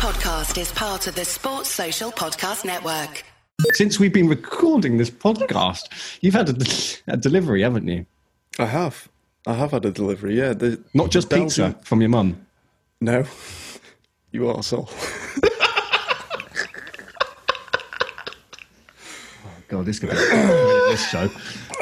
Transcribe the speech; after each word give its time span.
podcast 0.00 0.58
is 0.58 0.72
part 0.72 1.06
of 1.08 1.14
the 1.14 1.26
Sports 1.26 1.68
Social 1.68 2.10
Podcast 2.10 2.64
Network. 2.64 3.22
Since 3.74 4.00
we've 4.00 4.14
been 4.14 4.28
recording 4.28 4.96
this 4.96 5.10
podcast, 5.10 5.90
you've 6.22 6.32
had 6.32 6.48
a, 6.48 6.54
a 7.12 7.18
delivery, 7.18 7.60
haven't 7.60 7.86
you? 7.86 8.06
I 8.58 8.64
have. 8.64 9.10
I 9.46 9.52
have 9.52 9.72
had 9.72 9.84
a 9.84 9.90
delivery, 9.90 10.38
yeah. 10.38 10.54
The, 10.54 10.82
Not 10.94 11.10
just 11.10 11.28
Belgian- 11.28 11.74
pizza 11.74 11.84
from 11.84 12.00
your 12.00 12.08
mum. 12.08 12.46
No. 13.02 13.24
You 14.32 14.42
arsehole. 14.42 14.88
God, 19.66 19.84
this 19.84 19.98
could 19.98 20.10
be 20.10 20.14
this 20.14 21.10
show. 21.10 21.28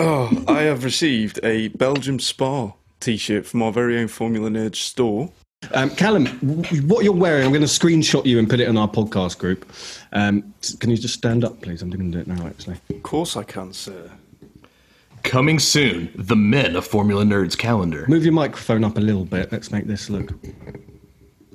Oh, 0.01 0.45
I 0.49 0.63
have 0.63 0.83
received 0.83 1.41
a 1.45 1.69
Belgium 1.69 2.19
Spa 2.19 2.73
t-shirt 3.01 3.45
from 3.45 3.61
our 3.63 3.71
very 3.71 3.99
own 3.99 4.09
Formula 4.09 4.49
Nerd 4.49 4.77
store. 4.77 5.31
Um, 5.73 5.91
Callum, 5.91 6.27
what 6.89 7.05
you're 7.05 7.13
wearing, 7.13 7.45
I'm 7.45 7.51
going 7.51 7.61
to 7.63 7.67
screenshot 7.67 8.25
you 8.25 8.39
and 8.39 8.49
put 8.49 8.61
it 8.61 8.69
in 8.69 8.77
our 8.79 8.89
podcast 8.89 9.39
group. 9.39 9.71
Um, 10.13 10.55
can 10.79 10.89
you 10.91 10.97
just 10.97 11.15
stand 11.15 11.45
up, 11.45 11.61
please? 11.61 11.83
I'm 11.83 11.91
going 11.91 12.11
to 12.11 12.17
do 12.17 12.21
it 12.21 12.27
now, 12.27 12.47
actually. 12.47 12.81
Of 12.91 13.03
course 13.03 13.37
I 13.37 13.43
can, 13.43 13.73
sir. 13.73 14.11
Coming 15.25 15.59
soon, 15.59 16.11
the 16.15 16.37
Men 16.37 16.77
of 16.77 16.87
Formula 16.87 17.25
Nerds 17.25 17.59
calendar. 17.59 18.07
Move 18.09 18.25
your 18.25 18.33
microphone 18.33 18.85
up 18.85 18.97
a 18.97 19.01
little 19.01 19.25
bit. 19.25 19.51
Let's 19.53 19.71
make 19.73 19.87
this 19.87 20.09
look. 20.09 20.33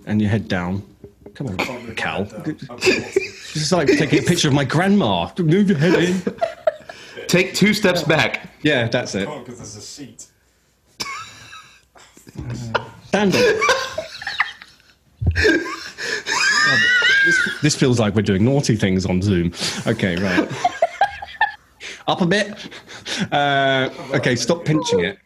And 0.06 0.22
your 0.22 0.30
head 0.30 0.48
down. 0.48 0.84
Come 1.34 1.48
on, 1.48 1.96
Cal. 1.96 2.26
This 3.54 3.66
is 3.68 3.72
like 3.72 3.88
taking 3.88 4.18
a 4.18 4.24
picture 4.24 4.48
of 4.48 4.54
my 4.56 4.66
grandma. 4.66 5.30
Move 5.38 5.70
your 5.70 5.78
head 5.78 5.94
in. 6.04 6.22
Take 7.28 7.54
two 7.54 7.72
steps 7.72 8.02
back. 8.02 8.50
Yeah, 8.64 8.88
that's 8.88 9.14
it. 9.14 9.28
because 9.30 9.60
there's 9.60 9.76
a 9.76 9.82
seat. 9.82 10.26
Stand 13.06 13.36
up. 13.36 13.56
God, 15.36 16.80
this, 17.26 17.62
this 17.62 17.76
feels 17.76 18.00
like 18.00 18.16
we're 18.16 18.22
doing 18.22 18.44
naughty 18.44 18.76
things 18.76 19.06
on 19.06 19.22
Zoom. 19.22 19.54
Okay, 19.88 20.16
right. 20.18 20.50
Up 22.08 22.22
a 22.22 22.26
bit. 22.26 22.54
Uh, 23.32 23.90
okay, 24.14 24.36
stop 24.36 24.66
pinching 24.66 25.02
it. 25.02 25.18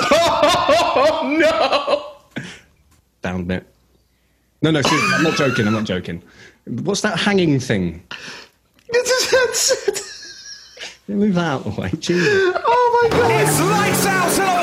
Oh 0.00 1.36
no! 2.34 2.40
Down 3.20 3.40
a 3.40 3.44
bit. 3.44 3.66
No, 4.62 4.70
no, 4.70 4.80
seriously, 4.80 5.14
I'm 5.14 5.22
not 5.24 5.36
joking. 5.36 5.66
I'm 5.66 5.72
not 5.72 5.84
joking. 5.84 6.22
What's 6.64 7.00
that 7.02 7.18
hanging 7.18 7.58
thing? 7.60 8.02
It's 8.88 9.30
his 9.30 9.30
headset. 9.30 10.12
Move 11.08 11.34
that 11.34 11.44
out 11.44 11.66
of 11.66 11.74
the 11.74 11.80
way. 11.80 11.90
Jesus. 11.98 12.56
Oh 12.64 13.00
my 13.02 13.18
god! 13.18 13.30
It's 13.42 13.60
lights 13.60 14.06
out 14.06 14.61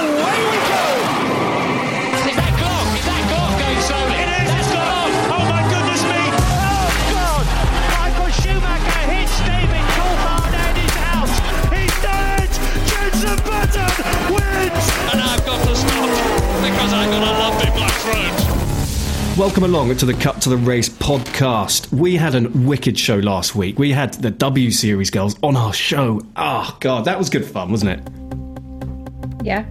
Welcome 19.40 19.64
along 19.64 19.96
to 19.96 20.06
the 20.06 20.14
Cut 20.14 20.42
to 20.42 20.50
the 20.50 20.58
Race 20.58 20.90
podcast. 20.90 21.94
We 21.94 22.18
had 22.18 22.36
a 22.36 22.50
wicked 22.50 23.00
show 23.00 23.16
last 23.20 23.56
week. 23.56 23.80
We 23.80 23.94
had 23.94 24.14
the 24.16 24.32
W 24.32 24.70
Series 24.70 25.10
girls 25.10 25.38
on 25.42 25.56
our 25.56 25.72
show. 25.72 26.20
Oh, 26.36 26.78
God, 26.82 27.06
that 27.06 27.18
was 27.18 27.30
good 27.30 27.46
fun, 27.46 27.72
wasn't 27.72 27.92
it? 27.92 29.46
Yeah. 29.46 29.66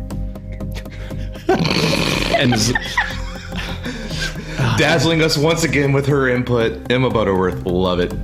Emma's, 2.34 2.72
Dazzling 4.78 5.20
us 5.20 5.36
once 5.36 5.64
again 5.64 5.92
with 5.92 6.06
her 6.06 6.30
input. 6.30 6.90
Emma 6.90 7.10
Butterworth, 7.10 7.66
love 7.66 8.00
it. 8.00 8.14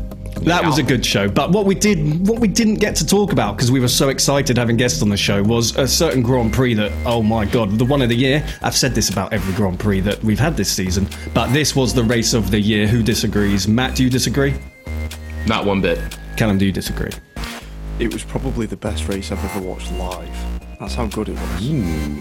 That 0.44 0.64
was 0.64 0.78
a 0.78 0.82
good 0.82 1.04
show. 1.04 1.28
But 1.28 1.50
what 1.50 1.66
we 1.66 1.74
did, 1.74 2.26
what 2.26 2.38
we 2.38 2.48
didn't 2.48 2.76
get 2.76 2.96
to 2.96 3.06
talk 3.06 3.32
about 3.32 3.56
because 3.56 3.70
we 3.70 3.80
were 3.80 3.88
so 3.88 4.08
excited 4.08 4.56
having 4.56 4.76
guests 4.76 5.02
on 5.02 5.08
the 5.08 5.16
show 5.16 5.42
was 5.42 5.76
a 5.76 5.88
certain 5.88 6.22
Grand 6.22 6.52
Prix 6.52 6.74
that, 6.74 6.92
oh 7.06 7.22
my 7.22 7.44
God, 7.44 7.78
the 7.78 7.84
one 7.84 8.02
of 8.02 8.08
the 8.08 8.16
year. 8.16 8.46
I've 8.62 8.76
said 8.76 8.94
this 8.94 9.10
about 9.10 9.32
every 9.32 9.54
Grand 9.54 9.78
Prix 9.78 10.00
that 10.00 10.22
we've 10.22 10.38
had 10.38 10.56
this 10.56 10.70
season, 10.70 11.08
but 11.32 11.52
this 11.52 11.74
was 11.74 11.94
the 11.94 12.04
race 12.04 12.34
of 12.34 12.50
the 12.50 12.60
year. 12.60 12.86
Who 12.86 13.02
disagrees? 13.02 13.66
Matt, 13.66 13.96
do 13.96 14.04
you 14.04 14.10
disagree? 14.10 14.54
Not 15.46 15.64
one 15.64 15.80
bit. 15.80 15.98
Callum, 16.36 16.58
do 16.58 16.66
you 16.66 16.72
disagree? 16.72 17.12
It 17.98 18.12
was 18.12 18.24
probably 18.24 18.66
the 18.66 18.76
best 18.76 19.08
race 19.08 19.30
I've 19.30 19.44
ever 19.44 19.60
watched 19.60 19.92
live. 19.92 20.73
That's 20.84 20.96
how 20.96 21.06
good 21.06 21.30
it 21.30 21.32
was. 21.32 21.70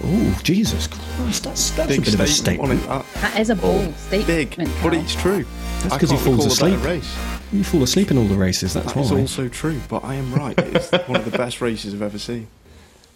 Oh, 0.06 0.40
Jesus 0.42 0.88
Christ, 0.88 1.44
that's, 1.44 1.72
that's 1.72 1.90
a 1.92 1.96
Big 1.98 2.06
bit 2.06 2.14
of 2.14 2.20
a 2.22 2.28
statement 2.28 2.72
on 2.72 2.78
it. 2.78 2.88
That, 2.88 3.06
That 3.16 3.40
is 3.42 3.50
a 3.50 3.56
bold 3.56 3.94
statement. 3.98 4.28
big, 4.58 4.70
but 4.82 4.94
it's 4.94 5.14
true. 5.16 5.46
That's 5.82 5.94
I 5.94 6.00
'cause 6.00 6.10
he 6.12 6.16
falls 6.18 6.46
recall 6.60 6.70
a 6.70 6.72
better 6.72 6.90
asleep. 6.92 7.04
Race. 7.04 7.18
You 7.52 7.64
fall 7.66 7.84
asleep 7.84 8.10
in 8.12 8.18
all 8.18 8.24
the 8.28 8.36
races, 8.38 8.74
that's 8.74 8.94
That 8.94 9.02
is 9.02 9.12
why. 9.12 9.20
also 9.20 9.50
true, 9.50 9.82
but 9.90 10.06
I 10.06 10.16
am 10.16 10.34
right. 10.34 10.58
It's 10.58 10.92
one 11.08 11.18
of 11.20 11.30
the 11.30 11.38
best 11.38 11.60
races 11.60 11.94
I've 11.94 12.02
ever 12.02 12.20
seen. 12.20 12.48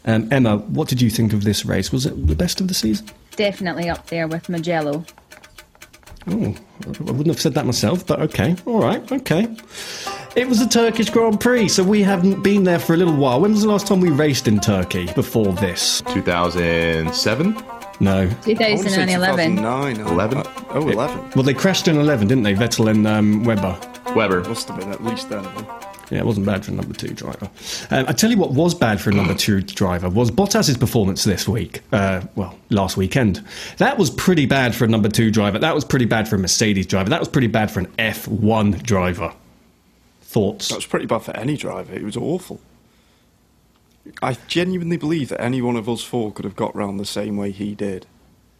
Um, 0.05 0.29
Emma, 0.31 0.57
what 0.57 0.87
did 0.87 1.01
you 1.01 1.09
think 1.09 1.33
of 1.33 1.43
this 1.43 1.65
race? 1.65 1.91
Was 1.91 2.05
it 2.05 2.27
the 2.27 2.35
best 2.35 2.61
of 2.61 2.69
the 2.69 2.73
season? 2.73 3.07
Definitely 3.35 3.89
up 3.89 4.07
there 4.07 4.25
with 4.25 4.47
Mugello. 4.47 5.03
Oh, 6.29 6.55
I 6.85 7.11
wouldn't 7.11 7.27
have 7.27 7.39
said 7.39 7.53
that 7.53 7.65
myself, 7.65 8.05
but 8.05 8.21
okay. 8.21 8.55
All 8.65 8.81
right, 8.81 9.09
okay. 9.11 9.47
It 10.35 10.47
was 10.47 10.59
the 10.59 10.67
Turkish 10.67 11.09
Grand 11.09 11.39
Prix, 11.39 11.69
so 11.69 11.83
we 11.83 12.03
haven't 12.03 12.43
been 12.43 12.63
there 12.63 12.79
for 12.79 12.93
a 12.93 12.97
little 12.97 13.15
while. 13.15 13.41
When 13.41 13.51
was 13.51 13.61
the 13.63 13.69
last 13.69 13.87
time 13.87 14.01
we 14.01 14.09
raced 14.09 14.47
in 14.47 14.59
Turkey 14.59 15.11
before 15.13 15.53
this? 15.53 16.01
2007? 16.09 17.53
No. 17.99 18.17
I 18.19 18.25
want 18.25 18.43
to 18.43 18.43
say 18.43 19.05
2011. 19.05 19.55
2009. 19.55 19.99
11? 20.01 20.37
Uh, 20.37 20.43
oh, 20.69 20.89
11. 20.89 21.31
Well, 21.35 21.43
they 21.43 21.53
crashed 21.53 21.87
in 21.87 21.97
11, 21.97 22.27
didn't 22.27 22.43
they? 22.43 22.53
Vettel 22.53 22.89
and 22.89 23.07
um, 23.07 23.43
Webber. 23.43 23.79
Weber. 24.15 24.43
Must 24.43 24.67
have 24.67 24.79
been 24.79 24.91
at 24.91 25.03
least 25.03 25.29
then. 25.29 25.43
Yeah, 26.09 26.19
it 26.19 26.25
wasn't 26.25 26.45
bad 26.45 26.63
for 26.63 26.71
a 26.71 26.75
number 26.75 26.93
two 26.93 27.09
driver. 27.09 27.49
Um, 27.91 28.05
I 28.07 28.13
tell 28.13 28.31
you 28.31 28.37
what 28.37 28.51
was 28.51 28.73
bad 28.73 29.01
for 29.01 29.09
a 29.09 29.13
number 29.13 29.33
two 29.33 29.61
driver 29.61 30.09
was 30.09 30.31
Bottas's 30.31 30.77
performance 30.77 31.25
this 31.25 31.47
week. 31.47 31.81
Uh, 31.91 32.21
well, 32.35 32.57
last 32.69 32.95
weekend. 32.95 33.45
That 33.77 33.97
was 33.97 34.09
pretty 34.09 34.45
bad 34.45 34.73
for 34.73 34.85
a 34.85 34.87
number 34.87 35.09
two 35.09 35.31
driver. 35.31 35.59
That 35.59 35.75
was 35.75 35.83
pretty 35.83 36.05
bad 36.05 36.29
for 36.29 36.35
a 36.35 36.39
Mercedes 36.39 36.85
driver. 36.85 37.09
That 37.09 37.19
was 37.19 37.27
pretty 37.27 37.47
bad 37.47 37.69
for 37.71 37.81
an 37.81 37.87
F1 37.99 38.83
driver. 38.83 39.33
Thoughts? 40.21 40.69
That 40.69 40.75
was 40.75 40.85
pretty 40.85 41.07
bad 41.07 41.23
for 41.23 41.35
any 41.35 41.57
driver. 41.57 41.93
It 41.93 42.03
was 42.03 42.15
awful. 42.15 42.61
I 44.21 44.37
genuinely 44.47 44.97
believe 44.97 45.29
that 45.29 45.41
any 45.41 45.61
one 45.61 45.75
of 45.75 45.89
us 45.89 46.03
four 46.03 46.31
could 46.31 46.45
have 46.45 46.55
got 46.55 46.73
round 46.73 46.99
the 46.99 47.05
same 47.05 47.35
way 47.35 47.51
he 47.51 47.75
did. 47.75 48.05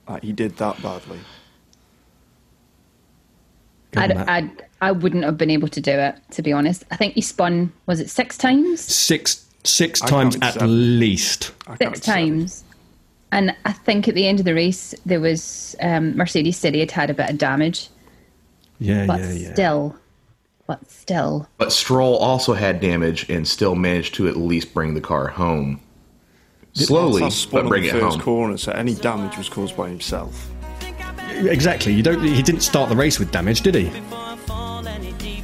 Like, 0.07 0.23
he 0.23 0.33
did 0.33 0.57
that 0.57 0.81
badly. 0.81 1.19
Go 3.97 4.03
on, 4.03 4.11
I'd, 4.11 4.15
Matt. 4.17 4.29
I'd, 4.29 4.65
I 4.81 4.91
wouldn't 4.91 5.23
have 5.23 5.37
been 5.37 5.49
able 5.49 5.67
to 5.69 5.81
do 5.81 5.91
it, 5.91 6.15
to 6.31 6.41
be 6.41 6.51
honest. 6.53 6.83
I 6.91 6.95
think 6.95 7.13
he 7.15 7.21
spun, 7.21 7.71
was 7.87 7.99
it 7.99 8.09
six 8.09 8.37
times? 8.37 8.81
six 8.81 9.45
six 9.63 10.01
I 10.01 10.07
times 10.07 10.37
at 10.41 10.53
seven. 10.53 10.99
least. 10.99 11.43
Six 11.45 11.77
counted 11.79 12.03
seven. 12.03 12.29
times. 12.39 12.63
And 13.31 13.53
I 13.65 13.73
think 13.73 14.07
at 14.07 14.15
the 14.15 14.25
end 14.27 14.39
of 14.39 14.45
the 14.45 14.53
race, 14.53 14.95
there 15.05 15.19
was 15.19 15.75
um, 15.81 16.15
Mercedes 16.15 16.55
City 16.57 16.79
had 16.79 16.91
had 16.91 17.09
a 17.09 17.13
bit 17.13 17.29
of 17.29 17.37
damage, 17.37 17.89
Yeah, 18.79 19.05
but 19.05 19.19
yeah, 19.19 19.31
yeah. 19.33 19.53
still, 19.53 19.95
but 20.65 20.89
still, 20.89 21.49
But 21.57 21.73
Stroll 21.73 22.15
also 22.17 22.53
had 22.53 22.79
damage 22.79 23.29
and 23.29 23.45
still 23.45 23.75
managed 23.75 24.13
to 24.15 24.29
at 24.29 24.37
least 24.37 24.73
bring 24.73 24.93
the 24.93 25.01
car 25.01 25.27
home. 25.27 25.81
Slowly, 26.73 27.29
but 27.51 27.67
bring 27.67 27.83
on 27.83 27.89
it 27.89 27.93
the 27.93 27.99
first 27.99 28.15
home. 28.17 28.21
corner, 28.21 28.57
so 28.57 28.71
any 28.71 28.93
damage 28.95 29.37
was 29.37 29.49
caused 29.49 29.75
by 29.75 29.89
himself. 29.89 30.49
Exactly. 31.45 31.93
You 31.93 32.03
don't. 32.03 32.21
He 32.23 32.41
didn't 32.41 32.61
start 32.61 32.89
the 32.89 32.95
race 32.95 33.19
with 33.19 33.31
damage, 33.31 33.61
did 33.61 33.75
he? 33.75 33.91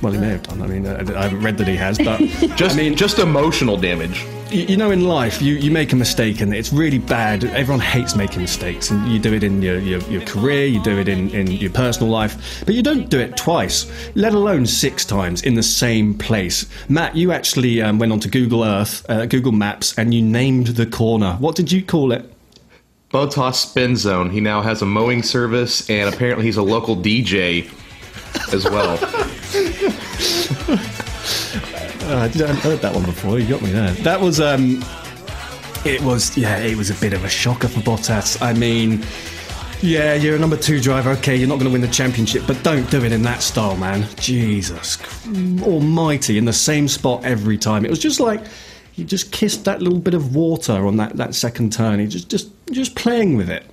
Well, 0.01 0.11
he 0.11 0.19
may 0.19 0.29
have 0.29 0.43
done. 0.43 0.61
I 0.61 0.67
mean, 0.67 0.85
I, 0.85 0.99
I 1.17 1.23
haven't 1.23 1.41
read 1.41 1.57
that 1.59 1.67
he 1.67 1.77
has, 1.77 1.97
but 1.97 2.19
Just, 2.57 2.75
I 2.75 2.77
mean, 2.77 2.95
just 2.97 3.19
emotional 3.19 3.77
damage. 3.77 4.25
you, 4.51 4.63
you 4.63 4.75
know, 4.75 4.91
in 4.91 5.05
life, 5.05 5.41
you, 5.41 5.53
you 5.55 5.71
make 5.71 5.93
a 5.93 5.95
mistake 5.95 6.41
and 6.41 6.53
it's 6.53 6.73
really 6.73 6.97
bad. 6.97 7.45
Everyone 7.45 7.79
hates 7.79 8.13
making 8.13 8.41
mistakes, 8.41 8.89
and 8.91 9.07
you 9.09 9.17
do 9.17 9.33
it 9.33 9.43
in 9.45 9.61
your, 9.61 9.79
your, 9.79 10.01
your 10.09 10.21
career, 10.23 10.65
you 10.65 10.83
do 10.83 10.99
it 10.99 11.07
in, 11.07 11.29
in 11.29 11.47
your 11.49 11.71
personal 11.71 12.11
life, 12.11 12.63
but 12.65 12.75
you 12.75 12.83
don't 12.83 13.07
do 13.09 13.17
it 13.17 13.37
twice, 13.37 13.89
let 14.15 14.33
alone 14.33 14.65
six 14.65 15.05
times 15.05 15.41
in 15.43 15.53
the 15.55 15.63
same 15.63 16.13
place. 16.17 16.65
Matt, 16.89 17.15
you 17.15 17.31
actually 17.31 17.81
um, 17.81 17.97
went 17.97 18.11
onto 18.11 18.27
Google 18.29 18.65
Earth, 18.65 19.09
uh, 19.09 19.25
Google 19.25 19.53
Maps, 19.53 19.97
and 19.97 20.13
you 20.13 20.21
named 20.21 20.67
the 20.67 20.85
corner. 20.85 21.37
What 21.39 21.55
did 21.55 21.71
you 21.71 21.81
call 21.81 22.11
it? 22.11 22.29
Bottas 23.13 23.55
Spin 23.55 23.95
Zone. 23.95 24.31
He 24.31 24.41
now 24.41 24.61
has 24.61 24.81
a 24.81 24.85
mowing 24.85 25.21
service, 25.21 25.87
and 25.87 26.11
apparently 26.11 26.45
he's 26.45 26.57
a 26.57 26.63
local 26.63 26.97
DJ 26.97 27.71
as 28.51 28.65
well. 28.65 28.97
Uh, 32.03 32.17
I 32.17 32.27
haven't 32.27 32.57
heard 32.57 32.79
that 32.79 32.93
one 32.93 33.05
before. 33.05 33.39
You 33.39 33.47
got 33.47 33.61
me 33.61 33.71
there. 33.71 33.91
That 33.91 34.19
was 34.19 34.41
um, 34.41 34.83
it 35.85 36.01
was 36.01 36.37
yeah, 36.37 36.57
it 36.57 36.75
was 36.75 36.89
a 36.89 36.95
bit 36.95 37.13
of 37.13 37.23
a 37.23 37.29
shocker 37.29 37.69
for 37.69 37.79
Bottas. 37.79 38.41
I 38.41 38.51
mean, 38.51 39.05
yeah, 39.81 40.13
you're 40.13 40.35
a 40.35 40.39
number 40.39 40.57
two 40.57 40.81
driver. 40.81 41.11
Okay, 41.11 41.37
you're 41.37 41.47
not 41.47 41.55
going 41.55 41.67
to 41.67 41.71
win 41.71 41.79
the 41.79 41.87
championship, 41.87 42.43
but 42.45 42.61
don't 42.61 42.91
do 42.91 43.05
it 43.05 43.13
in 43.13 43.21
that 43.21 43.41
style, 43.41 43.77
man. 43.77 44.05
Jesus 44.17 44.97
Almighty, 45.61 46.37
in 46.37 46.43
the 46.43 46.51
same 46.51 46.89
spot 46.89 47.23
every 47.23 47.57
time. 47.57 47.85
It 47.85 47.89
was 47.89 47.99
just 47.99 48.19
like 48.19 48.41
he 48.91 49.05
just 49.05 49.31
kissed 49.31 49.63
that 49.63 49.81
little 49.81 49.99
bit 49.99 50.13
of 50.13 50.35
water 50.35 50.85
on 50.85 50.97
that, 50.97 51.15
that 51.15 51.35
second 51.35 51.71
turn. 51.71 51.99
He 51.99 52.07
just 52.07 52.29
just 52.29 52.49
just 52.73 52.95
playing 52.95 53.37
with 53.37 53.49
it. 53.49 53.65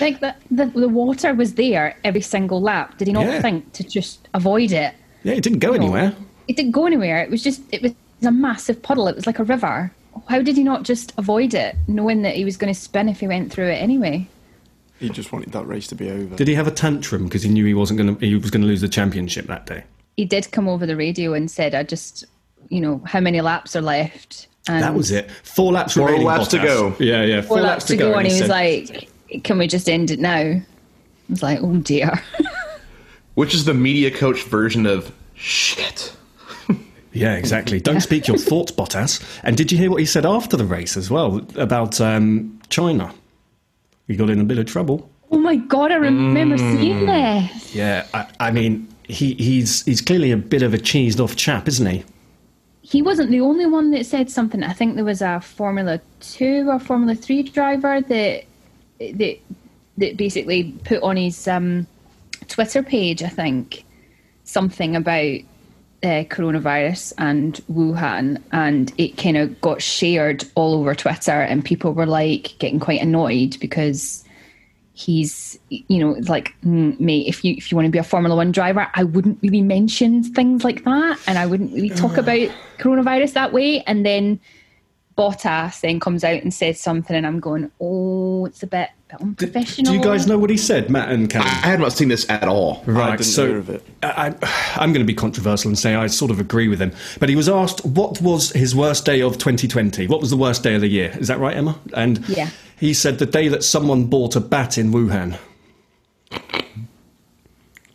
Like 0.00 0.20
the, 0.20 0.34
the 0.50 0.66
the 0.66 0.88
water 0.88 1.32
was 1.34 1.54
there 1.54 1.96
every 2.04 2.20
single 2.20 2.60
lap. 2.60 2.98
Did 2.98 3.06
he 3.08 3.12
not 3.12 3.24
Yeah. 3.26 3.40
think 3.40 3.72
to 3.74 3.82
just 3.84 4.28
avoid 4.34 4.72
it? 4.72 4.94
Yeah, 5.22 5.34
it 5.34 5.42
didn't 5.42 5.60
go 5.60 5.68
No. 5.68 5.74
anywhere. 5.74 6.14
It 6.48 6.56
didn't 6.56 6.72
go 6.72 6.86
anywhere. 6.86 7.22
It 7.22 7.30
was 7.30 7.42
just 7.42 7.62
it 7.72 7.82
was 7.82 7.92
a 8.22 8.30
massive 8.30 8.82
puddle. 8.82 9.08
It 9.08 9.16
was 9.16 9.26
like 9.26 9.38
a 9.38 9.44
river. 9.44 9.90
How 10.28 10.42
did 10.42 10.56
he 10.56 10.64
not 10.64 10.82
just 10.82 11.12
avoid 11.18 11.54
it, 11.54 11.76
knowing 11.88 12.22
that 12.22 12.36
he 12.36 12.44
was 12.44 12.56
going 12.56 12.72
to 12.72 12.78
spin 12.78 13.08
if 13.08 13.20
he 13.20 13.28
went 13.28 13.52
through 13.52 13.68
it 13.68 13.76
anyway? 13.82 14.26
He 14.98 15.10
just 15.10 15.30
wanted 15.30 15.52
that 15.52 15.66
race 15.66 15.86
to 15.88 15.94
be 15.94 16.10
over. 16.10 16.36
Did 16.36 16.48
he 16.48 16.54
have 16.54 16.66
a 16.66 16.70
tantrum 16.70 17.24
because 17.24 17.42
he 17.42 17.50
knew 17.50 17.66
he 17.66 17.74
wasn't 17.74 17.98
going 17.98 18.16
to 18.16 18.26
he 18.26 18.34
was 18.34 18.50
going 18.50 18.62
to 18.62 18.66
lose 18.68 18.80
the 18.82 18.88
championship 18.88 19.46
that 19.46 19.64
day? 19.66 19.84
He 20.16 20.24
did 20.26 20.50
come 20.52 20.68
over 20.68 20.84
the 20.86 20.96
radio 20.96 21.32
and 21.34 21.50
said, 21.50 21.74
"I 21.74 21.82
just, 21.84 22.24
you 22.68 22.80
know, 22.80 23.00
how 23.06 23.20
many 23.20 23.40
laps 23.40 23.74
are 23.76 23.82
left?" 23.82 24.46
And 24.68 24.82
That 24.82 24.94
was 24.94 25.10
it. 25.12 25.30
Four 25.44 25.72
laps 25.72 25.94
Four 25.94 26.06
remaining. 26.06 26.26
laps 26.26 26.48
to 26.48 26.58
go. 26.58 26.94
Yeah, 26.98 27.22
yeah. 27.22 27.40
four 27.42 27.60
laps 27.60 27.84
to 27.86 27.96
go, 27.96 28.14
and 28.14 28.26
he 28.26 28.32
was 28.32 28.40
said- 28.40 28.50
like, 28.50 29.08
"Can 29.44 29.58
we 29.58 29.66
just 29.68 29.88
end 29.88 30.10
it 30.10 30.18
now?" 30.18 30.36
I 30.38 30.64
was 31.28 31.42
like, 31.42 31.60
"Oh 31.62 31.76
dear." 31.76 32.22
Which 33.34 33.54
is 33.54 33.64
the 33.64 33.74
media 33.74 34.10
coach 34.10 34.42
version 34.44 34.86
of 34.86 35.12
shit. 35.34 36.12
Yeah, 37.12 37.34
exactly. 37.36 37.80
Don't 37.80 38.00
speak 38.02 38.26
your 38.28 38.36
thoughts, 38.50 38.72
Bottas. 38.72 39.22
And 39.42 39.56
did 39.56 39.72
you 39.72 39.78
hear 39.78 39.90
what 39.90 40.00
he 40.00 40.06
said 40.06 40.26
after 40.26 40.56
the 40.56 40.64
race 40.66 40.96
as 40.98 41.10
well 41.10 41.46
about 41.56 41.98
um, 42.00 42.60
China? 42.68 43.14
He 44.06 44.16
got 44.16 44.28
in 44.30 44.40
a 44.40 44.44
bit 44.44 44.58
of 44.58 44.66
trouble. 44.66 45.08
oh 45.30 45.38
my 45.38 45.56
god, 45.56 45.92
I 45.92 45.96
remember 45.96 46.58
seeing 46.58 47.06
this. 47.06 47.74
Yeah, 47.74 48.06
I, 48.14 48.26
I 48.40 48.50
mean, 48.50 48.86
he, 49.04 49.34
he's 49.34 49.82
he's 49.84 50.00
clearly 50.00 50.30
a 50.30 50.36
bit 50.36 50.62
of 50.62 50.74
a 50.74 50.78
cheesed 50.78 51.20
off 51.20 51.36
chap, 51.36 51.68
isn't 51.68 51.86
he? 51.86 52.04
He 52.88 53.02
wasn't 53.02 53.32
the 53.32 53.40
only 53.40 53.66
one 53.66 53.90
that 53.90 54.06
said 54.06 54.30
something. 54.30 54.62
I 54.62 54.72
think 54.72 54.94
there 54.94 55.04
was 55.04 55.20
a 55.20 55.40
Formula 55.40 56.00
Two 56.20 56.68
or 56.70 56.78
Formula 56.78 57.16
Three 57.16 57.42
driver 57.42 58.00
that 58.00 58.44
that 59.00 59.38
that 59.98 60.16
basically 60.16 60.72
put 60.84 61.02
on 61.02 61.16
his 61.16 61.48
um, 61.48 61.88
Twitter 62.46 62.84
page. 62.84 63.24
I 63.24 63.28
think 63.28 63.84
something 64.44 64.94
about 64.94 65.40
uh, 66.04 66.22
coronavirus 66.30 67.12
and 67.18 67.54
Wuhan, 67.68 68.40
and 68.52 68.92
it 68.98 69.16
kind 69.16 69.36
of 69.36 69.60
got 69.60 69.82
shared 69.82 70.44
all 70.54 70.74
over 70.74 70.94
Twitter, 70.94 71.42
and 71.42 71.64
people 71.64 71.92
were 71.92 72.06
like 72.06 72.54
getting 72.60 72.78
quite 72.78 73.00
annoyed 73.02 73.56
because 73.58 74.22
he's 74.98 75.58
you 75.68 75.98
know 75.98 76.12
like 76.26 76.54
mm, 76.64 76.98
mate 76.98 77.26
if 77.26 77.44
you 77.44 77.54
if 77.58 77.70
you 77.70 77.76
want 77.76 77.84
to 77.84 77.90
be 77.92 77.98
a 77.98 78.02
formula 78.02 78.34
1 78.34 78.50
driver 78.50 78.88
i 78.94 79.04
wouldn't 79.04 79.38
really 79.42 79.60
mention 79.60 80.22
things 80.22 80.64
like 80.64 80.84
that 80.84 81.18
and 81.26 81.38
i 81.38 81.44
wouldn't 81.44 81.70
really 81.74 81.90
talk 81.90 82.16
about 82.16 82.48
coronavirus 82.78 83.34
that 83.34 83.52
way 83.52 83.82
and 83.82 84.06
then 84.06 84.40
Bottas 85.18 85.80
then 85.80 86.00
comes 86.00 86.24
out 86.24 86.42
and 86.42 86.52
says 86.52 86.80
something 86.80 87.14
and 87.14 87.26
i'm 87.26 87.40
going 87.40 87.70
oh 87.78 88.46
it's 88.46 88.62
a 88.62 88.66
bit, 88.66 88.88
bit 89.10 89.20
unprofessional 89.20 89.92
Do 89.92 89.98
you 89.98 90.02
guys 90.04 90.26
know 90.26 90.38
what 90.38 90.48
he 90.50 90.56
said, 90.56 90.88
Matt 90.90 91.10
and 91.10 91.28
Callum? 91.28 91.48
I 91.48 91.68
had 91.68 91.80
not 91.80 91.92
seen 91.92 92.08
this 92.08 92.28
at 92.28 92.44
all. 92.48 92.82
Right, 92.86 93.12
didn't 93.12 93.24
so 93.24 93.46
hear 93.46 93.58
of 93.58 93.70
it. 93.70 93.82
I, 94.02 94.34
I- 94.42 94.72
I'm 94.76 94.92
going 94.92 95.04
to 95.04 95.06
be 95.06 95.14
controversial 95.14 95.68
and 95.68 95.78
say 95.78 95.94
I 95.94 96.06
sort 96.08 96.30
of 96.30 96.38
agree 96.40 96.68
with 96.68 96.80
him. 96.80 96.92
But 97.20 97.28
he 97.28 97.36
was 97.36 97.48
asked 97.48 97.84
what 97.84 98.20
was 98.20 98.50
his 98.50 98.74
worst 98.74 99.04
day 99.06 99.22
of 99.22 99.38
2020. 99.38 100.06
What 100.08 100.20
was 100.20 100.30
the 100.30 100.36
worst 100.36 100.62
day 100.62 100.74
of 100.74 100.80
the 100.80 100.88
year? 100.88 101.14
Is 101.18 101.28
that 101.28 101.38
right, 101.38 101.56
Emma? 101.56 101.78
And 101.94 102.26
Yeah. 102.28 102.50
He 102.78 102.92
said 102.94 103.18
the 103.18 103.26
day 103.26 103.48
that 103.48 103.64
someone 103.64 104.04
bought 104.06 104.36
a 104.36 104.40
bat 104.40 104.78
in 104.78 104.92
Wuhan. 104.92 105.38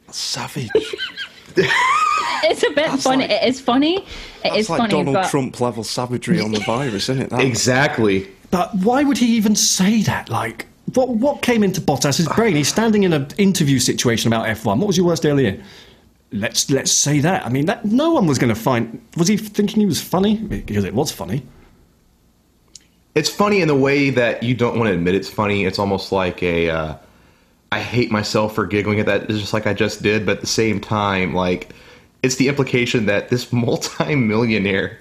Savage. 0.10 0.69
it's 1.56 2.63
a 2.63 2.69
bit 2.72 2.89
funny 3.00 3.24
like- 3.28 3.31
it 3.31 3.48
is 3.48 3.60
funny 3.62 3.98
It 3.98 4.06
That's 4.44 4.57
is 4.57 4.69
like 4.69 4.80
funny 4.80 4.92
Donald 4.92 5.13
but 5.16 5.30
Trump 5.30 5.60
level 5.62 5.83
savagery 5.83 6.39
on 6.42 6.51
the 6.51 6.60
virus, 6.62 7.10
isn't 7.10 7.22
it? 7.22 7.30
That? 7.30 7.42
Exactly. 7.42 8.28
But 8.50 8.75
why 8.75 9.04
would 9.04 9.18
he 9.18 9.28
even 9.38 9.56
say 9.56 10.01
that? 10.04 10.28
Like, 10.30 10.66
what 10.95 11.10
what 11.10 11.42
came 11.42 11.63
into 11.63 11.80
Bottas's 11.80 12.27
brain? 12.36 12.56
He's 12.56 12.68
standing 12.68 13.04
in 13.04 13.13
an 13.13 13.27
interview 13.38 13.80
situation 13.80 14.27
about 14.34 14.48
F1. 14.48 14.77
What 14.80 14.88
was 14.88 14.98
your 14.98 15.06
worst 15.06 15.24
day 15.24 15.30
of 15.30 15.38
the 15.38 15.44
year? 15.44 15.63
Let's 16.34 16.69
let's 16.69 16.92
say 16.92 17.19
that. 17.19 17.45
I 17.45 17.50
mean, 17.50 17.66
that 17.68 17.86
no 17.86 18.12
one 18.12 18.25
was 18.25 18.38
going 18.39 18.54
to 18.54 18.60
find. 18.60 19.01
Was 19.16 19.27
he 19.30 19.38
thinking 19.38 19.80
he 19.80 19.86
was 19.86 20.01
funny? 20.01 20.36
Because 20.38 20.84
it 20.84 20.94
was 20.94 21.12
funny. 21.12 21.44
It's 23.13 23.30
funny 23.30 23.62
in 23.62 23.68
the 23.68 23.75
way 23.75 24.10
that 24.10 24.42
you 24.44 24.56
don't 24.56 24.78
want 24.78 24.88
to 24.88 24.94
admit 24.94 25.16
it's 25.16 25.30
funny. 25.30 25.66
It's 25.66 25.80
almost 25.80 26.12
like 26.12 26.42
a, 26.42 26.69
uh, 26.69 26.96
I 27.72 27.80
hate 27.80 28.12
myself 28.12 28.56
for 28.56 28.66
giggling 28.66 29.00
at 29.00 29.06
that. 29.06 29.24
It's 29.24 29.40
just 29.40 29.54
like 29.54 29.68
I 29.68 29.74
just 29.74 30.02
did, 30.02 30.25
but 30.25 30.38
at 30.38 30.42
the 30.42 30.48
same 30.48 30.80
time, 30.80 31.34
like, 31.34 31.74
it's 32.24 32.36
the 32.36 32.48
implication 32.48 33.06
that 33.08 33.30
this 33.30 33.52
multi-millionaire 33.54 35.00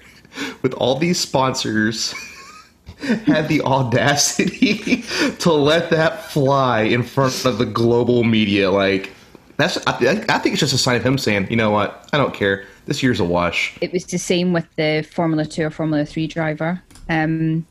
with 0.61 0.73
all 0.73 0.95
these 0.95 1.19
sponsors 1.19 2.13
had 3.25 3.47
the 3.47 3.61
audacity 3.61 5.01
to 5.39 5.51
let 5.51 5.89
that 5.89 6.25
fly 6.25 6.81
in 6.81 7.03
front 7.03 7.45
of 7.45 7.57
the 7.57 7.65
global 7.65 8.23
media. 8.23 8.71
Like, 8.71 9.11
that's, 9.57 9.77
I, 9.87 10.23
I 10.27 10.39
think 10.39 10.53
it's 10.53 10.59
just 10.59 10.73
a 10.73 10.77
sign 10.77 10.95
of 10.95 11.05
him 11.05 11.17
saying, 11.17 11.47
you 11.49 11.55
know 11.55 11.71
what, 11.71 12.09
I 12.13 12.17
don't 12.17 12.33
care. 12.33 12.65
This 12.85 13.03
year's 13.03 13.19
a 13.19 13.25
wash. 13.25 13.77
it 13.79 13.93
was 13.93 14.05
the 14.05 14.17
same 14.17 14.53
with 14.53 14.65
the 14.75 15.07
Formula 15.09 15.45
Two 15.45 15.67
or 15.67 15.69
Formula 15.69 16.03
Three 16.03 16.25
driver. 16.25 16.81
Um, 17.09 17.65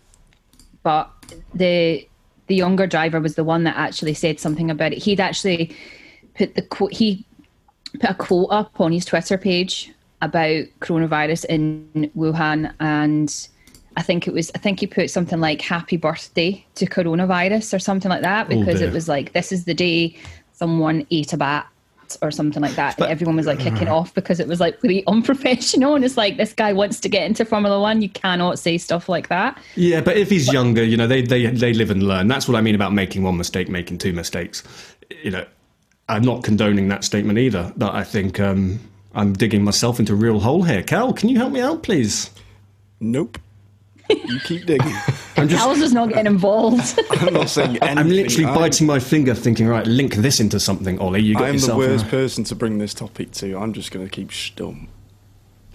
but 0.82 1.10
the 1.54 2.06
the 2.46 2.54
younger 2.56 2.86
driver 2.86 3.20
was 3.20 3.36
the 3.36 3.44
one 3.44 3.64
that 3.64 3.76
actually 3.76 4.14
said 4.14 4.40
something 4.40 4.70
about 4.70 4.92
it. 4.92 4.98
He'd 4.98 5.20
actually 5.20 5.74
put 6.34 6.54
the 6.54 6.62
quote. 6.62 6.92
He 6.92 7.24
put 8.00 8.10
a 8.10 8.14
quote 8.14 8.48
up 8.50 8.80
on 8.80 8.92
his 8.92 9.04
Twitter 9.04 9.38
page 9.38 9.92
about 10.20 10.64
coronavirus 10.80 11.44
in 11.46 12.10
Wuhan, 12.16 12.74
and 12.80 13.48
I 13.96 14.02
think 14.02 14.26
it 14.26 14.34
was. 14.34 14.50
I 14.54 14.58
think 14.58 14.80
he 14.80 14.86
put 14.86 15.10
something 15.10 15.40
like 15.40 15.60
"Happy 15.60 15.96
Birthday 15.96 16.64
to 16.74 16.86
coronavirus" 16.86 17.74
or 17.74 17.78
something 17.78 18.10
like 18.10 18.22
that 18.22 18.46
oh, 18.46 18.58
because 18.58 18.80
dear. 18.80 18.88
it 18.88 18.92
was 18.92 19.08
like 19.08 19.32
this 19.32 19.52
is 19.52 19.64
the 19.64 19.74
day 19.74 20.16
someone 20.52 21.06
ate 21.10 21.32
a 21.32 21.36
bat 21.36 21.69
or 22.22 22.30
something 22.30 22.62
like 22.62 22.74
that. 22.74 22.98
And 22.98 23.06
everyone 23.10 23.36
was 23.36 23.46
like 23.46 23.58
kicking 23.58 23.88
off 23.88 24.14
because 24.14 24.40
it 24.40 24.48
was 24.48 24.60
like 24.60 24.82
really 24.82 25.04
unprofessional. 25.06 25.94
And 25.94 26.04
it's 26.04 26.16
like 26.16 26.36
this 26.36 26.52
guy 26.52 26.72
wants 26.72 27.00
to 27.00 27.08
get 27.08 27.24
into 27.26 27.44
Formula 27.44 27.80
One. 27.80 28.02
You 28.02 28.08
cannot 28.08 28.58
say 28.58 28.78
stuff 28.78 29.08
like 29.08 29.28
that. 29.28 29.58
Yeah, 29.76 30.00
but 30.00 30.16
if 30.16 30.30
he's 30.30 30.52
younger, 30.52 30.82
you 30.82 30.96
know, 30.96 31.06
they, 31.06 31.22
they, 31.22 31.46
they 31.46 31.72
live 31.72 31.90
and 31.90 32.02
learn. 32.02 32.28
That's 32.28 32.48
what 32.48 32.56
I 32.56 32.60
mean 32.60 32.74
about 32.74 32.92
making 32.92 33.22
one 33.22 33.36
mistake, 33.36 33.68
making 33.68 33.98
two 33.98 34.12
mistakes. 34.12 34.62
You 35.22 35.30
know, 35.30 35.46
I'm 36.08 36.22
not 36.22 36.44
condoning 36.44 36.88
that 36.88 37.04
statement 37.04 37.38
either, 37.38 37.72
but 37.76 37.94
I 37.94 38.04
think 38.04 38.40
um, 38.40 38.80
I'm 39.14 39.32
digging 39.32 39.62
myself 39.62 39.98
into 39.98 40.12
a 40.12 40.16
real 40.16 40.40
hole 40.40 40.62
here. 40.62 40.82
Cal, 40.82 41.12
can 41.12 41.28
you 41.28 41.36
help 41.36 41.52
me 41.52 41.60
out, 41.60 41.82
please? 41.82 42.30
Nope. 43.00 43.38
You 44.10 44.40
keep 44.40 44.66
digging. 44.66 44.94
I'm 45.36 45.48
just. 45.48 45.62
Cal's 45.62 45.78
just 45.78 45.94
not 45.94 46.08
getting 46.10 46.26
involved. 46.26 46.98
I'm 47.10 47.34
not 47.34 47.48
saying 47.48 47.78
anything. 47.78 47.98
I'm 47.98 48.08
literally 48.08 48.44
I'm- 48.46 48.54
biting 48.54 48.86
my 48.86 48.98
finger, 48.98 49.34
thinking, 49.34 49.66
right, 49.68 49.86
link 49.86 50.14
this 50.16 50.40
into 50.40 50.58
something, 50.60 50.98
Ollie. 50.98 51.22
You 51.22 51.34
got 51.34 51.44
I'm 51.44 51.48
the 51.48 51.52
yourself. 51.54 51.78
worst 51.78 52.06
a- 52.06 52.08
person 52.08 52.44
to 52.44 52.54
bring 52.54 52.78
this 52.78 52.94
topic 52.94 53.32
to. 53.32 53.56
I'm 53.56 53.72
just 53.72 53.90
going 53.90 54.04
to 54.06 54.10
keep 54.10 54.28
stum. 54.30 54.88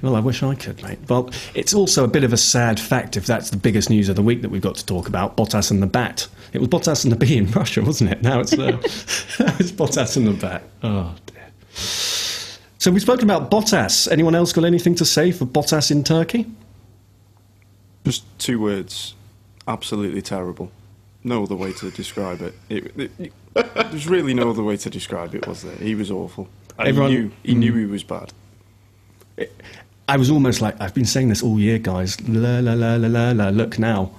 Well, 0.02 0.16
I 0.16 0.20
wish 0.20 0.44
I 0.44 0.54
could, 0.56 0.84
mate. 0.84 1.00
Well, 1.10 1.32
it's 1.56 1.74
also 1.74 2.04
a 2.04 2.08
bit 2.08 2.24
of 2.26 2.34
a 2.34 2.38
sad 2.38 2.80
fact 2.80 3.16
if 3.18 3.26
that's 3.26 3.50
the 3.50 3.58
biggest 3.58 3.90
news 3.90 4.10
of 4.10 4.16
the 4.18 4.22
week 4.22 4.42
that 4.42 4.50
we've 4.50 4.62
got 4.62 4.76
to 4.76 4.86
talk 4.86 5.08
about 5.08 5.38
Bottas 5.38 5.72
and 5.72 5.82
the 5.82 5.88
bat. 5.88 6.28
It 6.54 6.60
was 6.60 6.68
Bottas 6.68 7.04
and 7.06 7.12
the 7.12 7.16
bee 7.16 7.38
in 7.38 7.50
Russia, 7.52 7.82
wasn't 7.82 8.12
it? 8.12 8.22
Now 8.22 8.42
it's, 8.42 8.54
uh, 8.54 8.58
now 8.72 9.56
it's 9.58 9.72
Bottas 9.72 10.18
and 10.18 10.28
the 10.28 10.34
bat. 10.34 10.64
Oh, 10.84 11.16
dear. 11.26 11.48
So 11.74 12.92
we've 12.92 13.02
spoken 13.02 13.24
about 13.24 13.50
Bottas. 13.50 14.12
Anyone 14.12 14.36
else 14.36 14.54
got 14.54 14.66
anything 14.66 14.96
to 14.96 15.06
say 15.06 15.32
for 15.32 15.46
Bottas 15.46 15.90
in 15.90 16.04
Turkey? 16.04 16.46
Just 18.06 18.24
two 18.40 18.60
words. 18.60 19.16
Absolutely 19.68 20.22
terrible. 20.22 20.72
No 21.24 21.44
other 21.44 21.56
way 21.56 21.74
to 21.74 21.90
describe 21.92 22.42
it. 22.42 22.54
it, 22.70 23.12
it, 23.20 23.34
there's 23.92 24.08
really 24.08 24.34
no 24.34 24.50
other 24.52 24.64
way 24.64 24.78
to 24.78 24.90
describe 24.90 25.34
it, 25.34 25.48
was 25.48 25.64
there? 25.64 25.76
He 25.78 25.96
was 25.96 26.12
awful. 26.12 26.48
And 26.78 26.88
Everyone- 26.88 27.12
he 27.12 27.18
knew, 27.18 27.32
he 27.44 27.56
knew 27.56 27.74
he 27.74 27.86
was 27.86 28.04
bad. 28.04 28.32
I 30.08 30.18
was 30.18 30.30
almost 30.30 30.62
like, 30.62 30.80
I've 30.80 30.94
been 30.94 31.06
saying 31.06 31.30
this 31.30 31.42
all 31.42 31.60
year, 31.60 31.80
guys. 31.80 32.22
La, 32.30 32.60
la, 32.60 32.74
la, 32.74 32.96
la, 32.96 33.08
la, 33.08 33.32
la. 33.32 33.50
Look 33.50 33.80
now. 33.80 34.12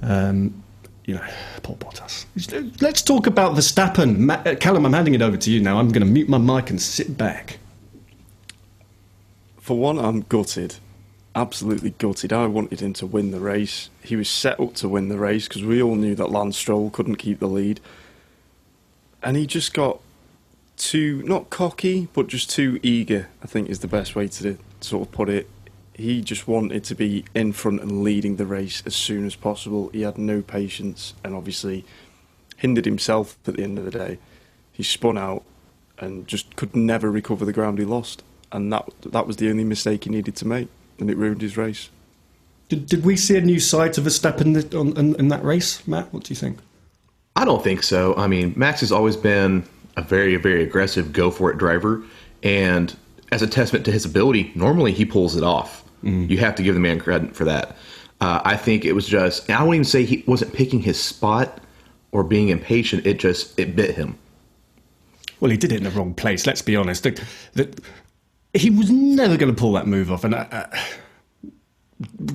Um, 0.00 0.62
you 1.04 1.14
know, 1.14 1.24
Paul 1.62 1.76
Bottas. 1.76 2.24
Let's 2.80 3.02
talk 3.02 3.26
about 3.26 3.54
Verstappen. 3.54 4.16
Ma- 4.16 4.40
uh, 4.46 4.54
Callum, 4.54 4.86
I'm 4.86 4.94
handing 4.94 5.12
it 5.14 5.20
over 5.20 5.36
to 5.36 5.50
you 5.50 5.60
now. 5.60 5.78
I'm 5.78 5.88
going 5.90 6.00
to 6.06 6.10
mute 6.10 6.30
my 6.30 6.38
mic 6.38 6.70
and 6.70 6.80
sit 6.80 7.18
back. 7.18 7.58
For 9.60 9.76
one, 9.78 9.98
I'm 9.98 10.22
gutted. 10.22 10.76
Absolutely 11.36 11.90
gutted. 11.90 12.32
I 12.32 12.46
wanted 12.46 12.80
him 12.80 12.92
to 12.94 13.06
win 13.06 13.32
the 13.32 13.40
race. 13.40 13.90
He 14.02 14.14
was 14.14 14.28
set 14.28 14.60
up 14.60 14.74
to 14.74 14.88
win 14.88 15.08
the 15.08 15.18
race 15.18 15.48
because 15.48 15.64
we 15.64 15.82
all 15.82 15.96
knew 15.96 16.14
that 16.14 16.30
Lance 16.30 16.56
Stroll 16.56 16.90
couldn't 16.90 17.16
keep 17.16 17.40
the 17.40 17.48
lead. 17.48 17.80
And 19.22 19.36
he 19.36 19.46
just 19.46 19.74
got 19.74 20.00
too, 20.76 21.22
not 21.24 21.50
cocky, 21.50 22.08
but 22.12 22.28
just 22.28 22.50
too 22.50 22.78
eager, 22.82 23.28
I 23.42 23.46
think 23.46 23.68
is 23.68 23.80
the 23.80 23.88
best 23.88 24.14
way 24.14 24.28
to 24.28 24.58
sort 24.80 25.08
of 25.08 25.12
put 25.12 25.28
it. 25.28 25.48
He 25.94 26.20
just 26.20 26.48
wanted 26.48 26.84
to 26.84 26.94
be 26.94 27.24
in 27.34 27.52
front 27.52 27.80
and 27.80 28.02
leading 28.02 28.36
the 28.36 28.46
race 28.46 28.82
as 28.84 28.94
soon 28.94 29.26
as 29.26 29.36
possible. 29.36 29.88
He 29.90 30.02
had 30.02 30.18
no 30.18 30.42
patience 30.42 31.14
and 31.24 31.34
obviously 31.34 31.84
hindered 32.56 32.84
himself 32.84 33.36
at 33.46 33.56
the 33.56 33.62
end 33.62 33.78
of 33.78 33.84
the 33.84 33.90
day. 33.90 34.18
He 34.72 34.82
spun 34.82 35.16
out 35.16 35.44
and 35.98 36.26
just 36.26 36.56
could 36.56 36.74
never 36.74 37.10
recover 37.10 37.44
the 37.44 37.52
ground 37.52 37.78
he 37.78 37.84
lost. 37.84 38.22
And 38.50 38.72
that 38.72 38.88
that 39.02 39.26
was 39.26 39.36
the 39.36 39.50
only 39.50 39.64
mistake 39.64 40.04
he 40.04 40.10
needed 40.10 40.36
to 40.36 40.46
make, 40.46 40.68
and 40.98 41.10
it 41.10 41.16
ruined 41.16 41.42
his 41.42 41.56
race. 41.56 41.90
Did, 42.68 42.86
did 42.86 43.04
we 43.04 43.16
see 43.16 43.36
a 43.36 43.40
new 43.40 43.60
side 43.60 43.92
to 43.94 44.00
Verstappen 44.00 44.54
th- 44.54 44.74
on, 44.74 44.96
in, 44.96 45.14
in 45.16 45.28
that 45.28 45.44
race, 45.44 45.86
Matt? 45.86 46.12
What 46.12 46.24
do 46.24 46.32
you 46.32 46.36
think? 46.36 46.58
I 47.36 47.44
don't 47.44 47.62
think 47.62 47.82
so. 47.82 48.14
I 48.16 48.26
mean, 48.26 48.54
Max 48.56 48.80
has 48.80 48.92
always 48.92 49.16
been 49.16 49.64
a 49.96 50.02
very, 50.02 50.36
very 50.36 50.62
aggressive, 50.62 51.12
go 51.12 51.30
for 51.30 51.50
it 51.50 51.58
driver. 51.58 52.02
And 52.42 52.96
as 53.32 53.42
a 53.42 53.46
testament 53.46 53.84
to 53.86 53.92
his 53.92 54.04
ability, 54.04 54.52
normally 54.54 54.92
he 54.92 55.04
pulls 55.04 55.36
it 55.36 55.42
off. 55.42 55.82
You 56.02 56.36
have 56.36 56.54
to 56.56 56.62
give 56.62 56.74
the 56.74 56.80
man 56.80 57.00
credit 57.00 57.34
for 57.34 57.46
that. 57.46 57.78
Uh, 58.20 58.38
I 58.44 58.58
think 58.58 58.84
it 58.84 58.92
was 58.92 59.06
just, 59.06 59.48
I 59.48 59.62
won't 59.62 59.76
even 59.76 59.84
say 59.84 60.04
he 60.04 60.22
wasn't 60.26 60.52
picking 60.52 60.80
his 60.80 61.00
spot 61.00 61.62
or 62.12 62.22
being 62.22 62.50
impatient. 62.50 63.06
It 63.06 63.18
just, 63.18 63.58
it 63.58 63.74
bit 63.74 63.94
him. 63.94 64.18
Well, 65.40 65.50
he 65.50 65.56
did 65.56 65.72
it 65.72 65.78
in 65.78 65.84
the 65.84 65.90
wrong 65.90 66.12
place. 66.12 66.46
Let's 66.46 66.60
be 66.60 66.76
honest. 66.76 67.04
The, 67.04 67.24
the, 67.54 67.82
he 68.54 68.70
was 68.70 68.90
never 68.90 69.36
going 69.36 69.54
to 69.54 69.58
pull 69.58 69.72
that 69.72 69.86
move 69.86 70.10
off. 70.10 70.24
And 70.24 70.34
uh, 70.34 70.46
uh, 70.50 70.66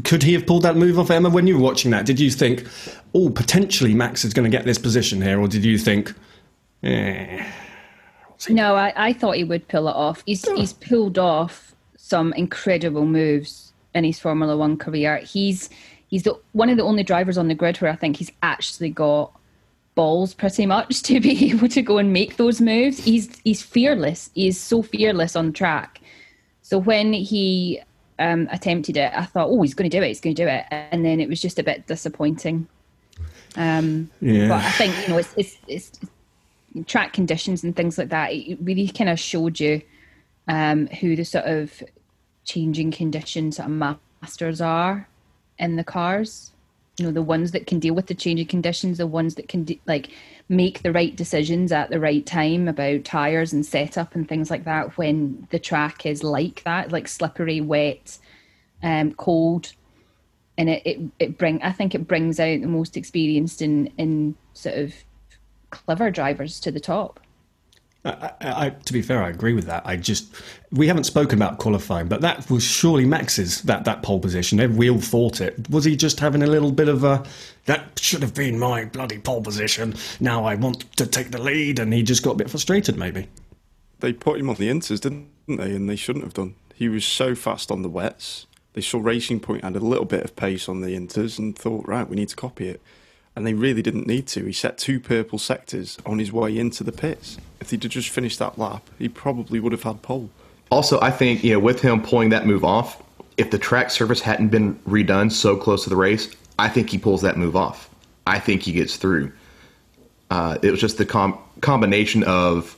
could 0.04 0.24
he 0.24 0.34
have 0.34 0.46
pulled 0.46 0.64
that 0.64 0.76
move 0.76 1.00
off, 1.00 1.10
Emma? 1.10 1.30
When 1.30 1.48
you 1.48 1.58
were 1.58 1.64
watching 1.64 1.92
that, 1.92 2.06
did 2.06 2.20
you 2.20 2.30
think, 2.30 2.68
oh, 3.14 3.30
potentially 3.30 3.94
Max 3.94 4.26
is 4.26 4.34
going 4.34 4.50
to 4.50 4.56
get 4.56 4.66
this 4.66 4.78
position 4.78 5.22
here, 5.22 5.40
or 5.40 5.48
did 5.48 5.64
you 5.64 5.78
think, 5.78 6.14
eh? 6.84 7.46
No, 8.48 8.76
I, 8.76 8.94
I 8.96 9.14
thought 9.14 9.36
he 9.36 9.44
would 9.44 9.68
pull 9.68 9.90
it 9.90 9.96
off. 9.96 10.24
He's 10.26 10.48
he's 10.52 10.72
pulled 10.74 11.18
off 11.18 11.76
some 11.98 12.32
incredible 12.34 13.06
moves 13.06 13.74
in 13.94 14.06
his 14.06 14.20
Formula 14.20 14.56
One 14.56 14.78
career. 14.78 15.18
He's 15.18 15.70
he's 16.08 16.24
the, 16.24 16.40
one 16.54 16.70
of 16.70 16.78
the 16.78 16.84
only 16.84 17.04
drivers 17.04 17.38
on 17.38 17.50
the 17.50 17.54
grid 17.54 17.78
where 17.78 17.92
I 17.92 17.96
think 17.96 18.16
he's 18.16 18.32
actually 18.42 18.92
got 18.92 19.38
balls 19.96 20.34
pretty 20.34 20.66
much 20.66 21.02
to 21.04 21.20
be 21.20 21.52
able 21.52 21.68
to 21.68 21.82
go 21.82 21.98
and 21.98 22.14
make 22.14 22.38
those 22.38 22.62
moves. 22.62 23.04
He's 23.04 23.42
he's 23.44 23.62
fearless. 23.62 24.30
He 24.34 24.48
is 24.48 24.58
so 24.58 24.82
fearless 24.82 25.36
on 25.36 25.52
track. 25.52 26.00
So 26.70 26.78
when 26.78 27.14
he 27.14 27.82
um, 28.20 28.48
attempted 28.52 28.96
it, 28.96 29.12
I 29.16 29.26
thought, 29.26 29.48
oh, 29.50 29.60
he's 29.64 29.74
going 29.74 29.90
to 29.90 29.98
do 29.98 30.04
it. 30.04 30.10
He's 30.10 30.22
going 30.22 30.36
to 30.36 30.44
do 30.44 30.48
it, 30.48 30.66
and 30.70 31.04
then 31.04 31.20
it 31.20 31.28
was 31.28 31.42
just 31.42 31.58
a 31.58 31.64
bit 31.64 31.88
disappointing. 31.88 32.68
Um, 33.56 34.12
Yeah. 34.22 34.50
But 34.50 34.64
I 34.64 34.72
think 34.74 34.94
you 35.02 35.08
know 35.12 35.18
it's, 35.18 35.34
it's 35.36 35.58
it's 35.68 35.92
track 36.86 37.12
conditions 37.12 37.64
and 37.64 37.76
things 37.76 37.98
like 37.98 38.10
that. 38.10 38.34
It 38.34 38.60
really 38.62 38.88
kind 38.88 39.10
of 39.10 39.20
showed 39.20 39.60
you 39.60 39.82
um, 40.48 40.86
who 40.86 41.16
the 41.16 41.26
sort 41.26 41.46
of 41.46 41.82
changing 42.44 42.92
conditions 42.92 43.56
sort 43.56 43.68
of 43.68 43.98
masters 44.22 44.62
are 44.62 45.10
in 45.58 45.76
the 45.76 45.84
cars. 45.84 46.52
You 47.00 47.06
know, 47.06 47.12
the 47.12 47.24
ones 47.24 47.50
that 47.54 47.66
can 47.66 47.80
deal 47.80 47.96
with 47.96 48.06
the 48.06 48.14
changing 48.14 48.46
conditions, 48.46 49.00
the 49.00 49.08
ones 49.08 49.34
that 49.36 49.48
can 49.48 49.64
de- 49.64 49.82
like 49.88 50.12
make 50.50 50.82
the 50.82 50.92
right 50.92 51.16
decisions 51.16 51.72
at 51.72 51.92
the 51.92 52.00
right 52.00 52.26
time 52.26 52.68
about 52.68 53.06
tires 53.06 53.54
and 53.54 53.64
setup 53.64 54.16
and 54.16 54.28
things 54.28 54.50
like 54.50 54.66
that 54.66 54.98
when 54.98 55.48
the 55.52 55.60
track 55.60 56.08
is 56.08 56.24
like 56.24 56.64
that, 56.64 56.92
like 56.92 57.08
slippery, 57.08 57.62
wet, 57.62 58.18
um, 58.82 59.14
cold, 59.14 59.74
and 60.58 60.70
it, 60.70 60.82
it 60.86 61.00
it 61.20 61.38
bring 61.38 61.62
I 61.62 61.72
think 61.72 61.94
it 61.94 62.08
brings 62.08 62.40
out 62.40 62.62
the 62.62 62.68
most 62.68 62.98
experienced 62.98 63.62
and 63.62 63.92
and 63.98 64.36
sort 64.54 64.76
of 64.76 64.94
clever 65.70 66.10
drivers 66.10 66.60
to 66.62 66.72
the 66.72 66.80
top. 66.80 67.20
I, 68.06 68.32
I, 68.42 68.70
to 68.70 68.94
be 68.94 69.02
fair, 69.02 69.22
I 69.22 69.30
agree 69.30 69.54
with 69.54 69.66
that. 69.66 69.86
I 69.86 69.98
just 69.98 70.34
we 70.72 70.88
haven't 70.88 71.04
spoken 71.04 71.38
about 71.38 71.58
qualifying, 71.58 72.08
but 72.08 72.22
that 72.22 72.50
was 72.50 72.64
surely 72.64 73.06
Max's 73.06 73.62
that 73.64 73.84
that 73.86 74.04
pole 74.04 74.20
position. 74.20 74.78
We 74.78 74.90
all 74.90 75.02
thought 75.02 75.42
it. 75.42 75.70
Was 75.70 75.84
he 75.84 75.98
just 75.98 76.20
having 76.20 76.42
a 76.42 76.48
little 76.48 76.72
bit 76.72 76.88
of 76.88 77.04
a 77.04 77.26
that 77.66 78.00
should 78.00 78.22
have 78.22 78.34
been 78.34 78.58
my 78.58 78.86
bloody 78.86 79.20
pole 79.20 79.42
position? 79.42 79.96
Now 80.20 80.46
I 80.46 80.56
want 80.56 80.90
to 80.96 81.06
take 81.06 81.32
the 81.32 81.42
lead, 81.42 81.80
and 81.80 81.94
he 81.94 82.02
just 82.04 82.24
got 82.24 82.32
a 82.32 82.36
bit 82.36 82.50
frustrated, 82.50 82.98
maybe. 82.98 83.28
They 84.00 84.14
put 84.14 84.40
him 84.40 84.50
on 84.50 84.56
the 84.56 84.70
inters, 84.70 85.02
didn't 85.02 85.28
they? 85.48 85.76
And 85.76 85.90
they 85.90 85.98
shouldn't 85.98 86.24
have 86.24 86.34
done. 86.34 86.56
He 86.74 86.88
was 86.88 87.04
so 87.04 87.36
fast 87.36 87.70
on 87.70 87.82
the 87.82 87.90
wets. 87.90 88.46
They 88.74 88.82
saw 88.82 89.00
Racing 89.02 89.42
Point 89.42 89.66
had 89.66 89.76
a 89.76 89.80
little 89.80 90.06
bit 90.06 90.24
of 90.24 90.38
pace 90.38 90.70
on 90.70 90.80
the 90.80 90.96
inters 90.96 91.38
and 91.38 91.58
thought, 91.58 91.86
right, 91.86 92.08
we 92.08 92.16
need 92.16 92.30
to 92.30 92.36
copy 92.36 92.70
it. 92.70 92.82
And 93.36 93.46
they 93.46 93.54
really 93.54 93.82
didn't 93.82 94.08
need 94.08 94.28
to. 94.28 94.46
He 94.46 94.52
set 94.52 94.78
two 94.78 95.00
purple 95.00 95.40
sectors 95.40 95.98
on 96.06 96.20
his 96.20 96.32
way 96.32 96.58
into 96.58 96.84
the 96.84 96.92
pits. 96.92 97.38
If 97.62 97.72
he'd 97.72 97.82
just 97.82 98.10
finished 98.10 98.40
that 98.40 98.58
lap, 98.58 98.90
he 98.98 99.08
probably 99.08 99.60
would 99.60 99.72
have 99.72 99.84
had 99.84 100.02
pole. 100.02 100.30
Also, 100.72 101.00
I 101.02 101.12
think, 101.12 101.44
you 101.44 101.54
know, 101.54 101.60
with 101.60 101.82
him 101.82 102.02
pulling 102.02 102.30
that 102.30 102.46
move 102.46 102.66
off, 102.66 103.02
if 103.38 103.52
the 103.52 103.58
track 103.58 103.92
surface 103.92 104.20
hadn't 104.20 104.50
been 104.50 104.76
redone 104.80 105.32
so 105.32 105.56
close 105.56 105.86
to 105.86 105.90
the 105.90 105.96
race, 105.96 106.36
I 106.58 106.68
think 106.68 106.90
he 106.90 106.98
pulls 106.98 107.22
that 107.22 107.38
move 107.38 107.56
off. 107.56 107.90
I 108.28 108.40
think 108.40 108.64
he 108.64 108.74
gets 108.74 108.98
through. 108.98 109.32
Uh, 110.30 110.58
it 110.62 110.72
was 110.72 110.80
just 110.80 110.98
the 110.98 111.06
com- 111.06 111.40
combination 111.62 112.24
of 112.24 112.76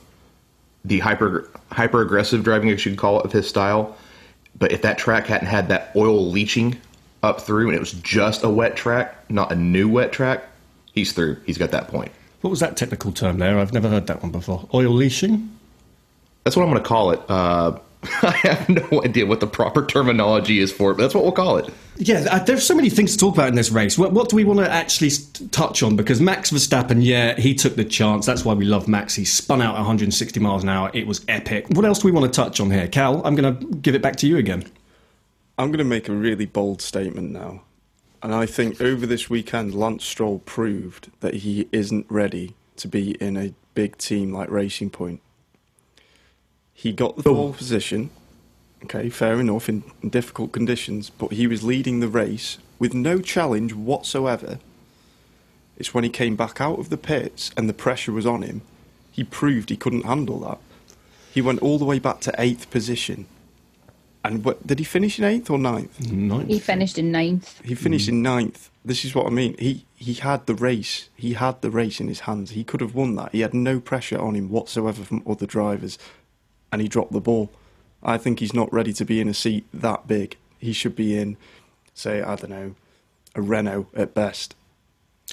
the 0.84 1.00
hyper 1.00 1.48
hyper 1.70 2.00
aggressive 2.00 2.44
driving, 2.44 2.70
as 2.70 2.84
you 2.84 2.92
could 2.92 2.98
call 2.98 3.20
it, 3.20 3.26
of 3.26 3.32
his 3.32 3.48
style. 3.48 3.96
But 4.58 4.72
if 4.72 4.82
that 4.82 4.98
track 4.98 5.26
hadn't 5.26 5.48
had 5.48 5.68
that 5.68 5.92
oil 5.96 6.30
leaching 6.30 6.80
up 7.22 7.40
through 7.40 7.68
and 7.68 7.76
it 7.76 7.80
was 7.80 7.92
just 7.92 8.42
a 8.42 8.48
wet 8.48 8.76
track, 8.76 9.30
not 9.30 9.52
a 9.52 9.56
new 9.56 9.88
wet 9.88 10.12
track, 10.12 10.44
he's 10.92 11.12
through. 11.12 11.36
He's 11.46 11.58
got 11.58 11.70
that 11.70 11.88
point. 11.88 12.12
What 12.40 12.50
was 12.50 12.60
that 12.60 12.76
technical 12.76 13.12
term 13.12 13.38
there? 13.38 13.58
I've 13.58 13.72
never 13.72 13.88
heard 13.88 14.08
that 14.08 14.22
one 14.22 14.32
before. 14.32 14.68
Oil 14.74 14.90
leashing. 14.90 15.56
That's 16.44 16.56
what 16.56 16.64
I'm 16.64 16.70
going 16.70 16.82
to 16.82 16.88
call 16.88 17.12
it. 17.12 17.20
Uh, 17.28 17.78
I 18.22 18.32
have 18.42 18.68
no 18.68 19.04
idea 19.04 19.26
what 19.26 19.38
the 19.38 19.46
proper 19.46 19.86
terminology 19.86 20.58
is 20.58 20.72
for 20.72 20.90
it, 20.90 20.94
but 20.94 21.02
that's 21.02 21.14
what 21.14 21.22
we'll 21.22 21.32
call 21.32 21.58
it. 21.58 21.72
Yeah, 21.98 22.26
uh, 22.28 22.40
there's 22.40 22.66
so 22.66 22.74
many 22.74 22.90
things 22.90 23.12
to 23.12 23.18
talk 23.18 23.34
about 23.34 23.48
in 23.48 23.54
this 23.54 23.70
race. 23.70 23.96
What, 23.96 24.12
what 24.12 24.28
do 24.28 24.34
we 24.34 24.42
want 24.42 24.58
to 24.58 24.68
actually 24.68 25.10
touch 25.52 25.84
on? 25.84 25.94
Because 25.94 26.20
Max 26.20 26.50
Verstappen, 26.50 27.04
yeah, 27.04 27.38
he 27.38 27.54
took 27.54 27.76
the 27.76 27.84
chance. 27.84 28.26
That's 28.26 28.44
why 28.44 28.54
we 28.54 28.64
love 28.64 28.88
Max. 28.88 29.14
He 29.14 29.24
spun 29.24 29.62
out 29.62 29.74
160 29.76 30.40
miles 30.40 30.64
an 30.64 30.68
hour. 30.68 30.90
It 30.92 31.06
was 31.06 31.24
epic. 31.28 31.66
What 31.70 31.84
else 31.84 32.00
do 32.00 32.08
we 32.08 32.12
want 32.12 32.32
to 32.32 32.36
touch 32.36 32.58
on 32.58 32.72
here? 32.72 32.88
Cal, 32.88 33.24
I'm 33.24 33.36
going 33.36 33.56
to 33.56 33.66
give 33.66 33.94
it 33.94 34.02
back 34.02 34.16
to 34.16 34.26
you 34.26 34.36
again. 34.36 34.64
I'm 35.58 35.68
going 35.68 35.78
to 35.78 35.84
make 35.84 36.08
a 36.08 36.14
really 36.14 36.46
bold 36.46 36.80
statement 36.80 37.30
now. 37.30 37.62
And 38.22 38.34
I 38.34 38.46
think 38.46 38.80
over 38.80 39.04
this 39.04 39.28
weekend, 39.28 39.74
Lance 39.74 40.04
Stroll 40.04 40.38
proved 40.40 41.10
that 41.20 41.34
he 41.34 41.68
isn't 41.72 42.06
ready 42.08 42.54
to 42.76 42.88
be 42.88 43.12
in 43.12 43.36
a 43.36 43.52
big 43.74 43.98
team 43.98 44.32
like 44.32 44.50
Racing 44.50 44.90
Point. 44.90 45.20
He 46.72 46.92
got 46.92 47.16
the 47.16 47.22
pole 47.24 47.52
position, 47.52 48.10
okay, 48.84 49.08
fair 49.08 49.40
enough, 49.40 49.68
in, 49.68 49.84
in 50.02 50.08
difficult 50.08 50.52
conditions, 50.52 51.10
but 51.10 51.32
he 51.32 51.46
was 51.46 51.62
leading 51.62 52.00
the 52.00 52.08
race 52.08 52.58
with 52.78 52.94
no 52.94 53.20
challenge 53.20 53.74
whatsoever. 53.74 54.58
It's 55.76 55.92
when 55.92 56.04
he 56.04 56.10
came 56.10 56.36
back 56.36 56.60
out 56.60 56.78
of 56.78 56.90
the 56.90 56.96
pits 56.96 57.50
and 57.56 57.68
the 57.68 57.74
pressure 57.74 58.12
was 58.12 58.26
on 58.26 58.42
him, 58.42 58.62
he 59.10 59.24
proved 59.24 59.68
he 59.68 59.76
couldn't 59.76 60.06
handle 60.06 60.40
that. 60.40 60.58
He 61.32 61.42
went 61.42 61.60
all 61.60 61.78
the 61.78 61.84
way 61.84 61.98
back 61.98 62.20
to 62.20 62.34
eighth 62.38 62.70
position. 62.70 63.26
And 64.24 64.44
what, 64.44 64.64
did 64.66 64.78
he 64.78 64.84
finish 64.84 65.18
in 65.18 65.24
eighth 65.24 65.50
or 65.50 65.58
ninth? 65.58 66.08
Ninth. 66.10 66.48
He 66.48 66.58
finished 66.60 66.96
in 66.96 67.10
ninth. 67.10 67.60
He 67.64 67.74
finished 67.74 68.08
in 68.08 68.22
ninth. 68.22 68.70
This 68.84 69.04
is 69.04 69.14
what 69.14 69.26
I 69.26 69.30
mean. 69.30 69.56
He 69.58 69.84
he 69.96 70.14
had 70.14 70.46
the 70.46 70.54
race. 70.54 71.08
He 71.16 71.34
had 71.34 71.60
the 71.60 71.70
race 71.70 72.00
in 72.00 72.08
his 72.08 72.20
hands. 72.20 72.50
He 72.50 72.64
could 72.64 72.80
have 72.80 72.94
won 72.94 73.16
that. 73.16 73.32
He 73.32 73.40
had 73.40 73.54
no 73.54 73.80
pressure 73.80 74.20
on 74.20 74.34
him 74.34 74.48
whatsoever 74.48 75.02
from 75.04 75.22
other 75.26 75.46
drivers, 75.46 75.98
and 76.70 76.80
he 76.80 76.88
dropped 76.88 77.12
the 77.12 77.20
ball. 77.20 77.50
I 78.02 78.18
think 78.18 78.40
he's 78.40 78.54
not 78.54 78.72
ready 78.72 78.92
to 78.94 79.04
be 79.04 79.20
in 79.20 79.28
a 79.28 79.34
seat 79.34 79.66
that 79.72 80.06
big. 80.06 80.36
He 80.58 80.72
should 80.72 80.96
be 80.96 81.16
in, 81.16 81.36
say, 81.94 82.22
I 82.22 82.34
don't 82.36 82.50
know, 82.50 82.74
a 83.34 83.42
Renault 83.42 83.88
at 83.94 84.14
best. 84.14 84.54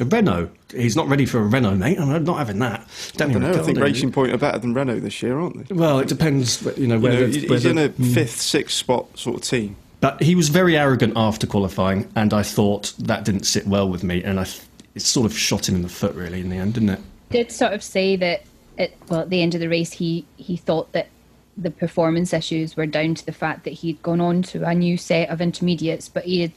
A 0.02 0.06
Renault. 0.06 0.50
He's 0.72 0.96
not 0.96 1.08
ready 1.08 1.26
for 1.26 1.40
a 1.40 1.44
Renault, 1.44 1.76
mate. 1.76 2.00
I'm 2.00 2.24
not 2.24 2.38
having 2.38 2.60
that. 2.60 2.82
I 2.82 3.18
don't 3.18 3.40
know. 3.40 3.52
I 3.52 3.60
think 3.60 3.80
Racing 3.80 4.12
Point 4.12 4.34
are 4.34 4.38
better 4.38 4.60
than 4.60 4.74
Renault 4.74 5.00
this 5.00 5.22
year, 5.22 5.40
aren't 5.40 5.68
they? 5.68 5.74
Well, 5.74 6.00
it 6.00 6.08
depends. 6.08 6.62
You 6.78 6.88
know, 6.88 6.96
You 6.96 7.10
know, 7.10 7.26
he's 7.28 7.50
whether- 7.50 7.70
in 7.70 7.78
a 7.78 7.88
hmm. 7.90 8.14
fifth, 8.14 8.40
sixth 8.40 8.76
spot 8.76 9.18
sort 9.18 9.38
of 9.38 9.42
team. 9.44 9.76
But 10.02 10.24
he 10.24 10.34
was 10.34 10.48
very 10.50 10.78
arrogant 10.78 11.14
after 11.18 11.46
qualifying, 11.46 12.10
and 12.16 12.34
I 12.34 12.44
thought 12.44 12.94
that 13.00 13.26
didn't 13.26 13.46
sit 13.46 13.68
well 13.68 13.90
with 13.90 14.04
me, 14.04 14.24
and 14.24 14.40
I 14.40 14.48
it 14.96 15.02
sort 15.02 15.26
of 15.26 15.38
shot 15.38 15.68
him 15.68 15.76
in 15.76 15.82
the 15.82 15.90
foot, 15.90 16.16
really, 16.16 16.40
in 16.40 16.50
the 16.50 16.58
end, 16.58 16.76
didn't 16.76 16.90
it? 16.90 17.00
Did 17.30 17.52
sort 17.52 17.74
of 17.74 17.84
say 17.84 18.16
that 18.16 18.44
at 18.78 18.92
well 19.10 19.22
at 19.22 19.30
the 19.30 19.42
end 19.42 19.56
of 19.56 19.62
the 19.62 19.70
race 19.70 19.92
he 19.92 20.26
he 20.38 20.56
thought 20.56 20.92
that 20.94 21.10
the 21.58 21.70
performance 21.70 22.34
issues 22.34 22.78
were 22.78 22.86
down 22.86 23.14
to 23.16 23.26
the 23.26 23.34
fact 23.34 23.66
that 23.66 23.74
he'd 23.74 24.02
gone 24.02 24.22
on 24.22 24.42
to 24.42 24.64
a 24.64 24.74
new 24.74 24.98
set 24.98 25.30
of 25.30 25.42
intermediates, 25.42 26.08
but 26.08 26.24
he 26.24 26.42
had 26.42 26.54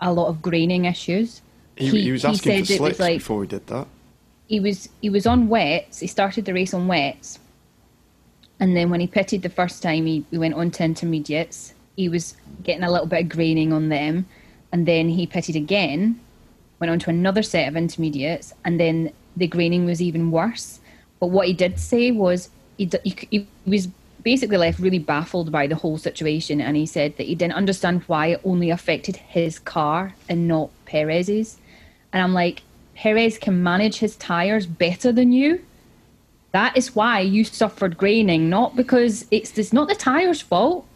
a 0.00 0.12
lot 0.12 0.28
of 0.28 0.40
graining 0.40 0.86
issues. 0.86 1.42
He, 1.76 2.02
he, 2.02 2.12
was 2.12 2.24
asking 2.24 2.60
for 2.60 2.66
said 2.66 2.74
it 2.74 2.80
was 2.80 2.96
slicks 2.96 2.98
like 2.98 3.18
before 3.18 3.42
he 3.42 3.48
did 3.48 3.66
that. 3.66 3.86
he 4.46 4.60
was 4.60 4.88
he 5.02 5.10
was 5.10 5.26
on 5.26 5.48
wets. 5.48 6.00
He 6.00 6.06
started 6.06 6.44
the 6.44 6.54
race 6.54 6.72
on 6.72 6.88
wets, 6.88 7.38
and 8.58 8.76
then 8.76 8.90
when 8.90 9.00
he 9.00 9.06
pitted 9.06 9.42
the 9.42 9.50
first 9.50 9.82
time, 9.82 10.06
he, 10.06 10.24
he 10.30 10.38
went 10.38 10.54
on 10.54 10.70
to 10.72 10.84
intermediates. 10.84 11.74
He 11.96 12.08
was 12.08 12.36
getting 12.62 12.82
a 12.82 12.90
little 12.90 13.06
bit 13.06 13.24
of 13.24 13.28
graining 13.28 13.72
on 13.72 13.88
them, 13.90 14.26
and 14.72 14.86
then 14.86 15.08
he 15.08 15.26
pitted 15.26 15.56
again, 15.56 16.18
went 16.78 16.90
on 16.90 16.98
to 17.00 17.10
another 17.10 17.42
set 17.42 17.68
of 17.68 17.76
intermediates, 17.76 18.54
and 18.64 18.80
then 18.80 19.12
the 19.36 19.46
graining 19.46 19.84
was 19.84 20.00
even 20.00 20.30
worse. 20.30 20.80
But 21.20 21.28
what 21.28 21.46
he 21.46 21.52
did 21.52 21.78
say 21.78 22.10
was 22.10 22.48
he 22.78 22.90
he, 23.04 23.16
he 23.30 23.46
was 23.66 23.88
basically 24.22 24.56
left 24.56 24.80
really 24.80 24.98
baffled 24.98 25.52
by 25.52 25.66
the 25.66 25.76
whole 25.76 25.98
situation, 25.98 26.60
and 26.60 26.76
he 26.76 26.86
said 26.86 27.16
that 27.18 27.26
he 27.26 27.34
didn't 27.34 27.54
understand 27.54 28.02
why 28.06 28.28
it 28.28 28.40
only 28.44 28.70
affected 28.70 29.16
his 29.16 29.58
car 29.58 30.14
and 30.28 30.48
not 30.48 30.70
Perez's. 30.86 31.58
And 32.12 32.22
I'm 32.22 32.32
like, 32.32 32.62
Perez 32.94 33.38
can 33.38 33.62
manage 33.62 33.98
his 33.98 34.16
tires 34.16 34.66
better 34.66 35.12
than 35.12 35.32
you. 35.32 35.64
That 36.52 36.76
is 36.76 36.94
why 36.94 37.20
you 37.20 37.44
suffered 37.44 37.98
graining, 37.98 38.48
not 38.48 38.76
because 38.76 39.26
it's 39.30 39.58
it's 39.58 39.72
not 39.72 39.88
the 39.88 39.94
tires' 39.94 40.40
fault. 40.40 40.86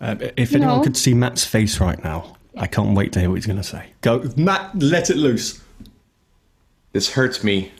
Uh, 0.00 0.16
if 0.36 0.50
You 0.50 0.58
anyone 0.58 0.78
know. 0.78 0.82
could 0.84 0.96
see 0.96 1.14
Matt's 1.14 1.44
face 1.44 1.78
right 1.78 2.02
now, 2.02 2.36
I 2.56 2.66
can't 2.66 2.96
wait 2.96 3.12
to 3.12 3.20
hear 3.20 3.28
what 3.28 3.36
he's 3.36 3.46
going 3.46 3.58
to 3.58 3.62
say. 3.62 3.86
Go, 4.00 4.28
Matt, 4.36 4.76
let 4.76 5.08
it 5.10 5.16
loose. 5.16 5.62
This 6.92 7.12
hurts 7.12 7.44
me 7.44 7.70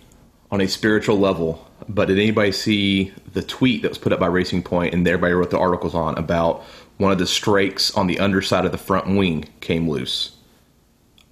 on 0.53 0.61
a 0.61 0.69
spiritual 0.69 1.19
level, 1.19 1.69
but 1.89 2.07
did 2.07 2.19
anybody 2.19 2.53
see 2.53 3.13
the 3.33 3.43
tweet 3.43 3.83
that 3.83 3.89
was 3.89 3.99
put 3.99 4.13
up 4.13 4.21
by 4.21 4.29
Racing 4.29 4.63
Point 4.63 4.95
and 4.95 5.07
everybody 5.07 5.35
wrote 5.35 5.51
the 5.51 5.59
articles 5.59 5.95
on 5.95 6.17
about 6.17 6.63
one 6.99 7.11
of 7.11 7.19
the 7.19 7.27
strakes 7.27 7.91
on 7.97 8.07
the 8.07 8.21
underside 8.21 8.65
of 8.65 8.71
the 8.71 8.79
front 8.79 9.17
wing 9.17 9.47
came 9.61 9.91
loose 9.91 10.37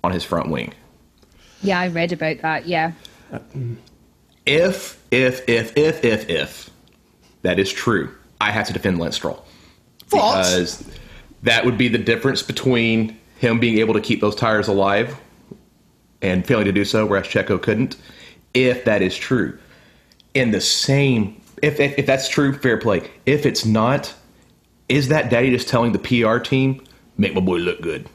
on 0.02 0.10
his 0.10 0.24
front 0.24 0.50
wing? 0.50 0.74
Yeah, 1.62 1.80
I 1.80 1.88
read 1.88 2.12
about 2.12 2.38
that. 2.38 2.66
Yeah. 2.66 2.92
If, 4.46 5.02
if, 5.10 5.48
if, 5.48 5.76
if, 5.76 6.04
if, 6.04 6.28
if 6.28 6.70
that 7.42 7.58
is 7.58 7.72
true, 7.72 8.14
I 8.40 8.50
have 8.50 8.66
to 8.68 8.72
defend 8.72 8.98
Lance 8.98 9.16
Stroll. 9.16 9.44
What? 10.10 10.38
Because 10.38 10.88
that 11.42 11.64
would 11.64 11.78
be 11.78 11.88
the 11.88 11.98
difference 11.98 12.42
between 12.42 13.18
him 13.38 13.60
being 13.60 13.78
able 13.78 13.94
to 13.94 14.00
keep 14.00 14.20
those 14.20 14.34
tires 14.34 14.68
alive 14.68 15.16
and 16.22 16.46
failing 16.46 16.66
to 16.66 16.72
do 16.72 16.84
so, 16.84 17.06
whereas 17.06 17.26
Checo 17.26 17.60
couldn't. 17.60 17.96
If 18.52 18.84
that 18.84 19.02
is 19.02 19.16
true, 19.16 19.58
in 20.34 20.50
the 20.50 20.60
same, 20.60 21.40
if, 21.62 21.80
if, 21.80 21.98
if 21.98 22.06
that's 22.06 22.28
true, 22.28 22.52
fair 22.52 22.76
play. 22.76 23.08
If 23.26 23.46
it's 23.46 23.64
not, 23.64 24.12
is 24.88 25.08
that 25.08 25.30
daddy 25.30 25.50
just 25.50 25.68
telling 25.68 25.92
the 25.92 25.98
PR 25.98 26.38
team, 26.38 26.84
make 27.16 27.34
my 27.34 27.40
boy 27.40 27.58
look 27.58 27.80
good? 27.80 28.08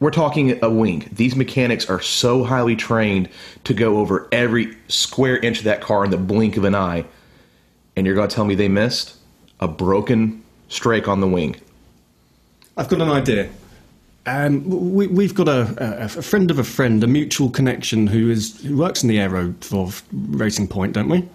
We're 0.00 0.10
talking 0.10 0.58
a 0.62 0.70
wing. 0.70 1.08
These 1.12 1.36
mechanics 1.36 1.88
are 1.88 2.00
so 2.00 2.42
highly 2.42 2.74
trained 2.74 3.28
to 3.64 3.74
go 3.74 3.98
over 3.98 4.28
every 4.32 4.76
square 4.88 5.36
inch 5.36 5.58
of 5.58 5.64
that 5.64 5.82
car 5.82 6.04
in 6.06 6.10
the 6.10 6.16
blink 6.16 6.56
of 6.56 6.64
an 6.64 6.74
eye. 6.74 7.04
And 7.94 8.06
you're 8.06 8.14
going 8.14 8.28
to 8.28 8.34
tell 8.34 8.46
me 8.46 8.54
they 8.54 8.68
missed 8.68 9.14
a 9.60 9.68
broken 9.68 10.42
strake 10.68 11.06
on 11.06 11.20
the 11.20 11.28
wing? 11.28 11.56
I've 12.78 12.88
got 12.88 13.02
an 13.02 13.10
idea. 13.10 13.50
Um, 14.26 14.94
we, 14.94 15.06
we've 15.06 15.34
got 15.34 15.48
a, 15.48 15.74
a, 15.78 16.04
a 16.04 16.22
friend 16.22 16.50
of 16.50 16.58
a 16.58 16.64
friend, 16.64 17.04
a 17.04 17.06
mutual 17.06 17.50
connection 17.50 18.06
who 18.06 18.30
is 18.30 18.62
who 18.62 18.76
works 18.76 19.02
in 19.02 19.08
the 19.08 19.18
aero 19.18 19.54
for 19.60 19.90
Racing 20.12 20.68
Point, 20.68 20.94
don't 20.94 21.08
we? 21.08 21.28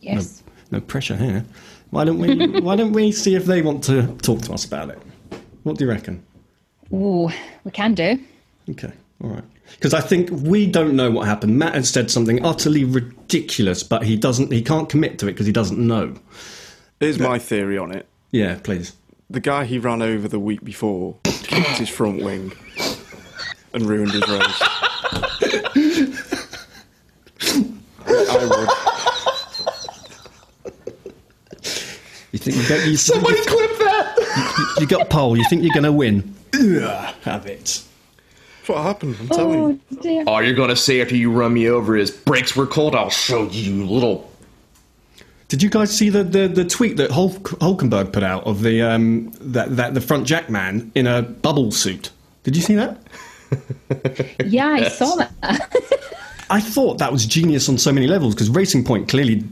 Yes. 0.00 0.42
No 0.70 0.80
pressure 0.80 1.16
here. 1.16 1.44
Why 1.90 2.04
don't 2.04 2.18
we? 2.18 2.60
why 2.60 2.76
don't 2.76 2.92
we 2.92 3.12
see 3.12 3.34
if 3.34 3.46
they 3.46 3.62
want 3.62 3.84
to 3.84 4.06
talk 4.18 4.42
to 4.42 4.52
us 4.52 4.64
about 4.64 4.90
it? 4.90 4.98
What 5.64 5.76
do 5.76 5.84
you 5.84 5.90
reckon? 5.90 6.24
Ooh, 6.92 7.30
we 7.64 7.70
can 7.70 7.94
do. 7.94 8.18
Okay, 8.70 8.92
all 9.22 9.30
right. 9.30 9.44
Because 9.72 9.94
I 9.94 10.00
think 10.00 10.30
we 10.30 10.66
don't 10.66 10.96
know 10.96 11.10
what 11.10 11.26
happened. 11.26 11.58
Matt 11.58 11.74
has 11.74 11.88
said 11.88 12.10
something 12.10 12.44
utterly 12.44 12.84
ridiculous, 12.84 13.82
but 13.82 14.04
he 14.04 14.16
doesn't. 14.16 14.52
He 14.52 14.62
can't 14.62 14.88
commit 14.88 15.18
to 15.20 15.28
it 15.28 15.32
because 15.32 15.46
he 15.46 15.52
doesn't 15.52 15.78
know. 15.78 16.14
Here's 16.98 17.18
my 17.18 17.38
theory 17.38 17.78
on 17.78 17.92
it. 17.92 18.06
Yeah, 18.30 18.58
please. 18.62 18.94
The 19.30 19.40
guy 19.40 19.64
he 19.64 19.78
ran 19.78 20.02
over 20.02 20.26
the 20.26 20.40
week 20.40 20.64
before 20.64 21.16
kicked 21.22 21.78
his 21.78 21.88
front 21.88 22.22
wing 22.22 22.52
and 23.72 23.86
ruined 23.86 24.12
his 24.12 24.28
race. 24.28 24.62
I 28.08 28.44
would. 28.44 28.68
You 32.32 32.38
think 32.38 32.56
you, 32.56 32.62
don't, 32.68 32.86
you, 32.86 32.96
Somebody 32.96 33.38
you, 33.38 33.44
clip 33.44 33.78
that! 33.78 34.76
you 34.78 34.86
got 34.86 35.10
pole? 35.10 35.36
You 35.36 35.44
think 35.48 35.62
you're 35.62 35.74
going 35.74 35.82
to 35.82 35.92
win? 35.92 36.34
Ugh, 36.60 37.14
have 37.22 37.46
it. 37.46 37.82
That's 38.58 38.68
what 38.68 38.82
happened, 38.82 39.16
I'm 39.20 39.28
telling 39.28 39.60
Oh 39.60 39.68
you. 39.68 39.80
dear. 40.02 40.24
All 40.26 40.42
you're 40.42 40.54
going 40.54 40.68
to 40.68 40.76
say 40.76 41.00
after 41.00 41.16
you 41.16 41.32
run 41.32 41.54
me 41.54 41.68
over 41.68 41.96
is 41.96 42.10
brakes 42.10 42.54
were 42.54 42.66
cold. 42.66 42.94
I'll 42.94 43.10
show 43.10 43.48
you, 43.48 43.84
little. 43.86 44.30
Did 45.48 45.62
you 45.62 45.70
guys 45.70 45.96
see 45.96 46.10
the, 46.10 46.22
the, 46.22 46.46
the 46.46 46.64
tweet 46.64 46.96
that 46.98 47.10
Hulk, 47.10 47.34
Hulkenberg 47.60 48.12
put 48.12 48.22
out 48.22 48.44
of 48.46 48.62
the 48.62 48.82
um, 48.82 49.32
that, 49.40 49.76
that 49.76 49.94
the 49.94 50.00
front 50.00 50.26
jack 50.26 50.48
man 50.48 50.92
in 50.94 51.06
a 51.08 51.22
bubble 51.22 51.72
suit? 51.72 52.10
Did 52.44 52.54
you 52.54 52.62
see 52.62 52.74
that? 52.76 52.98
Yeah, 54.46 54.68
I 54.68 54.88
saw 54.88 55.16
that. 55.16 55.32
I 56.50 56.60
thought 56.60 56.98
that 56.98 57.10
was 57.12 57.26
genius 57.26 57.68
on 57.68 57.78
so 57.78 57.90
many 57.92 58.06
levels 58.06 58.34
because 58.34 58.48
Racing 58.50 58.84
Point 58.84 59.08
clearly 59.08 59.42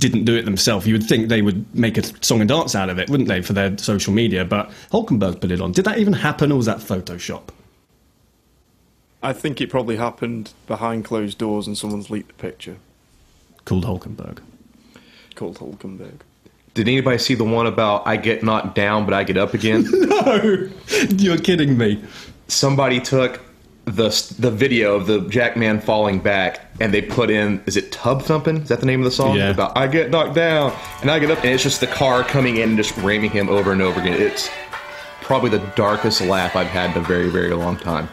didn't 0.00 0.24
do 0.24 0.34
it 0.34 0.44
themselves. 0.44 0.86
You 0.86 0.94
would 0.94 1.04
think 1.04 1.28
they 1.28 1.42
would 1.42 1.72
make 1.74 1.96
a 1.98 2.24
song 2.24 2.40
and 2.40 2.48
dance 2.48 2.74
out 2.74 2.88
of 2.88 2.98
it, 2.98 3.08
wouldn't 3.08 3.28
they, 3.28 3.42
for 3.42 3.52
their 3.52 3.76
social 3.78 4.12
media? 4.12 4.44
But 4.44 4.70
Hulkenberg 4.90 5.40
put 5.40 5.50
it 5.52 5.60
on. 5.60 5.72
Did 5.72 5.84
that 5.84 5.98
even 5.98 6.14
happen, 6.14 6.50
or 6.50 6.56
was 6.56 6.66
that 6.66 6.78
Photoshop? 6.78 7.50
I 9.22 9.32
think 9.32 9.60
it 9.60 9.68
probably 9.68 9.96
happened 9.96 10.52
behind 10.66 11.04
closed 11.04 11.36
doors 11.36 11.66
and 11.66 11.76
someone's 11.76 12.08
leaked 12.08 12.28
the 12.28 12.34
picture. 12.34 12.76
Called 13.66 13.84
Hulkenberg. 13.84 14.38
Called 15.34 15.58
Hulkenberg. 15.58 16.20
Did 16.72 16.88
anybody 16.88 17.18
see 17.18 17.34
the 17.34 17.44
one 17.44 17.66
about 17.66 18.06
I 18.06 18.16
get 18.16 18.42
knocked 18.42 18.74
down 18.74 19.04
but 19.04 19.12
I 19.12 19.24
get 19.24 19.36
up 19.36 19.54
again? 19.54 19.86
No, 20.20 20.68
you're 21.16 21.38
kidding 21.38 21.76
me. 21.76 22.02
Somebody 22.48 23.00
took 23.00 23.40
the 23.86 24.34
the 24.38 24.50
video 24.50 24.94
of 24.94 25.06
the 25.06 25.20
Jackman 25.28 25.80
falling 25.80 26.18
back 26.20 26.60
and 26.80 26.92
they 26.92 27.02
put 27.02 27.30
in 27.30 27.62
is 27.66 27.76
it 27.76 27.90
tub 27.90 28.22
thumping? 28.22 28.58
Is 28.58 28.68
that 28.68 28.80
the 28.80 28.86
name 28.86 29.00
of 29.00 29.04
the 29.04 29.10
song? 29.10 29.36
Yeah. 29.36 29.50
About 29.50 29.76
I 29.76 29.86
get 29.86 30.10
knocked 30.10 30.34
down 30.34 30.76
and 31.00 31.10
I 31.10 31.18
get 31.18 31.30
up 31.30 31.38
and 31.38 31.48
it's 31.54 31.62
just 31.62 31.80
the 31.80 31.86
car 31.86 32.22
coming 32.22 32.58
in 32.58 32.70
and 32.70 32.76
just 32.76 32.96
ramming 32.98 33.30
him 33.30 33.48
over 33.48 33.72
and 33.72 33.82
over 33.82 34.00
again. 34.00 34.20
It's 34.20 34.50
probably 35.22 35.50
the 35.50 35.64
darkest 35.76 36.20
laugh 36.20 36.56
I've 36.56 36.66
had 36.68 36.94
in 36.96 37.02
a 37.02 37.06
very 37.06 37.30
very 37.30 37.52
long 37.54 37.76
time. 37.76 38.08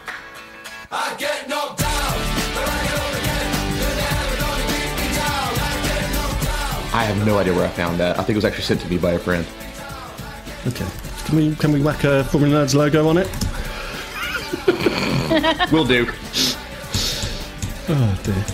I 0.90 1.14
get 1.18 1.48
knocked 1.48 1.80
down, 1.80 1.90
I 1.90 2.16
get 2.86 2.98
up 2.98 3.12
again. 3.20 3.78
You're 3.78 3.96
never 3.96 4.36
gonna 4.40 4.64
keep 4.72 4.92
me 4.96 5.14
down. 5.16 5.52
I 5.60 5.82
get 5.86 6.14
knocked 6.14 6.44
down. 6.44 6.98
I 6.98 7.04
have 7.04 7.26
no 7.26 7.38
idea 7.38 7.54
where 7.54 7.66
I 7.66 7.70
found 7.70 8.00
that. 8.00 8.18
I 8.18 8.22
think 8.22 8.30
it 8.30 8.36
was 8.36 8.44
actually 8.46 8.64
sent 8.64 8.80
to 8.80 8.88
me 8.88 8.98
by 8.98 9.12
a 9.12 9.18
friend. 9.18 9.46
Okay. 10.66 10.86
Can 11.26 11.36
we 11.36 11.54
can 11.56 11.72
we 11.72 11.82
whack 11.82 12.04
a 12.04 12.24
Formula 12.24 12.64
Nerds 12.64 12.74
logo 12.74 13.06
on 13.06 13.18
it? 13.18 13.28
Will 15.72 15.84
do. 15.84 16.06
Oh 17.90 18.20
dear. 18.22 18.44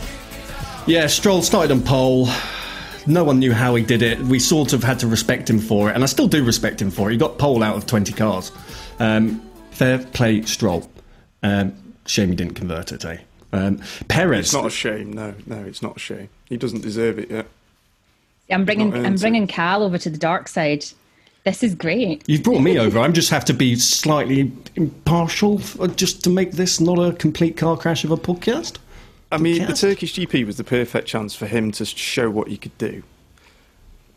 Yeah, 0.86 1.06
Stroll 1.06 1.42
started 1.42 1.72
on 1.72 1.82
pole. 1.82 2.28
No 3.06 3.24
one 3.24 3.38
knew 3.38 3.52
how 3.52 3.74
he 3.74 3.82
did 3.82 4.02
it. 4.02 4.18
We 4.20 4.38
sort 4.38 4.72
of 4.72 4.82
had 4.82 4.98
to 5.00 5.06
respect 5.06 5.48
him 5.48 5.58
for 5.58 5.90
it, 5.90 5.94
and 5.94 6.02
I 6.02 6.06
still 6.06 6.28
do 6.28 6.44
respect 6.44 6.80
him 6.80 6.90
for 6.90 7.08
it. 7.08 7.12
He 7.12 7.18
got 7.18 7.38
pole 7.38 7.62
out 7.62 7.76
of 7.76 7.86
20 7.86 8.12
cars. 8.12 8.50
Um, 8.98 9.42
fair 9.70 9.98
play, 9.98 10.42
Stroll. 10.42 10.88
Um, 11.42 11.74
shame 12.06 12.30
he 12.30 12.34
didn't 12.34 12.54
convert 12.54 12.92
it, 12.92 13.04
eh? 13.04 13.18
Um, 13.52 13.80
Perez. 14.08 14.46
It's 14.46 14.54
not 14.54 14.66
a 14.66 14.70
shame, 14.70 15.12
no, 15.12 15.34
no, 15.46 15.64
it's 15.64 15.82
not 15.82 15.96
a 15.96 16.00
shame. 16.00 16.28
He 16.46 16.56
doesn't 16.56 16.80
deserve 16.80 17.18
it 17.18 17.30
yet. 17.30 17.46
I'm 18.50 18.64
bringing 18.64 18.90
Not 18.90 19.00
I'm 19.00 19.06
into 19.06 19.20
bringing 19.20 19.46
Cal 19.46 19.82
over 19.82 19.98
to 19.98 20.10
the 20.10 20.18
dark 20.18 20.48
side. 20.48 20.84
This 21.44 21.62
is 21.62 21.74
great. 21.74 22.22
You've 22.26 22.42
brought 22.42 22.60
me 22.60 22.78
over. 22.78 22.98
I 22.98 23.08
just 23.08 23.28
have 23.30 23.44
to 23.46 23.54
be 23.54 23.76
slightly 23.76 24.50
impartial 24.76 25.60
uh, 25.78 25.88
just 25.88 26.24
to 26.24 26.30
make 26.30 26.52
this 26.52 26.80
not 26.80 26.98
a 26.98 27.12
complete 27.12 27.56
car 27.56 27.76
crash 27.76 28.02
of 28.02 28.10
a 28.10 28.16
podcast. 28.16 28.78
I 29.30 29.36
mean, 29.38 29.66
the. 29.66 29.74
Turkish 29.74 30.14
GP 30.14 30.46
was 30.46 30.56
the 30.56 30.64
perfect 30.64 31.06
chance 31.06 31.34
for 31.34 31.46
him 31.46 31.70
to 31.72 31.84
show 31.84 32.30
what 32.30 32.48
he 32.48 32.56
could 32.56 32.76
do. 32.78 33.02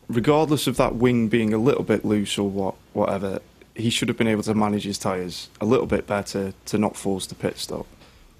Regardless 0.07 0.67
of 0.67 0.77
that 0.77 0.95
wing 0.95 1.27
being 1.27 1.53
a 1.53 1.57
little 1.57 1.83
bit 1.83 2.05
loose 2.05 2.37
or 2.37 2.49
what, 2.49 2.75
whatever, 2.93 3.41
he 3.75 3.89
should 3.89 4.07
have 4.07 4.17
been 4.17 4.27
able 4.27 4.43
to 4.43 4.53
manage 4.53 4.83
his 4.85 4.97
tyres 4.97 5.49
a 5.59 5.65
little 5.65 5.85
bit 5.85 6.07
better 6.07 6.53
to 6.67 6.77
not 6.77 6.95
force 6.95 7.25
the 7.27 7.35
pit 7.35 7.57
stop. 7.57 7.85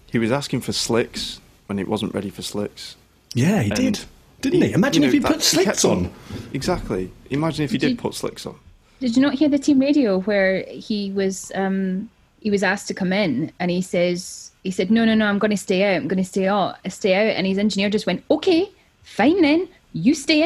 He 0.10 0.17
was 0.17 0.32
asking 0.32 0.62
for 0.62 0.71
slicks 0.71 1.41
when 1.65 1.78
it 1.78 1.89
wasn't 1.89 2.13
ready 2.13 2.30
for 2.30 2.41
slicks. 2.41 2.95
Yeah, 3.34 3.62
he 3.63 3.71
And 3.71 3.76
did. 3.95 4.00
Didn't 4.39 4.62
he? 4.62 4.71
Imagine 4.71 5.02
you 5.04 5.08
if 5.10 5.13
know, 5.15 5.19
he 5.19 5.26
put 5.26 5.38
that- 5.39 5.43
slicks 5.43 5.65
kept 5.82 5.86
on. 5.86 6.13
Exactly. 6.54 7.12
Imagine 7.32 7.65
if 7.65 7.71
he 7.71 7.78
Did 7.78 7.88
did 7.88 7.91
you- 7.95 8.02
put 8.02 8.13
slicks 8.13 8.45
on. 8.45 8.56
Did 8.99 9.15
you 9.15 9.21
not 9.21 9.33
hear 9.36 9.49
the 9.49 9.60
team 9.60 9.79
radio 9.79 10.19
where 10.21 10.63
he 10.67 11.12
was 11.12 11.51
um, 11.55 12.10
he 12.39 12.49
was 12.51 12.63
asked 12.63 12.88
to 12.88 12.93
come 12.93 13.13
in 13.13 13.51
and 13.60 13.69
he 13.71 13.81
says 13.81 14.51
he 14.63 14.71
said 14.71 14.89
no 14.91 15.05
no 15.05 15.13
no 15.15 15.25
I'm 15.27 15.39
going 15.39 15.51
to 15.51 15.57
stay 15.57 15.83
out 15.83 16.01
I'm 16.01 16.07
going 16.07 16.23
to 16.23 16.27
stay 16.29 16.47
out 16.47 16.77
stay 16.89 17.13
out 17.13 17.36
and 17.36 17.45
his 17.47 17.57
engineer 17.57 17.89
just 17.89 18.05
went 18.07 18.23
okay 18.31 18.69
fine 19.03 19.41
then 19.41 19.67
you 19.93 20.13
stay 20.13 20.43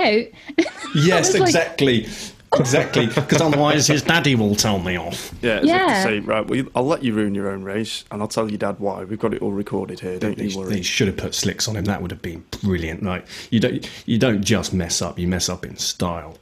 out. 0.58 0.66
Yes, 0.96 1.36
I 1.36 1.40
was 1.40 1.40
like- 1.40 1.50
exactly. 1.50 2.08
Exactly. 2.58 3.08
Because 3.16 3.40
otherwise 3.42 3.88
his 3.88 4.02
daddy 4.02 4.36
will 4.36 4.56
tell 4.56 4.78
me 4.80 4.98
off. 4.98 5.34
Yeah, 5.42 5.52
as 5.60 5.64
if 5.64 5.70
Yeah. 5.70 5.88
to 5.88 6.02
say, 6.04 6.20
right, 6.20 6.46
well, 6.46 6.64
I'll 6.76 6.86
let 6.86 7.02
you 7.02 7.14
ruin 7.14 7.34
your 7.34 7.50
own 7.50 7.64
race, 7.64 8.04
and 8.12 8.22
I'll 8.22 8.28
tell 8.28 8.50
your 8.50 8.58
dad 8.58 8.78
why. 8.80 9.06
We've 9.06 9.18
got 9.20 9.34
it 9.34 9.42
all 9.42 9.52
recorded 9.54 10.02
here, 10.02 10.20
don't 10.20 10.38
They, 10.38 10.48
you 10.48 10.58
worry. 10.58 10.70
they 10.70 10.82
should 10.82 11.08
have 11.08 11.16
put 11.16 11.34
slicks 11.34 11.70
on 11.70 11.78
him. 11.78 11.86
That 11.86 12.02
would 12.02 12.12
have 12.12 12.22
been 12.22 12.44
brilliant. 12.62 13.04
Like 13.04 13.26
you 13.52 13.62
don't 13.62 13.90
you 14.06 14.18
don't 14.18 14.44
just 14.44 14.74
mess 14.74 15.02
up. 15.02 15.18
You 15.18 15.30
mess 15.30 15.48
up 15.48 15.66
in 15.66 15.78
style. 15.78 16.38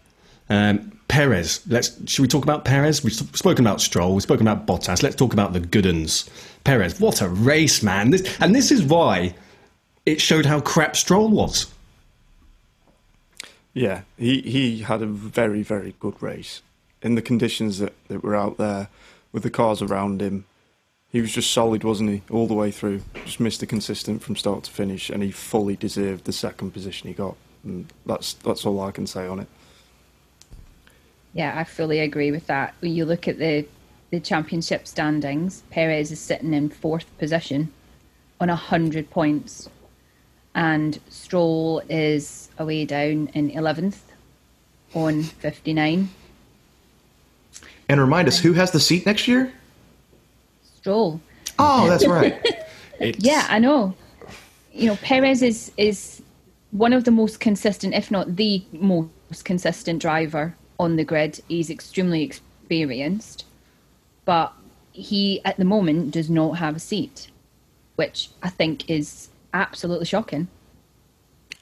Um, 0.49 0.98
Perez. 1.09 1.61
Let's. 1.67 1.97
Should 2.09 2.21
we 2.21 2.27
talk 2.29 2.43
about 2.43 2.63
Perez? 2.63 3.03
We've 3.03 3.13
spoken 3.13 3.65
about 3.65 3.81
Stroll. 3.81 4.13
We've 4.13 4.23
spoken 4.23 4.47
about 4.47 4.65
Bottas. 4.65 5.03
Let's 5.03 5.15
talk 5.15 5.33
about 5.33 5.51
the 5.51 5.59
good 5.59 5.85
uns. 5.85 6.29
Perez. 6.63 6.99
What 6.99 7.21
a 7.21 7.27
race, 7.27 7.83
man! 7.83 8.11
This, 8.11 8.37
and 8.39 8.55
this 8.55 8.71
is 8.71 8.83
why 8.83 9.33
it 10.05 10.21
showed 10.21 10.45
how 10.45 10.61
crap 10.61 10.95
Stroll 10.95 11.29
was. 11.29 11.71
Yeah, 13.73 14.01
he, 14.17 14.41
he 14.41 14.79
had 14.79 15.01
a 15.01 15.05
very, 15.05 15.61
very 15.61 15.95
good 15.99 16.21
race. 16.21 16.61
In 17.01 17.15
the 17.15 17.21
conditions 17.21 17.79
that, 17.79 17.93
that 18.07 18.23
were 18.23 18.35
out 18.35 18.57
there, 18.57 18.89
with 19.31 19.43
the 19.43 19.49
cars 19.49 19.81
around 19.81 20.21
him, 20.21 20.45
he 21.11 21.21
was 21.21 21.31
just 21.31 21.51
solid, 21.51 21.83
wasn't 21.83 22.09
he, 22.09 22.21
all 22.29 22.47
the 22.47 22.53
way 22.53 22.71
through. 22.71 23.01
Just 23.25 23.39
Mr. 23.39 23.67
Consistent 23.67 24.21
from 24.21 24.35
start 24.35 24.63
to 24.63 24.71
finish, 24.71 25.09
and 25.09 25.23
he 25.23 25.31
fully 25.31 25.75
deserved 25.75 26.25
the 26.25 26.33
second 26.33 26.71
position 26.71 27.07
he 27.07 27.13
got. 27.13 27.35
And 27.63 27.91
that's 28.05 28.33
that's 28.33 28.65
all 28.65 28.79
I 28.81 28.91
can 28.91 29.07
say 29.07 29.27
on 29.27 29.39
it. 29.39 29.47
Yeah, 31.33 31.53
I 31.57 31.63
fully 31.63 31.99
agree 31.99 32.31
with 32.31 32.47
that. 32.47 32.73
When 32.79 32.93
you 32.93 33.05
look 33.05 33.27
at 33.27 33.37
the 33.39 33.65
the 34.11 34.19
championship 34.19 34.87
standings, 34.87 35.61
Perez 35.69 36.11
is 36.11 36.19
sitting 36.19 36.53
in 36.55 36.69
fourth 36.69 37.05
position 37.19 37.71
on 38.39 38.49
a 38.49 38.55
hundred 38.55 39.09
points. 39.11 39.69
and 40.55 40.99
Stroll 41.09 41.83
is 41.89 42.49
away 42.57 42.85
down 42.85 43.29
in 43.35 43.51
11th 43.51 43.99
on 44.95 45.21
59. 45.21 46.09
And 47.87 48.01
remind 48.01 48.27
us, 48.27 48.39
who 48.39 48.53
has 48.53 48.71
the 48.71 48.79
seat 48.79 49.05
next 49.05 49.27
year? 49.27 49.53
Stroll. 50.63 51.21
Oh, 51.59 51.87
that's 51.87 52.07
right. 52.07 52.35
Yeah, 53.17 53.45
I 53.49 53.59
know. 53.59 53.93
You 54.73 54.87
know, 54.87 54.95
Perez 54.97 55.41
is 55.41 55.71
is 55.77 56.21
one 56.71 56.91
of 56.91 57.05
the 57.05 57.11
most 57.11 57.39
consistent, 57.39 57.93
if 57.93 58.11
not 58.11 58.35
the 58.35 58.61
most 58.73 59.45
consistent 59.45 60.01
driver 60.01 60.53
on 60.79 60.95
the 60.95 61.03
grid. 61.03 61.41
He's 61.47 61.69
extremely 61.69 62.23
experienced, 62.23 63.45
but 64.25 64.53
he 64.91 65.41
at 65.45 65.57
the 65.57 65.65
moment 65.65 66.11
does 66.11 66.29
not 66.29 66.53
have 66.53 66.75
a 66.75 66.79
seat, 66.79 67.29
which 67.95 68.29
I 68.41 68.49
think 68.49 68.89
is 68.89 69.29
absolutely 69.53 70.05
shocking. 70.05 70.47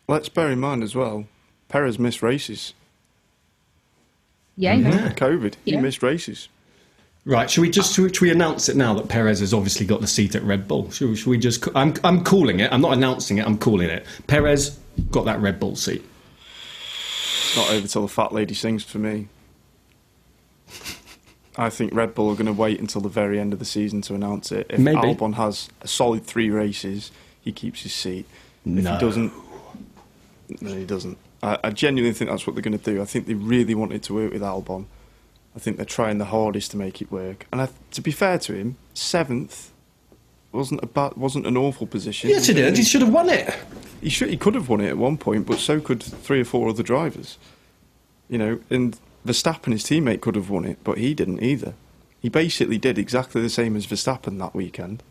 Let's 0.07 0.29
bear 0.29 0.49
in 0.51 0.59
mind 0.59 0.83
as 0.83 0.95
well, 0.95 1.25
Perez 1.67 1.99
missed 1.99 2.21
races. 2.21 2.73
Yeah, 4.55 4.75
mm-hmm. 4.75 4.87
I 4.87 4.91
know. 4.91 5.09
COVID, 5.09 5.55
he 5.65 5.77
missed 5.77 6.01
races. 6.01 6.47
Right, 7.25 7.49
should 7.49 7.61
we 7.61 7.69
just 7.69 7.93
should 7.93 8.21
we 8.21 8.31
announce 8.31 8.69
it 8.69 8.77
now 8.77 8.93
that 8.93 9.09
Perez 9.09 9.41
has 9.41 9.53
obviously 9.53 9.85
got 9.85 9.99
the 9.99 10.07
seat 10.07 10.33
at 10.33 10.43
Red 10.43 10.65
Bull? 10.65 10.89
Should, 10.91 11.09
we- 11.09 11.15
should 11.17 11.29
we 11.29 11.37
just? 11.37 11.67
I'm 11.75 11.93
I'm 12.05 12.23
calling 12.23 12.61
it. 12.61 12.71
I'm 12.71 12.79
not 12.79 12.93
announcing 12.93 13.37
it. 13.37 13.45
I'm 13.45 13.57
calling 13.57 13.89
it. 13.89 14.05
Perez 14.27 14.79
got 15.11 15.25
that 15.25 15.41
Red 15.41 15.59
Bull 15.59 15.75
seat. 15.75 16.05
Not 17.57 17.71
over 17.71 17.87
till 17.87 18.03
the 18.03 18.07
fat 18.07 18.31
lady 18.31 18.53
sings 18.53 18.83
for 18.83 18.99
me. 18.99 19.27
I 21.57 21.69
think 21.71 21.93
Red 21.93 22.13
Bull 22.13 22.29
are 22.29 22.35
going 22.35 22.45
to 22.45 22.53
wait 22.53 22.79
until 22.79 23.01
the 23.01 23.09
very 23.09 23.39
end 23.39 23.51
of 23.51 23.57
the 23.59 23.65
season 23.65 24.01
to 24.03 24.13
announce 24.13 24.51
it. 24.51 24.67
If 24.69 24.79
Maybe. 24.79 24.97
Albon 24.99 25.33
has 25.33 25.69
a 25.81 25.87
solid 25.87 26.23
three 26.23 26.51
races, 26.51 27.11
he 27.41 27.51
keeps 27.51 27.81
his 27.81 27.93
seat. 27.93 28.27
If 28.63 28.71
No. 28.83 28.93
he 28.93 28.99
doesn't, 28.99 29.33
no, 30.61 30.73
he 30.75 30.85
doesn't. 30.85 31.17
I, 31.41 31.57
I 31.63 31.69
genuinely 31.71 32.13
think 32.13 32.29
that's 32.29 32.45
what 32.45 32.55
they're 32.55 32.61
going 32.61 32.77
to 32.77 32.83
do. 32.93 33.01
I 33.01 33.05
think 33.05 33.25
they 33.25 33.33
really 33.33 33.73
wanted 33.73 34.03
to 34.03 34.13
work 34.13 34.33
with 34.33 34.41
Albon. 34.43 34.85
I 35.55 35.59
think 35.59 35.77
they're 35.77 35.85
trying 35.85 36.19
the 36.19 36.25
hardest 36.25 36.69
to 36.71 36.77
make 36.77 37.01
it 37.01 37.11
work. 37.11 37.47
And 37.51 37.59
I, 37.61 37.69
to 37.91 38.01
be 38.01 38.11
fair 38.11 38.37
to 38.37 38.53
him, 38.53 38.77
seventh 38.93 39.71
wasn't 40.57 40.83
a 40.83 40.87
bad, 40.87 41.13
wasn't 41.15 41.45
an 41.45 41.55
awful 41.55 41.87
position. 41.87 42.29
Yes, 42.29 42.47
he 42.47 42.53
did. 42.53 42.75
He 42.75 42.83
should 42.83 43.01
have 43.01 43.13
won 43.13 43.29
it. 43.29 43.53
He 44.01 44.09
should. 44.09 44.29
He 44.29 44.37
could 44.37 44.55
have 44.55 44.67
won 44.67 44.81
it 44.81 44.89
at 44.89 44.97
one 44.97 45.17
point, 45.17 45.45
but 45.45 45.59
so 45.59 45.79
could 45.79 46.01
three 46.03 46.41
or 46.41 46.45
four 46.45 46.67
other 46.67 46.83
drivers. 46.83 47.37
You 48.27 48.37
know, 48.37 48.59
and 48.69 48.99
Verstappen, 49.25 49.71
his 49.71 49.83
teammate, 49.83 50.21
could 50.21 50.35
have 50.35 50.49
won 50.49 50.65
it, 50.65 50.79
but 50.83 50.97
he 50.97 51.13
didn't 51.13 51.41
either. 51.41 51.75
He 52.19 52.29
basically 52.29 52.77
did 52.77 52.97
exactly 52.97 53.41
the 53.41 53.49
same 53.49 53.75
as 53.75 53.85
Verstappen 53.85 54.39
that 54.39 54.53
weekend, 54.55 55.03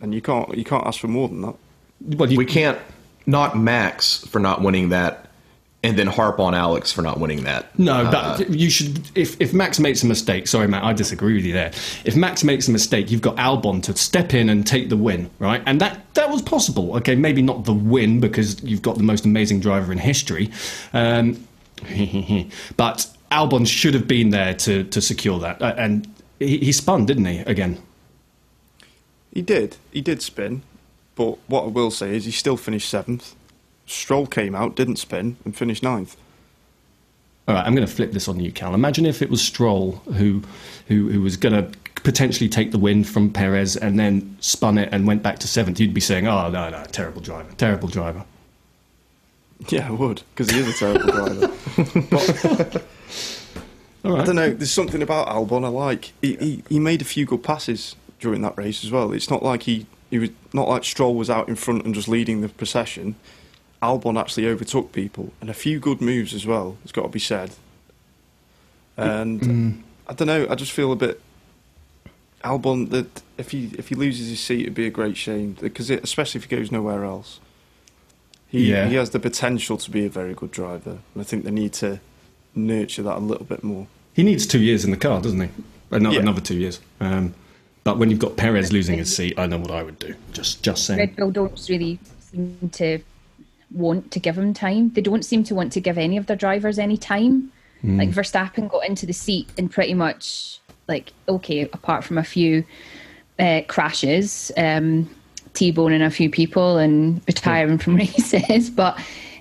and 0.00 0.14
you 0.14 0.22
can't 0.22 0.56
you 0.56 0.64
can't 0.64 0.86
ask 0.86 1.00
for 1.00 1.08
more 1.08 1.28
than 1.28 1.42
that. 1.42 1.56
Well, 2.00 2.30
you, 2.30 2.38
we 2.38 2.46
can't 2.46 2.78
not 3.26 3.58
Max 3.58 4.24
for 4.26 4.38
not 4.38 4.62
winning 4.62 4.90
that, 4.90 5.25
and 5.86 5.96
then 5.96 6.08
harp 6.08 6.40
on 6.40 6.52
Alex 6.52 6.90
for 6.90 7.00
not 7.00 7.20
winning 7.20 7.44
that. 7.44 7.78
No, 7.78 7.92
Uh, 7.94 8.38
but 8.38 8.50
you 8.50 8.68
should. 8.68 9.08
If, 9.14 9.40
if 9.40 9.54
Max 9.54 9.78
makes 9.78 10.02
a 10.02 10.06
mistake, 10.06 10.48
sorry, 10.48 10.66
Matt, 10.66 10.82
I 10.82 10.92
disagree 10.92 11.34
with 11.34 11.44
you 11.44 11.52
there. 11.52 11.70
If 12.04 12.16
Max 12.16 12.42
makes 12.42 12.66
a 12.66 12.72
mistake, 12.72 13.10
you've 13.10 13.20
got 13.22 13.36
Albon 13.36 13.82
to 13.84 13.96
step 13.96 14.34
in 14.34 14.48
and 14.48 14.66
take 14.66 14.88
the 14.88 14.96
win, 14.96 15.30
right? 15.38 15.62
And 15.64 15.80
that 15.80 16.12
that 16.14 16.28
was 16.28 16.42
possible. 16.42 16.96
Okay, 16.96 17.14
maybe 17.14 17.40
not 17.40 17.64
the 17.66 17.72
win 17.72 18.18
because 18.18 18.60
you've 18.64 18.82
got 18.82 18.96
the 18.96 19.04
most 19.04 19.24
amazing 19.24 19.60
driver 19.60 19.92
in 19.92 19.98
history, 19.98 20.50
um, 20.92 21.46
but 22.76 23.06
Albon 23.30 23.66
should 23.66 23.94
have 23.94 24.08
been 24.08 24.30
there 24.30 24.54
to 24.54 24.82
to 24.84 25.00
secure 25.00 25.38
that. 25.38 25.62
Uh, 25.62 25.74
and 25.78 26.12
he, 26.40 26.58
he 26.58 26.72
spun, 26.72 27.06
didn't 27.06 27.26
he? 27.26 27.38
Again. 27.40 27.80
He 29.32 29.42
did. 29.42 29.76
He 29.92 30.00
did 30.00 30.20
spin, 30.22 30.62
but 31.14 31.38
what 31.46 31.64
I 31.64 31.66
will 31.68 31.90
say 31.92 32.16
is 32.16 32.24
he 32.24 32.32
still 32.32 32.56
finished 32.56 32.88
seventh. 32.88 33.36
Stroll 33.86 34.26
came 34.26 34.54
out, 34.54 34.74
didn't 34.76 34.96
spin, 34.96 35.36
and 35.44 35.56
finished 35.56 35.82
ninth. 35.82 36.16
All 37.48 37.54
right, 37.54 37.64
I'm 37.64 37.74
going 37.74 37.86
to 37.86 37.92
flip 37.92 38.12
this 38.12 38.26
on 38.28 38.40
you, 38.40 38.50
Cal. 38.50 38.74
Imagine 38.74 39.06
if 39.06 39.22
it 39.22 39.30
was 39.30 39.40
Stroll 39.40 39.92
who, 40.14 40.42
who, 40.88 41.08
who 41.08 41.20
was 41.22 41.36
going 41.36 41.54
to 41.54 41.78
potentially 42.02 42.48
take 42.48 42.72
the 42.72 42.78
win 42.78 43.04
from 43.04 43.30
Perez 43.30 43.76
and 43.76 43.98
then 43.98 44.36
spun 44.40 44.78
it 44.78 44.88
and 44.92 45.06
went 45.06 45.22
back 45.22 45.38
to 45.40 45.48
seventh. 45.48 45.78
You'd 45.80 45.94
be 45.94 46.00
saying, 46.00 46.26
"Oh 46.26 46.50
no, 46.50 46.70
no, 46.70 46.84
terrible 46.84 47.20
driver, 47.20 47.50
terrible 47.56 47.88
driver." 47.88 48.24
Yeah, 49.68 49.88
I 49.88 49.92
would, 49.92 50.22
because 50.34 50.50
he 50.50 50.60
is 50.60 50.68
a 50.68 50.72
terrible 50.72 51.10
driver. 51.10 51.52
But 52.10 52.84
All 54.04 54.12
right. 54.12 54.20
I 54.20 54.24
don't 54.24 54.36
know. 54.36 54.50
There's 54.50 54.70
something 54.70 55.02
about 55.02 55.26
Albon 55.26 55.64
I 55.64 55.68
like. 55.68 56.12
He, 56.22 56.36
he 56.36 56.62
he 56.68 56.78
made 56.78 57.02
a 57.02 57.04
few 57.04 57.26
good 57.26 57.42
passes 57.42 57.96
during 58.20 58.40
that 58.42 58.56
race 58.56 58.84
as 58.84 58.92
well. 58.92 59.12
It's 59.12 59.30
not 59.30 59.42
like 59.42 59.64
he 59.64 59.86
he 60.10 60.20
was 60.20 60.30
not 60.52 60.68
like 60.68 60.84
Stroll 60.84 61.16
was 61.16 61.28
out 61.28 61.48
in 61.48 61.56
front 61.56 61.84
and 61.84 61.92
just 61.92 62.06
leading 62.06 62.40
the 62.40 62.48
procession. 62.48 63.16
Albon 63.82 64.18
actually 64.18 64.46
overtook 64.46 64.92
people 64.92 65.32
and 65.40 65.50
a 65.50 65.54
few 65.54 65.78
good 65.78 66.00
moves 66.00 66.32
as 66.34 66.46
well. 66.46 66.76
It's 66.82 66.92
got 66.92 67.02
to 67.02 67.08
be 67.08 67.18
said. 67.18 67.52
And 68.96 69.84
I 70.08 70.14
don't 70.14 70.26
know. 70.28 70.46
I 70.48 70.54
just 70.54 70.72
feel 70.72 70.92
a 70.92 70.96
bit 70.96 71.20
Albon 72.44 72.90
that 72.90 73.22
if 73.38 73.50
he 73.50 73.70
if 73.78 73.88
he 73.88 73.94
loses 73.94 74.28
his 74.28 74.40
seat, 74.40 74.62
it'd 74.62 74.74
be 74.74 74.86
a 74.86 74.90
great 74.90 75.16
shame 75.16 75.56
because 75.60 75.90
it, 75.90 76.02
especially 76.02 76.38
if 76.38 76.44
he 76.48 76.56
goes 76.56 76.72
nowhere 76.72 77.04
else. 77.04 77.40
He 78.48 78.70
Yeah. 78.70 78.88
he 78.88 78.94
has 78.94 79.10
the 79.10 79.18
potential 79.18 79.76
to 79.76 79.90
be 79.90 80.06
a 80.06 80.08
very 80.08 80.32
good 80.34 80.50
driver, 80.52 80.98
and 81.14 81.20
I 81.20 81.24
think 81.24 81.44
they 81.44 81.50
need 81.50 81.72
to 81.74 82.00
nurture 82.54 83.02
that 83.02 83.16
a 83.18 83.20
little 83.20 83.44
bit 83.44 83.62
more. 83.64 83.86
He 84.14 84.22
needs 84.22 84.46
two 84.46 84.60
years 84.60 84.84
in 84.84 84.90
the 84.92 84.96
car, 84.96 85.20
doesn't 85.20 85.40
he? 85.40 85.48
Another, 85.90 86.14
Yeah. 86.14 86.22
another 86.22 86.40
two 86.40 86.56
years. 86.56 86.80
Um, 87.00 87.34
but 87.84 87.98
when 87.98 88.08
you've 88.10 88.18
got 88.18 88.36
Perez 88.36 88.72
losing 88.72 88.96
his 88.98 89.14
seat, 89.14 89.38
I 89.38 89.46
know 89.46 89.58
what 89.58 89.70
I 89.70 89.82
would 89.82 89.98
do. 89.98 90.14
Just, 90.32 90.62
just 90.62 90.86
saying. 90.86 90.98
Red 90.98 91.16
Bull 91.16 91.30
don't 91.30 91.66
really 91.68 91.98
seem 92.20 92.70
to 92.72 93.00
want 93.70 94.10
to 94.12 94.20
give 94.20 94.38
him 94.38 94.54
time. 94.54 94.90
They 94.90 95.00
don't 95.00 95.24
seem 95.24 95.44
to 95.44 95.54
want 95.54 95.72
to 95.72 95.80
give 95.80 95.98
any 95.98 96.16
of 96.16 96.26
their 96.26 96.36
drivers 96.36 96.78
any 96.78 96.96
time. 96.96 97.52
Like 97.82 98.08
Verstappen 98.10 98.68
got 98.68 98.88
into 98.88 99.06
the 99.06 99.12
seat 99.12 99.48
and 99.58 99.70
pretty 99.70 99.94
much 99.94 100.60
like 100.88 101.12
okay, 101.28 101.62
apart 101.62 102.04
from 102.04 102.18
a 102.18 102.24
few 102.24 102.64
uh, 103.38 103.60
crashes, 103.68 104.50
um, 104.56 105.08
t-boning 105.54 106.02
a 106.02 106.10
few 106.10 106.30
people 106.30 106.78
and 106.78 107.20
retiring 107.26 107.78
from 107.78 107.96
races, 108.04 108.70
but 108.70 108.98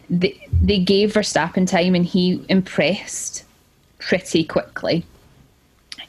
they, 0.09 0.47
they 0.61 0.79
gave 0.79 1.13
Verstappen 1.13 1.67
time 1.67 1.95
and 1.95 2.05
he 2.05 2.43
impressed 2.49 3.45
pretty 3.99 4.43
quickly 4.43 5.03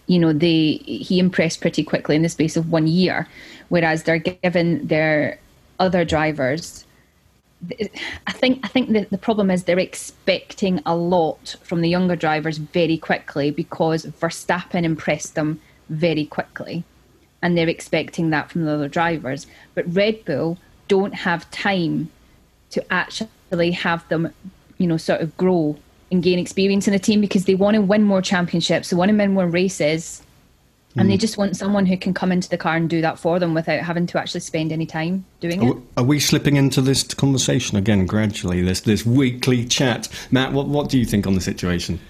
you 0.07 0.18
know 0.18 0.33
they 0.33 0.74
he 0.85 1.18
impressed 1.18 1.61
pretty 1.61 1.83
quickly 1.83 2.16
in 2.16 2.22
the 2.22 2.29
space 2.29 2.57
of 2.57 2.70
one 2.70 2.87
year 2.87 3.26
whereas 3.68 4.02
they're 4.05 4.18
given 4.18 4.87
their 4.87 5.38
other 5.79 6.05
drivers 6.05 6.86
I 8.27 8.33
think 8.33 8.61
I 8.64 8.69
think 8.69 8.92
the, 8.92 9.07
the 9.11 9.19
problem 9.19 9.51
is 9.51 9.64
they're 9.64 9.79
expecting 9.79 10.81
a 10.85 10.95
lot 10.95 11.57
from 11.62 11.81
the 11.81 11.88
younger 11.88 12.16
drivers 12.16 12.59
very 12.59 12.99
quickly 12.99 13.51
because 13.51 14.05
Verstappen 14.05 14.85
impressed 14.85 15.35
them 15.35 15.61
very 15.88 16.27
quickly. 16.27 16.85
And 17.42 17.57
they're 17.57 17.69
expecting 17.69 18.31
that 18.31 18.51
from 18.51 18.64
the 18.64 18.73
other 18.73 18.88
drivers. 18.88 19.47
But 19.75 19.92
Red 19.95 20.25
Bull 20.25 20.59
don't 20.88 21.14
have 21.14 21.51
time 21.51 22.11
to 22.71 22.92
actually 22.92 23.71
have 23.73 24.07
them 24.09 24.33
you 24.79 24.87
know 24.87 24.97
sort 24.97 25.21
of 25.21 25.37
grow 25.37 25.77
and 26.12 26.23
gain 26.23 26.38
experience 26.38 26.87
in 26.87 26.95
a 26.95 26.99
team 26.99 27.21
because 27.21 27.47
they 27.47 27.55
want 27.55 27.75
to 27.75 27.81
win 27.81 28.03
more 28.03 28.23
championships. 28.23 28.90
They 28.90 28.97
want 28.97 29.11
to 29.11 29.16
win 29.16 29.33
more 29.33 29.49
races 29.49 30.23
and 30.96 31.11
they 31.11 31.16
just 31.16 31.37
want 31.37 31.56
someone 31.56 31.87
who 31.87 31.96
can 31.96 32.14
come 32.14 32.32
into 32.32 32.48
the 32.48 32.56
car 32.56 32.76
and 32.76 32.88
do 32.88 33.00
that 33.00 33.18
for 33.18 33.38
them 33.38 33.54
without 33.54 33.80
having 33.80 34.06
to 34.06 34.18
actually 34.18 34.40
spend 34.40 34.72
any 34.72 34.87
time 34.87 35.24
doing 35.40 35.62
Are 35.62 35.76
it 35.76 35.82
Are 35.98 36.04
we 36.04 36.18
slipping 36.18 36.56
into 36.56 36.80
this 36.80 37.02
conversation 37.02 37.76
again 37.76 38.06
gradually? 38.06 38.62
This 38.62 38.80
this 38.80 39.04
weekly 39.04 39.64
chat, 39.64 40.09
Matt. 40.30 40.52
What 40.52 40.68
what 40.68 40.88
do 40.88 40.98
you 40.98 41.04
think 41.04 41.26
on 41.26 41.35
the 41.35 41.40
situation? 41.40 42.00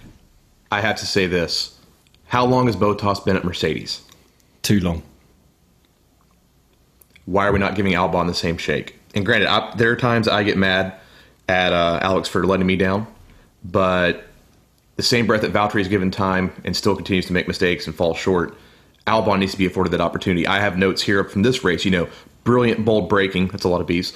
I 0.71 0.81
have 0.81 0.97
to 0.97 1.07
say 1.07 1.27
this: 1.27 1.79
How 2.27 2.45
long 2.45 2.67
has 2.67 2.77
Bottas 2.77 3.25
been 3.25 3.37
at 3.37 3.45
Mercedes? 3.45 4.03
Too 4.63 4.81
long. 4.81 5.03
Why 7.25 7.47
are 7.47 7.53
we 7.53 7.59
not 7.59 7.75
giving 7.75 7.93
Albon 7.93 8.29
the 8.29 8.35
same 8.35 8.57
shake? 8.57 8.99
And 9.15 9.27
granted, 9.27 9.49
I, 9.49 9.75
there 9.77 9.91
are 9.91 9.97
times 9.97 10.29
I 10.29 10.45
get 10.45 10.57
mad 10.57 10.95
at 11.49 11.73
uh, 11.73 11.99
Alex 12.03 12.29
for 12.29 12.47
letting 12.47 12.67
me 12.67 12.77
down, 12.77 13.07
but 13.65 14.25
the 14.97 15.03
same 15.03 15.27
breath 15.27 15.43
that 15.43 15.53
Valtteri 15.53 15.81
is 15.81 15.89
given 15.89 16.11
time 16.11 16.53
and 16.65 16.77
still 16.77 16.95
continues 16.95 17.27
to 17.27 17.33
make 17.33 17.47
mistakes 17.49 17.87
and 17.87 17.95
fall 17.95 18.15
short, 18.15 18.57
Albon 19.07 19.39
needs 19.39 19.53
to 19.53 19.59
be 19.59 19.67
afforded 19.67 19.91
that 19.91 20.01
opportunity. 20.01 20.47
I 20.47 20.61
have 20.61 20.77
notes 20.77 21.03
here 21.03 21.25
from 21.25 21.43
this 21.43 21.63
race. 21.65 21.85
You 21.85 21.91
know, 21.91 22.09
brilliant, 22.45 22.85
bold 22.85 23.09
braking. 23.09 23.49
That's 23.49 23.65
a 23.65 23.69
lot 23.69 23.81
of 23.81 23.87
B's 23.87 24.13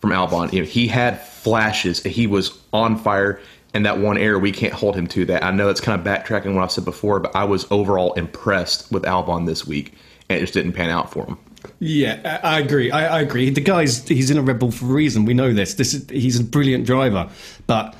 from 0.00 0.10
Albon. 0.10 0.52
You 0.52 0.60
know, 0.60 0.66
he 0.66 0.86
had 0.88 1.20
flashes. 1.20 2.02
He 2.02 2.26
was 2.26 2.58
on 2.72 2.96
fire. 2.96 3.40
And 3.72 3.84
that 3.86 3.98
one 3.98 4.16
error, 4.16 4.38
we 4.38 4.52
can't 4.52 4.72
hold 4.72 4.94
him 4.94 5.08
to 5.08 5.24
that. 5.24 5.42
I 5.42 5.50
know 5.50 5.68
it's 5.68 5.80
kind 5.80 5.98
of 5.98 6.06
backtracking 6.06 6.54
what 6.54 6.62
I've 6.62 6.70
said 6.70 6.84
before, 6.84 7.18
but 7.18 7.34
I 7.34 7.42
was 7.42 7.66
overall 7.72 8.12
impressed 8.12 8.92
with 8.92 9.02
Albon 9.02 9.46
this 9.46 9.66
week, 9.66 9.94
and 10.28 10.38
it 10.38 10.42
just 10.42 10.54
didn't 10.54 10.74
pan 10.74 10.90
out 10.90 11.10
for 11.10 11.26
him. 11.26 11.38
Yeah, 11.80 12.40
I, 12.44 12.56
I 12.56 12.60
agree. 12.60 12.92
I, 12.92 13.18
I 13.18 13.20
agree. 13.20 13.50
The 13.50 13.60
guy's 13.60 14.06
he's 14.06 14.30
in 14.30 14.38
a 14.38 14.42
Red 14.42 14.60
Bull 14.60 14.70
for 14.70 14.84
a 14.84 14.88
reason. 14.88 15.24
We 15.24 15.34
know 15.34 15.52
this. 15.52 15.74
This 15.74 15.92
is 15.92 16.08
he's 16.08 16.38
a 16.38 16.44
brilliant 16.44 16.86
driver, 16.86 17.28
but 17.66 17.96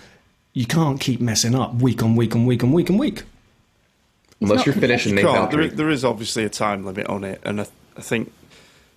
you 0.52 0.66
can't 0.66 1.00
keep 1.00 1.20
messing 1.20 1.56
up 1.56 1.74
week 1.74 2.04
on 2.04 2.14
week 2.14 2.36
on 2.36 2.46
week 2.46 2.62
on 2.62 2.72
week 2.72 2.88
on 2.88 2.98
week. 2.98 3.24
Unless 4.44 4.58
not 4.58 4.66
you're 4.66 4.74
finishing 4.74 5.14
Nate 5.14 5.24
Can't. 5.24 5.50
There, 5.50 5.68
there 5.68 5.90
is 5.90 6.04
obviously 6.04 6.44
a 6.44 6.48
time 6.48 6.84
limit 6.84 7.06
on 7.06 7.24
it, 7.24 7.40
and 7.44 7.60
I, 7.60 7.66
I 7.96 8.00
think 8.00 8.32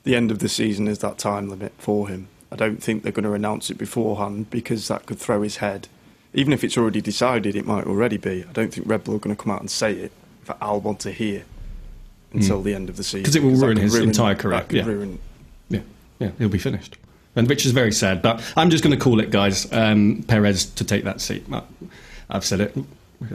the 0.03 0.15
end 0.15 0.31
of 0.31 0.39
the 0.39 0.49
season 0.49 0.87
is 0.87 0.99
that 0.99 1.17
time 1.17 1.49
limit 1.49 1.73
for 1.77 2.07
him. 2.07 2.27
I 2.51 2.55
don't 2.55 2.81
think 2.81 3.03
they're 3.03 3.11
going 3.11 3.25
to 3.25 3.33
announce 3.33 3.69
it 3.69 3.77
beforehand 3.77 4.49
because 4.49 4.87
that 4.87 5.05
could 5.05 5.19
throw 5.19 5.41
his 5.41 5.57
head. 5.57 5.87
Even 6.33 6.53
if 6.53 6.63
it's 6.63 6.77
already 6.77 7.01
decided, 7.01 7.55
it 7.55 7.65
might 7.65 7.85
already 7.85 8.17
be. 8.17 8.45
I 8.47 8.51
don't 8.53 8.73
think 8.73 8.87
Red 8.87 9.03
Bull 9.03 9.15
are 9.15 9.19
going 9.19 9.35
to 9.35 9.41
come 9.41 9.51
out 9.51 9.59
and 9.59 9.69
say 9.69 9.93
it 9.93 10.11
for 10.43 10.53
Albon 10.55 10.97
to 10.99 11.11
hear 11.11 11.43
until 12.33 12.61
the 12.61 12.73
end 12.73 12.89
of 12.89 12.97
the 12.97 13.03
season 13.03 13.21
because 13.21 13.35
it 13.35 13.43
will 13.43 13.51
ruin 13.51 13.75
could 13.77 13.83
his 13.83 13.95
entire 13.95 14.35
career, 14.35 14.57
that 14.57 14.69
could 14.69 14.77
yeah. 14.77 14.85
ruin 14.85 15.19
Yeah, 15.69 15.81
yeah, 16.19 16.31
he'll 16.37 16.49
be 16.49 16.57
finished, 16.57 16.97
and 17.35 17.47
which 17.49 17.65
is 17.65 17.71
very 17.71 17.91
sad. 17.91 18.21
But 18.21 18.41
I'm 18.55 18.69
just 18.69 18.83
going 18.83 18.97
to 18.97 19.03
call 19.03 19.19
it, 19.19 19.29
guys. 19.29 19.71
Um, 19.73 20.23
Perez 20.27 20.65
to 20.65 20.83
take 20.83 21.03
that 21.03 21.21
seat. 21.21 21.45
I've 22.29 22.45
said 22.45 22.61
it. 22.61 22.77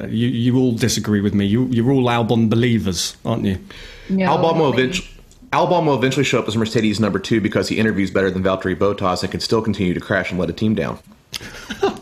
You, 0.08 0.28
you 0.28 0.56
all 0.58 0.72
disagree 0.72 1.20
with 1.20 1.34
me. 1.34 1.44
You, 1.44 1.66
you're 1.66 1.90
all 1.90 2.04
Albon 2.04 2.48
believers, 2.48 3.16
aren't 3.24 3.44
you? 3.44 3.58
No, 4.08 4.26
Albon 4.36 4.58
will 4.58 4.72
eventually. 4.72 5.08
Albon 5.52 5.84
will 5.86 5.96
eventually 5.96 6.24
show 6.24 6.38
up 6.38 6.48
as 6.48 6.56
Mercedes 6.56 6.98
number 6.98 7.18
two 7.18 7.40
because 7.40 7.68
he 7.68 7.78
interviews 7.78 8.10
better 8.10 8.30
than 8.30 8.42
Valtteri 8.42 8.74
Bottas 8.74 9.22
and 9.22 9.30
can 9.30 9.40
still 9.40 9.60
continue 9.60 9.92
to 9.92 10.00
crash 10.00 10.30
and 10.30 10.40
let 10.40 10.48
a 10.48 10.52
team 10.52 10.74
down. 10.74 10.98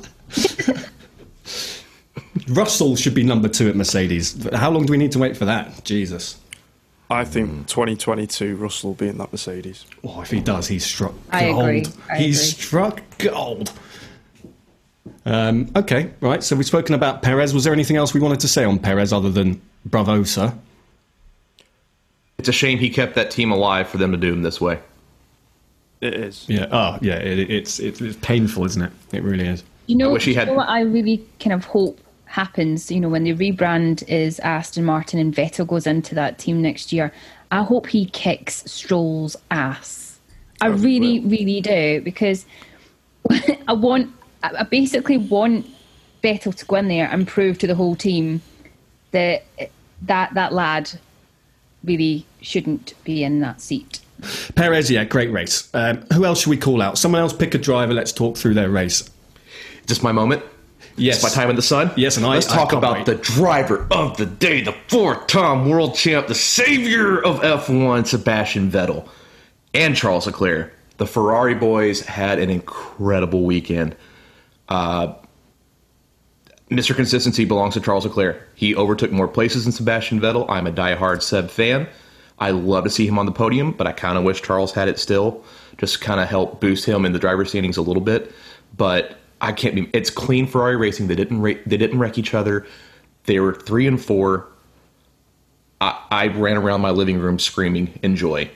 Russell 2.49 2.97
should 2.97 3.14
be 3.14 3.23
number 3.25 3.49
two 3.49 3.69
at 3.69 3.77
Mercedes. 3.77 4.47
How 4.53 4.71
long 4.71 4.87
do 4.87 4.93
we 4.93 4.99
need 4.99 5.12
to 5.12 5.19
wait 5.19 5.37
for 5.37 5.45
that? 5.47 5.85
Jesus. 5.85 6.38
I 7.09 7.25
think 7.25 7.66
2022 7.66 8.55
Russell 8.57 8.90
will 8.90 8.95
be 8.95 9.09
in 9.09 9.19
that 9.19 9.33
Mercedes. 9.33 9.85
Oh, 10.05 10.21
if 10.21 10.31
he 10.31 10.40
does, 10.40 10.69
he's 10.69 10.85
struck 10.85 11.14
I 11.31 11.51
gold. 11.51 11.61
agree. 11.62 11.85
I 12.09 12.19
he's 12.19 12.53
agree. 12.53 12.62
struck 12.62 13.03
gold. 13.19 13.73
Um, 15.25 15.71
okay, 15.77 16.11
right. 16.21 16.43
So 16.43 16.57
we've 16.57 16.67
spoken 16.67 16.95
about 16.95 17.23
Perez. 17.23 17.55
Was 17.55 17.65
there 17.65 17.73
anything 17.73 17.97
else 17.97 18.13
we 18.15 18.21
wanted 18.21 18.41
to 18.41 18.49
say 18.49 18.65
on 18.65 18.79
Perez 18.79 19.13
other 19.13 19.31
than 19.31 19.61
bravo, 19.85 20.23
sir? 20.25 20.53
It's 22.39 22.49
a 22.49 22.53
shame 22.53 22.79
he 22.79 22.89
kept 22.91 23.15
that 23.17 23.31
team 23.31 23.51
alive 23.51 23.89
for 23.89 23.99
them 23.99 24.13
to 24.13 24.17
do 24.19 24.33
him 24.33 24.43
this 24.43 24.61
way. 24.61 24.79
It 26.01 26.15
is. 26.15 26.47
Yeah. 26.49 26.67
Oh, 26.71 26.99
yeah. 27.03 27.17
It, 27.17 27.51
it's, 27.51 27.79
it's 27.79 28.01
it's 28.01 28.17
painful, 28.23 28.65
isn't 28.65 28.81
it? 28.83 28.93
It 29.13 29.23
really 29.23 29.47
is. 29.47 29.63
You 29.87 29.97
know, 29.97 30.11
I 30.11 30.13
wish 30.15 30.25
he 30.25 30.31
you 30.33 30.39
had- 30.39 30.49
know 30.49 30.55
what 30.55 30.69
I 30.69 30.81
really 30.81 31.25
kind 31.39 31.53
of 31.53 31.65
hope 31.65 32.01
happens, 32.25 32.91
you 32.91 33.01
know, 33.01 33.09
when 33.09 33.25
the 33.25 33.35
rebrand 33.35 34.07
is 34.09 34.39
Aston 34.41 34.85
Martin 34.85 35.19
and 35.19 35.35
Vettel 35.35 35.67
goes 35.67 35.87
into 35.87 36.15
that 36.15 36.39
team 36.39 36.63
next 36.63 36.93
year. 36.93 37.13
I 37.51 37.63
hope 37.65 37.89
he 37.89 38.07
kicks 38.07 38.63
Stroll's 38.71 39.37
ass. 39.51 40.19
I 40.61 40.69
really, 40.69 41.19
will. 41.21 41.31
really 41.31 41.61
do 41.61 42.01
because 42.03 42.47
I 43.69 43.73
want, 43.73 44.15
I 44.42 44.50
I 44.61 44.62
basically 44.64 45.16
want 45.18 45.66
Vettel 46.22 46.55
to 46.55 46.64
go 46.66 46.76
in 46.76 46.88
there 46.88 47.09
and 47.11 47.26
prove 47.26 47.59
to 47.59 47.66
the 47.66 47.74
whole 47.74 47.96
team 47.96 48.42
that 49.12 49.44
that 50.03 50.35
that 50.35 50.53
lad 50.53 50.90
really 51.85 52.26
shouldn't 52.42 52.94
be 53.05 53.24
in 53.24 53.40
that 53.40 53.61
seat. 53.61 54.00
Perez, 54.55 54.90
yeah, 54.90 55.05
great 55.05 55.33
race. 55.33 55.68
Um, 55.72 56.03
who 56.12 56.24
else 56.26 56.40
should 56.42 56.50
we 56.50 56.59
call 56.59 56.83
out? 56.83 56.98
Someone 56.98 57.22
else 57.22 57.33
pick 57.33 57.55
a 57.55 57.59
driver. 57.59 57.94
Let's 57.94 58.12
talk 58.12 58.37
through 58.37 58.55
their 58.55 58.68
race. 58.68 59.09
Just 59.87 60.03
my 60.03 60.12
moment. 60.12 60.42
Yes. 60.96 61.16
It's 61.24 61.35
my 61.35 61.42
time 61.42 61.48
in 61.48 61.57
the 61.57 61.62
sun. 61.62 61.90
Yes, 61.96 62.18
and 62.18 62.26
I- 62.26 62.31
let's 62.35 62.46
talk 62.46 62.70
can't 62.70 62.79
about 62.85 62.96
wait. 62.98 63.07
the 63.07 63.14
driver 63.14 63.87
of 63.90 64.18
the 64.18 64.26
day, 64.26 64.61
the 64.61 64.74
four-time 64.88 65.70
world 65.70 65.94
champ, 65.94 66.26
the 66.26 66.35
savior 66.35 67.18
of 67.24 67.40
F1, 67.40 68.07
Sebastian 68.07 68.70
Vettel, 68.70 69.09
and 69.72 69.96
Charles 69.96 70.26
Leclerc. 70.26 70.74
The 70.98 71.07
Ferrari 71.07 71.55
boys 71.55 72.03
had 72.03 72.38
an 72.38 72.50
incredible 72.50 73.44
weekend. 73.44 73.96
Uh, 74.70 75.14
Mr. 76.70 76.94
Consistency 76.94 77.44
belongs 77.44 77.74
to 77.74 77.80
Charles 77.80 78.04
Leclerc. 78.04 78.48
He 78.54 78.76
overtook 78.76 79.11
more 79.11 79.26
places 79.26 79.64
than 79.64 79.72
Sebastian 79.72 80.20
Vettel. 80.20 80.46
I'm 80.48 80.66
a 80.68 80.72
diehard 80.72 81.22
Seb 81.22 81.50
fan. 81.50 81.88
I 82.38 82.52
love 82.52 82.85
to 82.85 82.90
see 82.90 83.06
him 83.06 83.18
on 83.18 83.26
the 83.26 83.33
podium, 83.33 83.72
but 83.72 83.87
I 83.87 83.92
kind 83.92 84.16
of 84.16 84.24
wish 84.24 84.40
Charles 84.40 84.72
had 84.72 84.88
it 84.88 84.98
still, 84.98 85.44
just 85.78 86.00
kind 86.00 86.20
of 86.20 86.28
help 86.28 86.61
boost 86.61 86.87
him 86.87 87.04
in 87.04 87.12
the 87.12 87.18
driver's 87.18 87.50
standings 87.50 87.76
a 87.76 87.83
little 87.83 88.02
bit. 88.02 88.33
But 88.76 89.18
I 89.40 89.52
can't 89.52 89.74
be. 89.74 89.90
It's 89.92 90.11
clean 90.11 90.46
Ferrari 90.46 90.76
racing. 90.76 91.09
They 91.09 91.16
didn't. 91.16 91.42
Ra- 91.42 91.61
they 91.66 91.76
didn't 91.76 91.98
wreck 91.98 92.16
each 92.16 92.35
other. 92.35 92.66
They 93.24 93.40
were 93.40 93.54
three 93.54 93.87
and 93.87 94.02
four. 94.02 94.46
I, 95.80 96.02
I 96.11 96.26
ran 96.28 96.56
around 96.56 96.80
my 96.83 96.90
living 96.90 97.18
room 97.18 97.38
screaming 97.38 97.98
in 98.02 98.16
joy. 98.16 98.50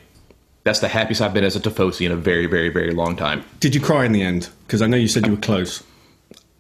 That's 0.63 0.81
the 0.81 0.89
happiest 0.89 1.21
I've 1.21 1.35
been 1.35 1.45
as 1.45 1.57
a 1.57 1.61
Tifosi 1.61 2.07
in 2.07 2.13
a 2.13 2.17
very, 2.17 2.47
very, 2.47 2.71
very 2.71 2.93
long 2.93 3.17
time. 3.17 3.45
Did 3.61 3.75
you 3.75 3.81
cry 3.81 4.07
in 4.07 4.13
the 4.13 4.23
end? 4.23 4.49
Because 4.67 4.81
I 4.81 4.87
know 4.87 4.97
you 4.97 5.09
said 5.09 5.27
you 5.27 5.33
were 5.33 5.41
close. 5.41 5.83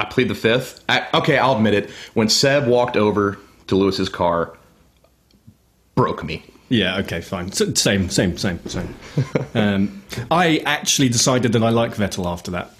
I 0.04 0.10
plead 0.10 0.28
the 0.28 0.34
fifth. 0.34 0.84
I, 0.86 1.06
okay, 1.14 1.38
I'll 1.38 1.56
admit 1.56 1.72
it. 1.72 1.90
When 2.12 2.28
Seb 2.28 2.66
walked 2.66 2.96
over 2.96 3.38
to 3.68 3.76
Lewis's 3.76 4.10
car, 4.10 4.56
broke 5.94 6.22
me. 6.22 6.44
Yeah. 6.68 6.98
Okay. 6.98 7.22
Fine. 7.22 7.52
So, 7.52 7.72
same. 7.72 8.10
Same. 8.10 8.36
Same. 8.36 8.58
Same. 8.66 8.94
um, 9.54 10.02
I 10.30 10.58
actually 10.66 11.08
decided 11.08 11.52
that 11.54 11.62
I 11.62 11.70
like 11.70 11.94
Vettel 11.94 12.26
after 12.26 12.50
that. 12.50 12.72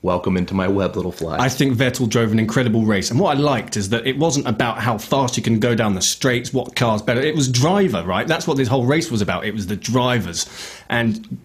Welcome 0.00 0.36
into 0.36 0.54
my 0.54 0.68
web, 0.68 0.96
little 0.96 1.12
fly. 1.12 1.38
I 1.38 1.48
think 1.48 1.76
Vettel 1.76 2.08
drove 2.08 2.30
an 2.30 2.38
incredible 2.38 2.82
race, 2.82 3.10
and 3.10 3.18
what 3.18 3.34
I 3.34 3.40
liked 3.40 3.74
is 3.78 3.88
that 3.88 4.06
it 4.06 4.18
wasn't 4.18 4.46
about 4.46 4.76
how 4.78 4.98
fast 4.98 5.38
you 5.38 5.42
can 5.42 5.58
go 5.60 5.74
down 5.74 5.94
the 5.94 6.02
straights, 6.02 6.52
what 6.52 6.76
car's 6.76 7.00
better. 7.00 7.22
It 7.22 7.34
was 7.34 7.48
driver, 7.48 8.02
right? 8.04 8.28
That's 8.28 8.46
what 8.46 8.58
this 8.58 8.68
whole 8.68 8.84
race 8.84 9.10
was 9.10 9.22
about. 9.22 9.46
It 9.46 9.54
was 9.54 9.66
the 9.66 9.76
drivers, 9.76 10.46
and 10.90 11.38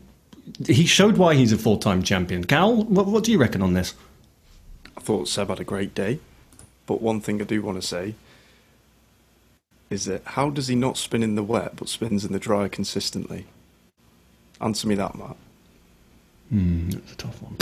he 0.68 0.86
showed 0.86 1.16
why 1.18 1.36
he's 1.36 1.54
a 1.54 1.58
four-time 1.58 2.04
champion. 2.04 2.44
Cal, 2.44 2.84
what, 2.84 3.06
what 3.06 3.24
do 3.24 3.32
you 3.32 3.38
reckon 3.38 3.62
on 3.62 3.76
this? 3.76 3.94
I 5.00 5.02
thought 5.02 5.30
Seb 5.30 5.48
had 5.48 5.62
a 5.62 5.64
great 5.64 5.96
day, 5.96 6.20
but 6.86 7.02
one 7.02 7.22
thing 7.22 7.42
I 7.42 7.46
do 7.46 7.62
want 7.62 7.82
to 7.82 7.88
say 7.88 8.16
is 9.90 10.04
that 10.06 10.22
how 10.26 10.50
does 10.50 10.68
he 10.68 10.76
not 10.76 10.98
spin 10.98 11.24
in 11.24 11.36
the 11.36 11.44
wet 11.44 11.78
but 11.78 11.88
spins 11.88 12.26
in 12.26 12.34
the 12.34 12.40
dry 12.40 12.68
consistently? 12.68 13.46
Answer 14.60 14.90
me 14.90 14.96
that, 14.96 15.16
Matt. 15.16 15.38
Hmm, 16.50 16.90
it's 16.90 17.14
a 17.14 17.16
tough 17.16 17.42
one. 17.42 17.56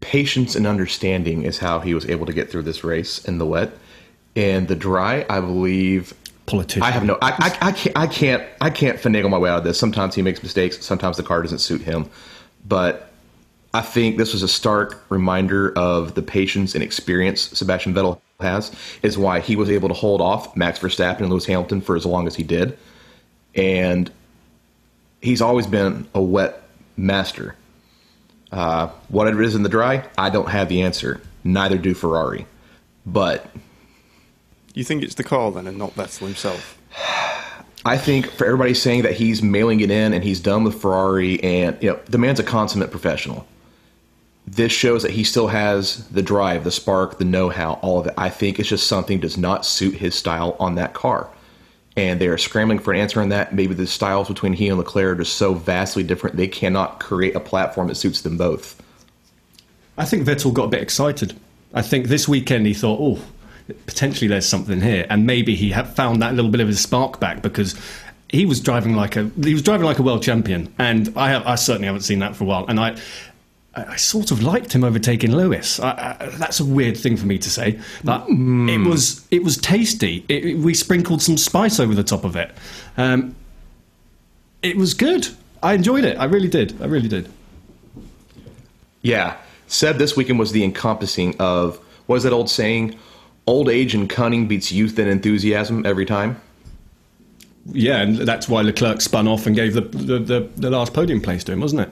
Patience 0.00 0.54
and 0.54 0.66
understanding 0.66 1.42
is 1.42 1.58
how 1.58 1.80
he 1.80 1.94
was 1.94 2.04
able 2.06 2.26
to 2.26 2.34
get 2.34 2.50
through 2.50 2.62
this 2.62 2.84
race 2.84 3.24
in 3.24 3.38
the 3.38 3.46
wet. 3.46 3.72
And 4.36 4.68
the 4.68 4.76
dry, 4.76 5.24
I 5.30 5.40
believe. 5.40 6.12
Politician. 6.44 6.82
I 6.82 6.90
have 6.90 7.04
no. 7.04 7.16
I, 7.22 7.32
I, 7.62 7.68
I 7.68 7.72
can't. 7.72 7.96
I 7.96 8.06
can't. 8.06 8.44
I 8.60 8.68
can't 8.68 8.98
finagle 8.98 9.30
my 9.30 9.38
way 9.38 9.48
out 9.48 9.58
of 9.58 9.64
this. 9.64 9.78
Sometimes 9.78 10.14
he 10.14 10.20
makes 10.20 10.42
mistakes. 10.42 10.84
Sometimes 10.84 11.16
the 11.16 11.22
car 11.22 11.40
doesn't 11.40 11.60
suit 11.60 11.80
him. 11.80 12.10
But 12.68 13.13
I 13.74 13.80
think 13.82 14.18
this 14.18 14.32
was 14.32 14.44
a 14.44 14.48
stark 14.48 15.04
reminder 15.08 15.76
of 15.76 16.14
the 16.14 16.22
patience 16.22 16.76
and 16.76 16.82
experience 16.82 17.40
Sebastian 17.58 17.92
Vettel 17.92 18.20
has. 18.38 18.70
Is 19.02 19.18
why 19.18 19.40
he 19.40 19.56
was 19.56 19.68
able 19.68 19.88
to 19.88 19.94
hold 19.94 20.20
off 20.20 20.56
Max 20.56 20.78
Verstappen 20.78 21.20
and 21.20 21.30
Lewis 21.30 21.44
Hamilton 21.46 21.80
for 21.80 21.96
as 21.96 22.06
long 22.06 22.28
as 22.28 22.36
he 22.36 22.44
did, 22.44 22.78
and 23.56 24.12
he's 25.20 25.42
always 25.42 25.66
been 25.66 26.06
a 26.14 26.22
wet 26.22 26.62
master. 26.96 27.56
Uh, 28.52 28.86
what 29.08 29.26
it 29.26 29.40
is 29.40 29.56
in 29.56 29.64
the 29.64 29.68
dry, 29.68 30.08
I 30.16 30.30
don't 30.30 30.50
have 30.50 30.68
the 30.68 30.82
answer. 30.82 31.20
Neither 31.42 31.76
do 31.76 31.94
Ferrari. 31.94 32.46
But 33.04 33.50
You 34.72 34.84
think 34.84 35.02
it's 35.02 35.16
the 35.16 35.24
car 35.24 35.50
then 35.50 35.66
and 35.66 35.76
not 35.76 35.96
Vettel 35.96 36.26
himself? 36.26 36.78
I 37.84 37.98
think 37.98 38.26
for 38.30 38.46
everybody 38.46 38.72
saying 38.72 39.02
that 39.02 39.14
he's 39.14 39.42
mailing 39.42 39.80
it 39.80 39.90
in 39.90 40.12
and 40.12 40.22
he's 40.22 40.38
done 40.38 40.62
with 40.62 40.80
Ferrari 40.80 41.42
and 41.42 41.76
you 41.82 41.90
know 41.90 41.98
the 42.06 42.18
man's 42.18 42.38
a 42.38 42.44
consummate 42.44 42.92
professional. 42.92 43.46
This 44.46 44.72
shows 44.72 45.02
that 45.02 45.12
he 45.12 45.24
still 45.24 45.48
has 45.48 46.06
the 46.08 46.22
drive, 46.22 46.64
the 46.64 46.70
spark, 46.70 47.18
the 47.18 47.24
know-how, 47.24 47.74
all 47.82 47.98
of 47.98 48.06
it. 48.06 48.14
I 48.18 48.28
think 48.28 48.58
it's 48.58 48.68
just 48.68 48.86
something 48.86 49.18
does 49.18 49.38
not 49.38 49.64
suit 49.64 49.94
his 49.94 50.14
style 50.14 50.54
on 50.60 50.74
that 50.74 50.92
car. 50.92 51.30
And 51.96 52.20
they 52.20 52.28
are 52.28 52.36
scrambling 52.36 52.78
for 52.78 52.92
an 52.92 53.00
answer 53.00 53.22
on 53.22 53.30
that. 53.30 53.54
Maybe 53.54 53.72
the 53.72 53.86
styles 53.86 54.28
between 54.28 54.52
he 54.52 54.68
and 54.68 54.76
Leclerc 54.76 55.16
are 55.16 55.22
just 55.22 55.36
so 55.36 55.54
vastly 55.54 56.02
different 56.02 56.36
they 56.36 56.48
cannot 56.48 57.00
create 57.00 57.34
a 57.34 57.40
platform 57.40 57.88
that 57.88 57.94
suits 57.94 58.20
them 58.20 58.36
both. 58.36 58.82
I 59.96 60.04
think 60.04 60.26
Vettel 60.26 60.52
got 60.52 60.64
a 60.64 60.68
bit 60.68 60.82
excited. 60.82 61.38
I 61.72 61.82
think 61.82 62.08
this 62.08 62.28
weekend 62.28 62.66
he 62.66 62.74
thought, 62.74 62.98
oh, 63.00 63.24
potentially 63.86 64.28
there's 64.28 64.48
something 64.48 64.80
here, 64.80 65.06
and 65.08 65.26
maybe 65.26 65.54
he 65.54 65.70
had 65.70 65.88
found 65.88 66.20
that 66.20 66.34
little 66.34 66.50
bit 66.50 66.60
of 66.60 66.68
his 66.68 66.80
spark 66.80 67.18
back 67.20 67.42
because 67.42 67.74
he 68.28 68.44
was 68.44 68.60
driving 68.60 68.94
like 68.94 69.16
a 69.16 69.30
he 69.42 69.52
was 69.52 69.62
driving 69.62 69.86
like 69.86 69.98
a 69.98 70.02
world 70.02 70.22
champion, 70.22 70.74
and 70.78 71.12
I 71.16 71.30
have, 71.30 71.46
I 71.46 71.54
certainly 71.54 71.86
haven't 71.86 72.02
seen 72.02 72.18
that 72.18 72.36
for 72.36 72.44
a 72.44 72.46
while, 72.46 72.66
and 72.66 72.78
I. 72.78 72.96
I 73.76 73.84
I 73.92 73.96
sort 73.96 74.30
of 74.30 74.42
liked 74.42 74.72
him 74.74 74.84
overtaking 74.84 75.34
Lewis. 75.36 75.80
I, 75.80 76.16
I, 76.20 76.26
that's 76.38 76.60
a 76.60 76.64
weird 76.64 76.96
thing 76.96 77.16
for 77.16 77.26
me 77.26 77.38
to 77.38 77.50
say, 77.50 77.78
but 78.04 78.26
it 78.28 78.86
was 78.86 79.26
it 79.30 79.42
was 79.42 79.56
tasty. 79.56 80.24
It, 80.28 80.44
it- 80.44 80.58
we 80.58 80.74
sprinkled 80.74 81.22
some 81.22 81.36
spice 81.36 81.80
over 81.80 81.94
the 81.94 82.04
top 82.04 82.24
of 82.24 82.36
it. 82.36 82.52
Um, 82.96 83.34
it 84.62 84.76
was 84.76 84.94
good. 84.94 85.28
I 85.62 85.74
enjoyed 85.74 86.04
it. 86.04 86.16
I 86.18 86.24
really 86.24 86.48
did. 86.48 86.80
I 86.82 86.86
really 86.86 87.08
did. 87.08 87.28
Yeah. 89.02 89.36
said 89.66 89.98
this 89.98 90.16
weekend 90.16 90.38
was 90.38 90.52
the 90.52 90.64
encompassing 90.64 91.34
of 91.38 91.78
what 92.06 92.16
is 92.16 92.22
that 92.22 92.32
old 92.32 92.48
saying? 92.50 92.96
Old 93.46 93.68
age 93.68 93.94
and 93.94 94.08
cunning 94.08 94.46
beats 94.48 94.72
youth 94.72 94.98
and 94.98 95.08
enthusiasm 95.08 95.84
every 95.84 96.06
time. 96.06 96.40
Yeah, 97.66 98.02
and 98.02 98.16
that's 98.18 98.48
why 98.48 98.60
Leclerc 98.62 99.00
spun 99.00 99.26
off 99.26 99.46
and 99.46 99.56
gave 99.56 99.74
the 99.74 99.80
the, 99.82 100.18
the, 100.18 100.48
the 100.56 100.70
last 100.70 100.92
podium 100.94 101.20
place 101.20 101.44
to 101.44 101.52
him, 101.52 101.60
wasn't 101.60 101.82
it? 101.82 101.88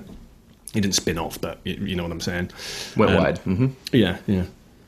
He 0.74 0.80
didn't 0.80 0.94
spin 0.94 1.18
off, 1.18 1.40
but 1.40 1.58
you, 1.64 1.74
you 1.74 1.96
know 1.96 2.02
what 2.04 2.12
I'm 2.12 2.20
saying. 2.20 2.50
Went 2.96 3.10
Um, 3.12 3.16
wide. 3.18 3.38
hmm 3.38 3.66
Yeah, 3.92 4.18
yeah. 4.26 4.44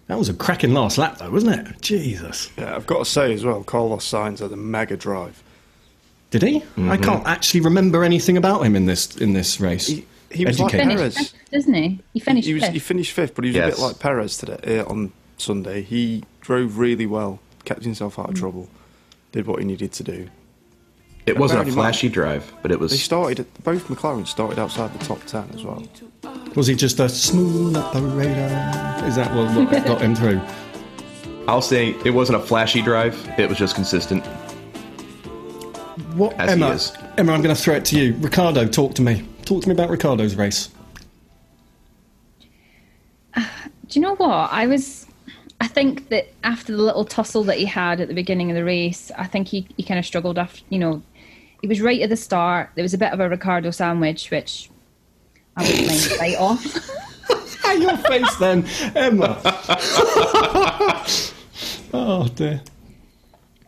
That 0.06 0.18
was 0.18 0.28
a 0.28 0.34
cracking 0.34 0.74
last 0.74 0.98
lap, 0.98 1.18
though, 1.18 1.30
wasn't 1.30 1.66
it? 1.66 1.80
Jesus. 1.80 2.50
Yeah, 2.58 2.76
I've 2.76 2.86
got 2.86 2.98
to 2.98 3.04
say 3.04 3.32
as 3.32 3.44
well, 3.44 3.62
Carlos 3.64 4.04
Sainz 4.10 4.38
had 4.40 4.52
a 4.52 4.56
mega 4.56 4.96
drive. 4.96 5.42
Did 6.30 6.42
he? 6.42 6.62
I 6.78 6.96
can't 6.96 7.26
actually 7.26 7.60
remember 7.60 8.02
anything 8.02 8.36
about 8.36 8.62
him 8.66 8.74
in 8.76 8.86
this 8.86 9.16
in 9.16 9.34
this 9.34 9.60
race. 9.60 9.86
He, 9.86 10.04
he 10.32 10.44
was 10.44 10.58
like 10.58 10.72
Perez. 10.72 11.14
Finished 11.14 11.16
fifth, 11.36 11.50
doesn't 11.52 11.74
he? 11.74 12.00
He 12.12 12.18
finished 12.20 12.46
he 12.48 12.54
was 12.54 12.64
fifth. 12.64 12.72
he 12.72 12.78
finished 12.80 13.12
fifth, 13.12 13.34
but 13.36 13.44
he 13.44 13.50
was 13.50 13.56
a 13.58 13.66
bit 13.66 13.78
like 13.78 13.98
Perez 14.00 14.36
today 14.36 14.78
uh, 14.80 14.84
on 14.86 15.12
Sunday. 15.38 15.82
He 15.82 16.24
drove 16.40 16.78
really 16.78 17.06
well, 17.06 17.38
kept 17.64 17.84
himself 17.84 18.18
out 18.18 18.30
of 18.30 18.34
trouble, 18.34 18.68
did 19.32 19.46
what 19.46 19.60
he 19.60 19.64
needed 19.64 19.92
to 19.92 20.02
do. 20.02 20.28
It 21.26 21.38
wasn't 21.38 21.60
a 21.60 21.62
Bearing 21.62 21.68
in 21.72 21.74
mind- 21.76 21.94
flashy 21.94 22.08
drive, 22.08 22.52
but 22.62 22.70
it 22.70 22.78
was. 22.78 22.90
They 22.90 22.98
started 22.98 23.46
both 23.64 23.88
McLaren 23.88 24.26
started 24.26 24.58
outside 24.58 24.92
the 24.98 25.04
top 25.04 25.24
ten 25.24 25.48
as 25.54 25.64
well. 25.64 25.82
Was 26.54 26.66
he 26.66 26.74
just 26.74 27.00
a 27.00 27.08
smooth 27.08 27.76
operator? 27.76 29.04
Is 29.06 29.16
that 29.16 29.34
what, 29.34 29.54
what 29.56 29.86
got 29.86 30.00
him 30.00 30.14
through? 30.14 30.40
I'll 31.48 31.62
say 31.62 31.90
it 32.04 32.10
wasn't 32.10 32.40
a 32.42 32.46
flashy 32.46 32.80
drive. 32.82 33.14
It 33.38 33.48
was 33.48 33.58
just 33.58 33.74
consistent. 33.74 34.24
What, 36.14 36.32
As 36.38 36.50
he 36.50 36.52
Emma? 36.62 36.70
is. 36.70 36.92
Emma, 37.18 37.32
I'm 37.32 37.42
going 37.42 37.54
to 37.54 37.60
throw 37.60 37.74
it 37.74 37.84
to 37.86 37.98
you. 37.98 38.14
Ricciardo, 38.14 38.66
talk 38.68 38.94
to 38.94 39.02
me. 39.02 39.24
Talk 39.44 39.62
to 39.62 39.68
me 39.68 39.74
about 39.74 39.90
Ricciardo's 39.90 40.36
race. 40.36 40.68
Uh, 43.34 43.44
do 43.88 43.98
you 43.98 44.00
know 44.00 44.14
what? 44.14 44.28
I 44.52 44.66
was. 44.66 45.06
I 45.60 45.66
think 45.66 46.08
that 46.10 46.28
after 46.44 46.72
the 46.76 46.82
little 46.82 47.04
tussle 47.04 47.42
that 47.44 47.58
he 47.58 47.64
had 47.64 48.00
at 48.00 48.08
the 48.08 48.14
beginning 48.14 48.50
of 48.50 48.54
the 48.56 48.64
race, 48.64 49.10
I 49.16 49.24
think 49.26 49.48
he, 49.48 49.66
he 49.76 49.82
kind 49.82 49.98
of 49.98 50.04
struggled 50.06 50.38
after, 50.38 50.60
you 50.68 50.78
know, 50.78 51.02
he 51.64 51.68
was 51.68 51.80
right 51.80 52.02
at 52.02 52.10
the 52.10 52.16
start. 52.16 52.68
There 52.74 52.82
was 52.82 52.92
a 52.92 52.98
bit 52.98 53.10
of 53.14 53.20
a 53.20 53.26
Ricciardo 53.26 53.70
sandwich, 53.70 54.30
which 54.30 54.68
I 55.56 55.62
wouldn't 55.62 55.86
mind 55.86 56.12
a 56.12 56.18
bite 56.18 56.36
off. 56.36 56.90
Your 57.80 57.96
face 57.96 58.36
then, 58.36 58.66
Emma. 58.94 59.40
oh 61.94 62.28
dear. 62.34 62.60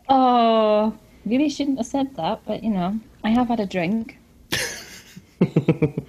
Oh, 0.07 0.95
really 1.25 1.49
shouldn't 1.49 1.79
have 1.79 1.87
said 1.87 2.15
that, 2.17 2.41
but 2.45 2.63
you 2.63 2.69
know, 2.69 2.99
I 3.23 3.31
have 3.31 3.47
had 3.47 3.59
a 3.61 3.65
drink. 3.65 4.19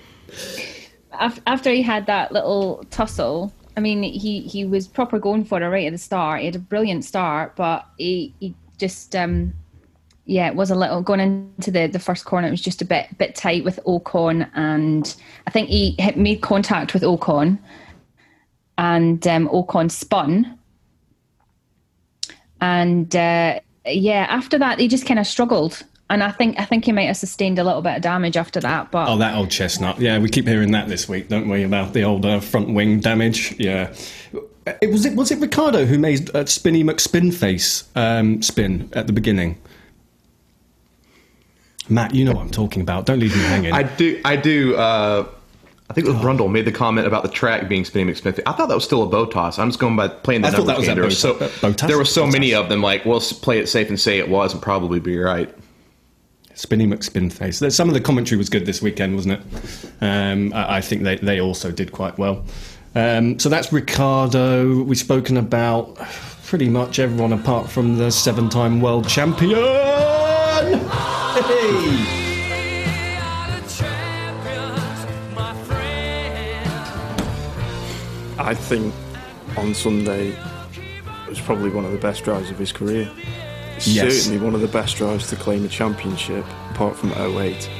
After 1.13 1.71
he 1.71 1.81
had 1.81 2.05
that 2.05 2.33
little 2.33 2.85
tussle, 2.91 3.51
I 3.79 3.81
mean, 3.81 4.03
he, 4.03 4.43
he 4.43 4.67
was 4.67 4.87
proper 4.87 5.19
going 5.19 5.47
for 5.47 5.63
it 5.63 5.67
right 5.67 5.87
at 5.87 5.93
the 5.93 5.99
start. 5.99 6.41
He 6.41 6.47
had 6.47 6.57
a 6.57 6.59
brilliant 6.59 7.07
start, 7.07 7.57
but 7.57 7.87
he, 7.97 8.35
he 8.41 8.55
just, 8.77 9.17
um, 9.17 9.55
yeah, 10.29 10.47
it 10.47 10.55
was 10.55 10.71
a 10.71 10.75
little 10.75 11.01
going 11.01 11.21
into 11.21 11.71
the, 11.71 11.87
the 11.87 11.99
first 11.99 12.27
corner. 12.27 12.47
It 12.47 12.51
was 12.51 12.61
just 12.61 12.83
a 12.83 12.85
bit 12.85 13.17
bit 13.17 13.35
tight 13.35 13.65
with 13.65 13.81
Ocon, 13.87 14.49
and 14.55 15.17
I 15.47 15.51
think 15.51 15.71
he 15.71 15.97
made 16.17 16.43
contact 16.43 16.93
with 16.93 17.03
Ocon, 17.03 17.59
and 18.77 19.27
um, 19.27 19.49
Ocon 19.49 19.91
spun, 19.91 20.59
and 22.61 23.17
uh, 23.17 23.59
yeah, 23.87 24.27
after 24.29 24.59
that 24.59 24.79
he 24.79 24.87
just 24.87 25.07
kind 25.07 25.19
of 25.19 25.27
struggled, 25.27 25.83
and 26.11 26.23
I 26.23 26.31
think 26.31 26.61
I 26.61 26.67
think 26.67 26.85
he 26.85 26.93
might 26.93 27.07
have 27.07 27.17
sustained 27.17 27.59
a 27.59 27.65
little 27.65 27.81
bit 27.81 27.97
of 27.97 28.03
damage 28.03 28.37
after 28.37 28.61
that. 28.61 28.91
But 28.91 29.09
Oh, 29.09 29.17
that 29.17 29.35
old 29.35 29.51
chestnut. 29.51 29.99
Yeah, 29.99 30.19
we 30.19 30.29
keep 30.29 30.47
hearing 30.47 30.73
that 30.73 30.89
this 30.89 31.09
week, 31.09 31.29
don't 31.31 31.49
we? 31.49 31.63
About 31.63 31.95
the 31.95 32.05
old 32.05 32.27
uh, 32.27 32.41
front 32.41 32.75
wing 32.75 33.01
damage. 33.01 33.59
Yeah. 33.59 33.95
It 34.83 34.91
was 34.91 35.07
it 35.07 35.17
was 35.17 35.31
it 35.31 35.39
Ricciardo 35.39 35.87
who 35.87 35.99
made 35.99 36.29
a 36.35 36.47
Spinny 36.47 36.85
McSpin 36.85 37.33
face 37.33 37.85
um, 37.95 38.43
spin 38.43 38.91
at 38.93 39.07
the 39.07 39.15
beginning. 39.15 39.59
Matt, 41.89 42.15
you 42.15 42.25
know 42.25 42.33
what 42.33 42.43
I'm 42.43 42.51
talking 42.51 42.83
about. 42.83 43.07
Don't 43.07 43.19
leave 43.21 43.35
me 43.37 43.43
hanging. 43.43 43.73
I 43.73 43.83
do. 43.83 44.21
I 44.25 44.37
do. 44.37 44.77
Uh, 44.77 45.27
I 45.91 45.95
think 45.95 46.07
it 46.07 46.13
was 46.13 46.21
Brundle 46.21 46.51
made 46.51 46.67
the 46.67 46.73
comment 46.73 47.07
about 47.07 47.23
the 47.23 47.31
track 47.31 47.67
being 47.67 47.85
spinning 47.85 48.11
expensive. 48.11 48.45
I 48.47 48.53
thought 48.53 48.69
that 48.69 48.75
was 48.75 48.85
still 48.85 49.03
a 49.03 49.07
Bottas. 49.07 49.59
I'm 49.59 49.69
just 49.71 49.79
going 49.81 49.97
by 49.97 50.09
playing 50.09 50.43
the 50.43 50.49
I 50.49 50.51
thought 50.51 50.67
numbers 50.67 50.87
that 50.87 50.99
was 50.99 51.23
game. 51.23 51.31
a 51.33 51.39
There 51.39 51.49
were 51.49 51.51
so 51.51 51.67
uh, 51.67 51.73
Bottas? 51.73 51.89
there 51.89 51.97
were 51.97 52.05
so 52.05 52.25
Bottas. 52.27 52.33
many 52.33 52.55
of 52.55 52.69
them. 52.69 52.83
Like, 52.83 53.07
we'll 53.07 53.21
play 53.21 53.59
it 53.59 53.69
safe 53.71 53.89
and 53.89 53.99
say 53.99 54.19
it 54.19 54.29
was, 54.29 54.53
and 54.53 54.61
probably 54.61 55.01
be 55.01 55.19
right. 55.19 55.49
Spinny 56.55 56.87
McSpin 56.87 57.33
face. 57.33 57.59
There's- 57.61 57.75
Some 57.75 57.89
of 57.89 57.95
the 57.95 58.01
commentary 58.03 58.37
was 58.37 58.51
good 58.51 58.67
this 58.67 58.83
weekend, 58.83 59.15
wasn't 59.15 59.41
it? 59.41 59.91
Um, 60.03 60.53
I, 60.53 60.77
I 60.77 60.81
think 60.83 61.05
they, 61.05 61.17
they 61.17 61.41
also 61.41 61.71
did 61.71 61.93
quite 61.93 62.19
well. 62.19 62.45
Um, 62.95 63.39
so 63.39 63.49
that's 63.49 63.73
Ricciardo. 63.73 64.83
We've 64.83 64.99
spoken 64.99 65.37
about 65.37 65.95
pretty 66.45 66.69
much 66.69 66.99
everyone 66.99 67.33
apart 67.33 67.71
from 67.71 67.97
the 67.97 68.11
seven 68.11 68.49
time 68.51 68.81
world 68.81 69.09
champion. 69.09 69.53
Hey! 71.49 72.05
I 78.39 78.55
think 78.55 78.93
on 79.57 79.73
Sunday 79.73 80.29
it 80.29 81.29
was 81.29 81.41
probably 81.41 81.71
one 81.71 81.87
of 81.87 81.93
the 81.93 81.99
best 81.99 82.23
drives 82.25 82.51
of 82.51 82.59
his 82.59 82.71
career. 82.71 83.11
Yes. 83.81 84.25
Certainly 84.25 84.45
one 84.45 84.55
of 84.55 84.61
the 84.61 84.69
best 84.69 84.97
drives 84.97 85.31
to 85.31 85.37
claim 85.37 85.65
a 85.65 85.69
championship, 85.69 86.45
apart 86.71 86.97
from 86.97 87.13
08. 87.13 87.71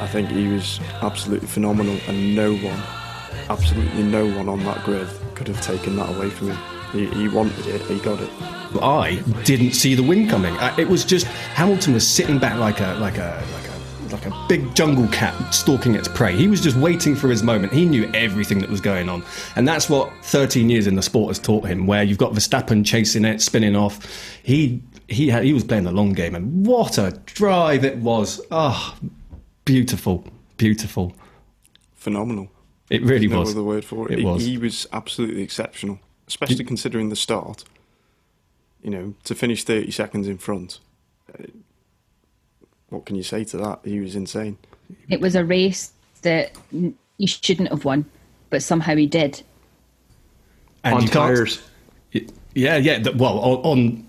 I 0.00 0.06
think 0.06 0.28
he 0.28 0.46
was 0.46 0.78
absolutely 1.02 1.48
phenomenal, 1.48 1.98
and 2.06 2.36
no 2.36 2.54
one, 2.54 2.80
absolutely 3.50 4.04
no 4.04 4.26
one 4.26 4.48
on 4.48 4.60
that 4.60 4.84
grid 4.84 5.08
could 5.34 5.48
have 5.48 5.60
taken 5.60 5.96
that 5.96 6.08
away 6.16 6.30
from 6.30 6.52
him. 6.52 6.77
He, 6.92 7.06
he 7.06 7.28
wanted 7.28 7.66
it, 7.66 7.80
he 7.82 7.98
got 7.98 8.20
it. 8.20 8.30
I 8.82 9.16
didn't 9.44 9.72
see 9.72 9.94
the 9.94 10.02
win 10.02 10.28
coming. 10.28 10.54
I, 10.58 10.78
it 10.78 10.88
was 10.88 11.04
just 11.04 11.26
Hamilton 11.26 11.94
was 11.94 12.06
sitting 12.06 12.38
back 12.38 12.58
like 12.58 12.80
a 12.80 12.94
like 12.94 13.18
a 13.18 13.42
like 13.52 13.68
a 13.68 14.14
like 14.14 14.26
a 14.26 14.46
big 14.48 14.74
jungle 14.74 15.08
cat 15.08 15.54
stalking 15.54 15.94
its 15.94 16.08
prey. 16.08 16.36
He 16.36 16.48
was 16.48 16.60
just 16.60 16.76
waiting 16.76 17.14
for 17.14 17.28
his 17.28 17.42
moment. 17.42 17.72
He 17.72 17.84
knew 17.84 18.10
everything 18.14 18.58
that 18.60 18.70
was 18.70 18.80
going 18.80 19.08
on, 19.08 19.22
and 19.56 19.66
that's 19.66 19.88
what 19.88 20.12
13 20.22 20.68
years 20.70 20.86
in 20.86 20.96
the 20.96 21.02
sport 21.02 21.28
has 21.28 21.38
taught 21.38 21.66
him. 21.66 21.86
Where 21.86 22.02
you've 22.02 22.18
got 22.18 22.32
Verstappen 22.32 22.84
chasing 22.84 23.24
it, 23.24 23.40
spinning 23.40 23.76
off. 23.76 24.04
He 24.42 24.82
he 25.08 25.28
had, 25.28 25.44
he 25.44 25.52
was 25.52 25.64
playing 25.64 25.84
the 25.84 25.92
long 25.92 26.12
game, 26.12 26.34
and 26.34 26.66
what 26.66 26.98
a 26.98 27.12
drive 27.26 27.84
it 27.84 27.98
was! 27.98 28.40
Ah, 28.50 28.96
beautiful, 29.64 30.24
beautiful. 30.56 31.14
Phenomenal. 31.94 32.48
It 32.90 33.02
really 33.02 33.26
no 33.26 33.40
was. 33.40 33.50
other 33.50 33.62
word 33.62 33.84
for 33.84 34.06
it. 34.10 34.12
It 34.12 34.18
he, 34.20 34.24
was. 34.24 34.44
he 34.44 34.58
was 34.58 34.86
absolutely 34.92 35.42
exceptional, 35.42 35.98
especially 36.28 36.64
considering 36.64 37.08
the 37.08 37.16
start. 37.16 37.64
You 38.82 38.90
know, 38.90 39.14
to 39.24 39.34
finish 39.34 39.64
30 39.64 39.90
seconds 39.90 40.28
in 40.28 40.38
front. 40.38 40.78
uh, 41.34 41.42
What 42.90 43.04
can 43.06 43.16
you 43.16 43.24
say 43.24 43.42
to 43.44 43.56
that? 43.56 43.80
He 43.84 43.98
was 43.98 44.14
insane. 44.14 44.56
it 45.08 45.20
was 45.20 45.34
a 45.34 45.44
race 45.44 45.92
that 46.22 46.52
n- 46.72 46.94
he 47.18 47.26
shouldn't 47.26 47.70
have 47.70 47.84
won, 47.84 48.04
but 48.50 48.62
somehow 48.62 48.94
he 48.94 49.06
did. 49.06 49.42
And 50.84 50.94
on 50.94 51.02
you 51.02 51.08
can't- 51.08 51.36
tires, 51.36 51.60
Yeah, 52.54 52.76
yeah. 52.76 53.02
Well, 53.16 53.38
on, 53.40 53.58
on 53.64 54.04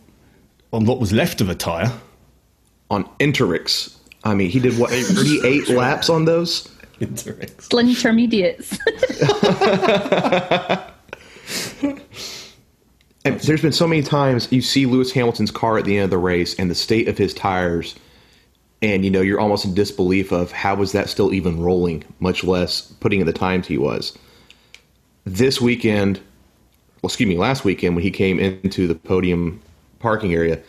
on 0.72 0.86
what 0.86 1.00
was 1.00 1.12
left 1.12 1.42
of 1.42 1.50
a 1.50 1.56
tire. 1.56 1.92
on 2.92 3.04
Interix. 3.20 3.96
I 4.24 4.34
mean, 4.36 4.50
he 4.52 4.60
did 4.60 4.78
what 4.78 4.92
38 4.92 5.70
laps 5.70 6.10
on 6.10 6.26
those. 6.26 6.68
Still 7.60 7.80
intermediates. 7.80 8.78
And 13.30 13.40
there's 13.42 13.62
been 13.62 13.72
so 13.72 13.88
many 13.88 14.02
times 14.02 14.52
you 14.52 14.64
see 14.64 14.88
Lewis 14.88 15.12
Hamilton's 15.12 15.52
car 15.52 15.78
at 15.78 15.86
the 15.86 15.98
end 15.98 16.06
of 16.06 16.10
the 16.10 16.18
race 16.18 16.56
and 16.56 16.70
the 16.70 16.74
state 16.74 17.08
of 17.08 17.16
his 17.16 17.32
tires, 17.32 17.94
and 18.82 19.06
you 19.06 19.12
know 19.12 19.22
you're 19.22 19.40
almost 19.40 19.66
in 19.66 19.76
disbelief 19.76 20.32
of 20.32 20.52
how 20.52 20.74
was 20.74 20.94
that 20.94 21.10
still 21.10 21.32
even 21.32 21.62
rolling, 21.62 22.04
much 22.20 22.44
less 22.44 22.82
putting 22.82 23.20
in 23.20 23.28
the 23.28 23.34
times 23.34 23.68
he 23.68 23.78
was. 23.78 24.18
This 25.26 25.62
weekend, 25.62 26.18
well, 27.04 27.10
excuse 27.10 27.30
me, 27.30 27.38
last 27.38 27.64
weekend 27.64 27.94
when 27.94 28.04
he 28.04 28.10
came 28.10 28.40
into 28.40 28.88
the 28.88 28.96
podium 28.96 29.62
parking 30.00 30.34
area, 30.34 30.60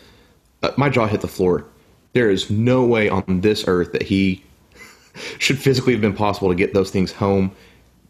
uh, 0.61 0.69
my 0.77 0.87
jaw 0.87 1.07
hit 1.07 1.21
the 1.21 1.27
floor. 1.27 1.65
There 2.13 2.29
is 2.29 2.51
no 2.51 2.85
way 2.85 3.09
on 3.09 3.23
this 3.41 3.63
earth 3.67 3.91
that 3.93 4.03
he 4.03 4.43
should 5.39 5.57
physically 5.57 5.93
have 5.93 6.01
been 6.01 6.13
possible 6.13 6.49
to 6.49 6.55
get 6.55 6.75
those 6.75 6.91
things 6.91 7.11
home. 7.11 7.53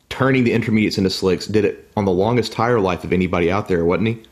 Turning 0.10 0.44
the 0.44 0.52
intermediates 0.52 0.98
into 0.98 1.10
slicks 1.10 1.48
did 1.48 1.64
it 1.64 1.90
on 1.96 2.04
the 2.04 2.12
longest 2.12 2.52
tire 2.52 2.82
life 2.82 3.06
of 3.06 3.14
anybody 3.14 3.50
out 3.50 3.70
there, 3.70 3.86
wasn't 3.86 4.10
he? 4.10 4.24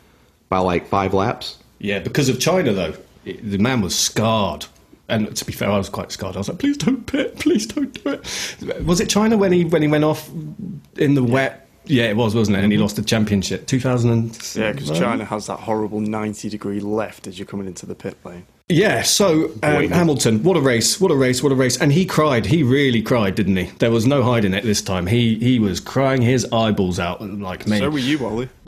By 0.50 0.60
like 0.60 0.88
five 0.88 1.14
laps. 1.14 1.58
Yeah, 1.80 2.00
because 2.00 2.30
of 2.30 2.40
China 2.40 2.74
though, 2.74 2.94
it, 3.26 3.50
the 3.50 3.58
man 3.58 3.82
was 3.82 3.98
scarred. 3.98 4.66
And 5.08 5.36
to 5.36 5.46
be 5.46 5.54
fair, 5.54 5.72
I 5.72 5.78
was 5.78 5.90
quite 5.90 6.12
scarred. 6.12 6.36
I 6.36 6.40
was 6.40 6.50
like, 6.50 6.60
"Please 6.60 6.78
don't 6.78 7.06
pit, 7.06 7.40
please 7.40 7.66
don't 7.66 7.92
do 8.04 8.12
it." 8.12 8.86
Was 8.86 9.00
it 9.00 9.10
China 9.10 9.38
when 9.38 9.52
he 9.52 9.66
when 9.66 9.82
he 9.82 9.88
went 9.88 10.04
off 10.04 10.30
in 10.98 11.16
the 11.16 11.24
wet? 11.24 11.68
Yeah, 11.86 12.04
it 12.04 12.16
was, 12.16 12.36
wasn't 12.36 12.58
it? 12.58 12.64
And 12.64 12.72
he 12.72 12.78
lost 12.78 12.98
the 12.98 13.02
championship, 13.02 13.66
two 13.66 13.80
thousand 13.80 14.12
and 14.12 14.56
Yeah, 14.56 14.72
because 14.72 14.92
China 14.92 15.26
has 15.26 15.48
that 15.48 15.62
horrible 15.62 16.00
90 16.00 16.48
degree 16.50 16.80
left 16.80 17.26
as 17.26 17.40
you're 17.40 17.48
coming 17.48 17.66
into 17.66 17.88
the 17.88 17.96
pit 17.96 18.16
lane. 18.24 18.46
Yeah, 18.68 19.02
so 19.02 19.46
um, 19.64 19.90
Hamilton, 19.90 20.44
what 20.44 20.56
a 20.56 20.62
race, 20.62 21.02
what 21.02 21.10
a 21.10 21.16
race, 21.16 21.42
what 21.42 21.52
a 21.52 21.56
race. 21.56 21.82
And 21.82 21.92
he 21.92 22.06
cried, 22.06 22.46
he 22.46 22.62
really 22.62 23.02
cried, 23.02 23.34
didn't 23.34 23.56
he? 23.56 23.64
There 23.80 23.90
was 23.90 24.06
no 24.06 24.22
hiding 24.22 24.54
it 24.54 24.64
this 24.64 24.84
time. 24.84 25.08
He 25.08 25.40
he 25.40 25.58
was 25.58 25.80
crying 25.80 26.22
his 26.22 26.46
eyeballs 26.52 27.00
out 27.00 27.20
like 27.22 27.66
me. 27.66 27.80
So 27.80 27.90
were 27.90 27.98
you, 27.98 28.24
Ollie. 28.24 28.50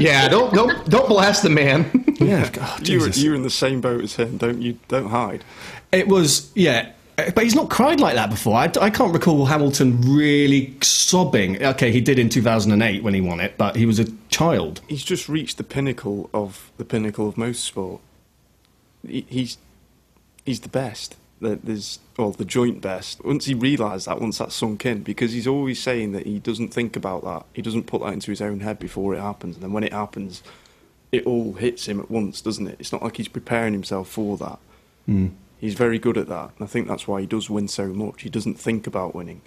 Yeah, 0.08 0.28
don't 0.28 0.52
don't 0.54 0.88
don't 0.88 1.08
blast 1.08 1.42
the 1.42 1.50
man. 1.50 2.04
yeah, 2.20 2.44
oh, 2.46 2.50
God, 2.52 2.88
you're, 2.88 3.08
you 3.10 3.30
were 3.30 3.36
in 3.36 3.42
the 3.42 3.50
same 3.50 3.80
boat 3.80 4.02
as 4.02 4.14
him. 4.14 4.36
Don't 4.36 4.60
you? 4.62 4.78
Don't 4.88 5.08
hide. 5.08 5.44
It 5.92 6.08
was, 6.08 6.50
yeah. 6.54 6.92
But 7.16 7.42
he's 7.42 7.56
not 7.56 7.68
cried 7.68 7.98
like 7.98 8.14
that 8.14 8.30
before. 8.30 8.54
I, 8.54 8.70
I 8.80 8.90
can't 8.90 9.12
recall 9.12 9.46
Hamilton 9.46 10.00
really 10.02 10.76
sobbing. 10.82 11.60
Okay, 11.60 11.90
he 11.90 12.00
did 12.00 12.16
in 12.16 12.28
2008 12.28 13.02
when 13.02 13.12
he 13.12 13.20
won 13.20 13.40
it, 13.40 13.58
but 13.58 13.74
he 13.74 13.86
was 13.86 13.98
a 13.98 14.04
child. 14.28 14.80
He's 14.86 15.02
just 15.02 15.28
reached 15.28 15.56
the 15.56 15.64
pinnacle 15.64 16.30
of 16.32 16.70
the 16.76 16.84
pinnacle 16.84 17.28
of 17.28 17.34
motorsport. 17.34 17.98
He, 19.04 19.26
he's 19.28 19.58
he's 20.44 20.60
the 20.60 20.68
best. 20.68 21.16
That 21.40 21.64
there's 21.64 21.98
well 22.16 22.32
the 22.32 22.44
joint 22.44 22.80
best. 22.80 23.24
Once 23.24 23.46
he 23.46 23.54
realised 23.54 24.06
that, 24.06 24.20
once 24.20 24.38
that 24.38 24.52
sunk 24.52 24.84
in, 24.86 25.02
because 25.02 25.32
he's 25.32 25.46
always 25.46 25.80
saying 25.82 26.12
that 26.12 26.26
he 26.26 26.38
doesn't 26.38 26.68
think 26.68 26.96
about 26.96 27.24
that, 27.24 27.44
he 27.52 27.62
doesn't 27.62 27.84
put 27.86 28.02
that 28.02 28.12
into 28.12 28.30
his 28.30 28.40
own 28.40 28.60
head 28.60 28.78
before 28.78 29.14
it 29.14 29.20
happens, 29.20 29.56
and 29.56 29.62
then 29.62 29.72
when 29.72 29.84
it 29.84 29.92
happens, 29.92 30.42
it 31.12 31.26
all 31.26 31.54
hits 31.54 31.86
him 31.86 32.00
at 32.00 32.10
once, 32.10 32.40
doesn't 32.40 32.66
it? 32.66 32.76
It's 32.78 32.92
not 32.92 33.02
like 33.02 33.16
he's 33.16 33.28
preparing 33.28 33.72
himself 33.72 34.08
for 34.08 34.36
that. 34.38 34.58
Hmm. 35.06 35.28
He's 35.58 35.74
very 35.74 35.98
good 35.98 36.16
at 36.16 36.28
that, 36.28 36.50
and 36.56 36.62
I 36.62 36.66
think 36.66 36.86
that's 36.86 37.08
why 37.08 37.20
he 37.20 37.26
does 37.26 37.50
win 37.50 37.68
so 37.68 37.88
much. 37.88 38.22
He 38.22 38.30
doesn't 38.30 38.54
think 38.54 38.86
about 38.86 39.14
winning. 39.14 39.40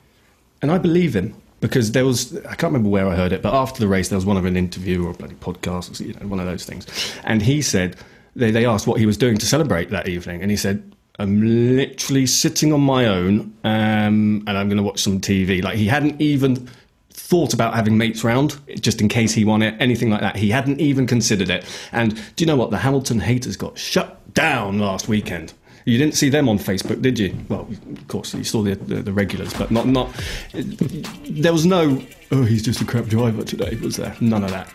And 0.61 0.71
I 0.71 0.77
believe 0.77 1.15
him 1.15 1.35
because 1.61 1.91
there 1.91 2.05
was, 2.05 2.35
I 2.37 2.55
can't 2.55 2.73
remember 2.73 2.89
where 2.89 3.07
I 3.07 3.15
heard 3.15 3.31
it, 3.31 3.41
but 3.41 3.53
after 3.53 3.79
the 3.79 3.87
race, 3.87 4.09
there 4.09 4.17
was 4.17 4.25
one 4.25 4.35
of 4.35 4.45
an 4.45 4.57
interview 4.57 5.05
or 5.05 5.11
a 5.11 5.13
bloody 5.13 5.35
podcast, 5.35 5.99
or, 5.99 6.03
you 6.03 6.13
know, 6.15 6.27
one 6.27 6.39
of 6.39 6.47
those 6.47 6.65
things. 6.65 6.87
And 7.23 7.41
he 7.41 7.61
said, 7.61 7.95
they, 8.35 8.49
they 8.49 8.65
asked 8.65 8.87
what 8.87 8.99
he 8.99 9.05
was 9.05 9.15
doing 9.15 9.37
to 9.37 9.45
celebrate 9.45 9.91
that 9.91 10.09
evening. 10.09 10.41
And 10.41 10.49
he 10.49 10.57
said, 10.57 10.90
I'm 11.21 11.75
literally 11.77 12.25
sitting 12.25 12.73
on 12.73 12.81
my 12.81 13.05
own 13.05 13.53
um, 13.63 14.43
and 14.47 14.49
I'm 14.49 14.67
going 14.67 14.77
to 14.77 14.83
watch 14.83 15.01
some 15.01 15.21
TV. 15.21 15.63
Like 15.63 15.77
he 15.77 15.85
hadn't 15.85 16.19
even 16.19 16.67
thought 17.11 17.53
about 17.53 17.75
having 17.75 17.95
mates 17.95 18.23
round 18.23 18.59
just 18.81 19.01
in 19.01 19.07
case 19.07 19.33
he 19.33 19.45
won 19.45 19.61
it, 19.61 19.75
anything 19.79 20.09
like 20.09 20.21
that. 20.21 20.35
He 20.35 20.49
hadn't 20.49 20.81
even 20.81 21.05
considered 21.05 21.51
it. 21.51 21.63
And 21.91 22.15
do 22.15 22.43
you 22.43 22.45
know 22.47 22.55
what? 22.55 22.71
The 22.71 22.79
Hamilton 22.79 23.19
haters 23.19 23.55
got 23.55 23.77
shut 23.77 24.33
down 24.33 24.79
last 24.79 25.07
weekend. 25.07 25.53
You 25.85 25.97
didn't 25.99 26.15
see 26.15 26.29
them 26.29 26.49
on 26.49 26.57
Facebook, 26.57 27.01
did 27.01 27.19
you? 27.19 27.35
Well, 27.49 27.67
of 27.69 28.07
course, 28.07 28.33
you 28.33 28.43
saw 28.43 28.63
the, 28.63 28.75
the, 28.75 28.95
the 28.95 29.13
regulars, 29.13 29.53
but 29.53 29.71
not 29.71 29.87
not. 29.87 30.13
There 30.53 31.51
was 31.51 31.65
no. 31.65 32.03
Oh, 32.31 32.43
he's 32.43 32.61
just 32.61 32.81
a 32.81 32.85
crap 32.85 33.05
driver 33.05 33.43
today. 33.43 33.75
Was 33.77 33.97
there? 33.97 34.15
None 34.21 34.43
of 34.43 34.51
that. 34.51 34.71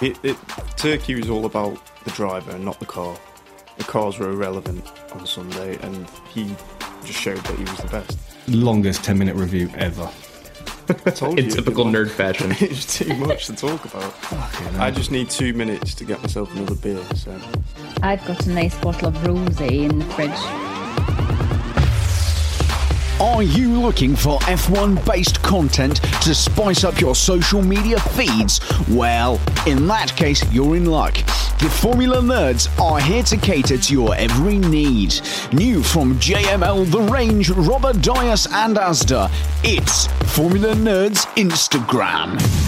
It, 0.00 0.16
it, 0.24 0.36
Turkey 0.76 1.16
was 1.16 1.28
all 1.28 1.46
about 1.46 1.80
the 2.04 2.10
driver 2.12 2.56
not 2.58 2.78
the 2.78 2.86
car. 2.86 3.16
The 3.78 3.84
cars 3.84 4.18
were 4.18 4.30
irrelevant 4.30 4.84
on 5.12 5.26
Sunday, 5.26 5.78
and 5.82 6.06
he 6.32 6.54
just 7.04 7.18
showed 7.18 7.38
that 7.38 7.56
he 7.56 7.64
was 7.64 7.76
the 7.78 7.88
best. 7.88 8.18
Longest 8.48 9.04
ten 9.04 9.18
minute 9.18 9.36
review 9.36 9.70
ever. 9.76 10.10
I 10.90 11.26
In 11.28 11.36
you, 11.36 11.50
typical 11.50 11.86
it- 11.86 11.92
nerd 11.92 12.10
fashion. 12.10 12.50
It's 12.60 12.98
too 12.98 13.14
much 13.16 13.46
to 13.46 13.54
talk 13.54 13.84
about. 13.84 14.14
I 14.80 14.90
just 14.90 15.10
need 15.10 15.28
two 15.30 15.52
minutes 15.52 15.94
to 15.96 16.04
get 16.04 16.20
myself 16.22 16.54
another 16.56 16.74
beer. 16.76 17.02
So 17.14 17.38
I've 18.02 18.24
got 18.26 18.46
a 18.46 18.50
nice 18.50 18.74
bottle 18.80 19.08
of 19.08 19.14
rosé 19.18 19.70
in 19.90 19.98
the 19.98 20.04
fridge. 20.06 21.47
Are 23.20 23.42
you 23.42 23.80
looking 23.80 24.14
for 24.14 24.38
F1 24.42 25.04
based 25.04 25.42
content 25.42 25.96
to 26.22 26.32
spice 26.32 26.84
up 26.84 27.00
your 27.00 27.16
social 27.16 27.60
media 27.60 27.98
feeds? 27.98 28.60
Well, 28.88 29.40
in 29.66 29.88
that 29.88 30.14
case, 30.14 30.48
you're 30.52 30.76
in 30.76 30.86
luck. 30.86 31.14
The 31.58 31.68
Formula 31.68 32.18
Nerds 32.18 32.68
are 32.80 33.00
here 33.00 33.24
to 33.24 33.36
cater 33.36 33.76
to 33.76 33.92
your 33.92 34.14
every 34.14 34.58
need. 34.58 35.20
New 35.52 35.82
from 35.82 36.14
JML, 36.20 36.88
The 36.92 37.00
Range, 37.00 37.50
Robert 37.50 37.96
Dyas, 37.96 38.46
and 38.52 38.76
Asda, 38.76 39.28
it's 39.64 40.06
Formula 40.32 40.74
Nerds 40.74 41.26
Instagram. 41.34 42.67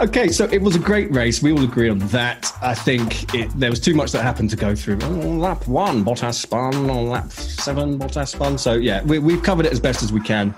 Okay, 0.00 0.28
so 0.28 0.44
it 0.44 0.62
was 0.62 0.76
a 0.76 0.78
great 0.78 1.10
race. 1.12 1.42
We 1.42 1.50
all 1.50 1.64
agree 1.64 1.88
on 1.88 1.98
that. 1.98 2.52
I 2.62 2.72
think 2.72 3.34
it, 3.34 3.50
there 3.58 3.68
was 3.68 3.80
too 3.80 3.94
much 3.94 4.12
that 4.12 4.22
happened 4.22 4.48
to 4.50 4.56
go 4.56 4.72
through. 4.72 5.00
Oh, 5.02 5.08
lap 5.08 5.66
one, 5.66 6.04
Bottas 6.04 6.34
spun. 6.34 6.88
On 6.88 7.08
lap 7.08 7.32
seven, 7.32 7.98
Bottas 7.98 8.28
spun. 8.28 8.58
So 8.58 8.74
yeah, 8.74 9.02
we, 9.02 9.18
we've 9.18 9.42
covered 9.42 9.66
it 9.66 9.72
as 9.72 9.80
best 9.80 10.04
as 10.04 10.12
we 10.12 10.20
can, 10.20 10.54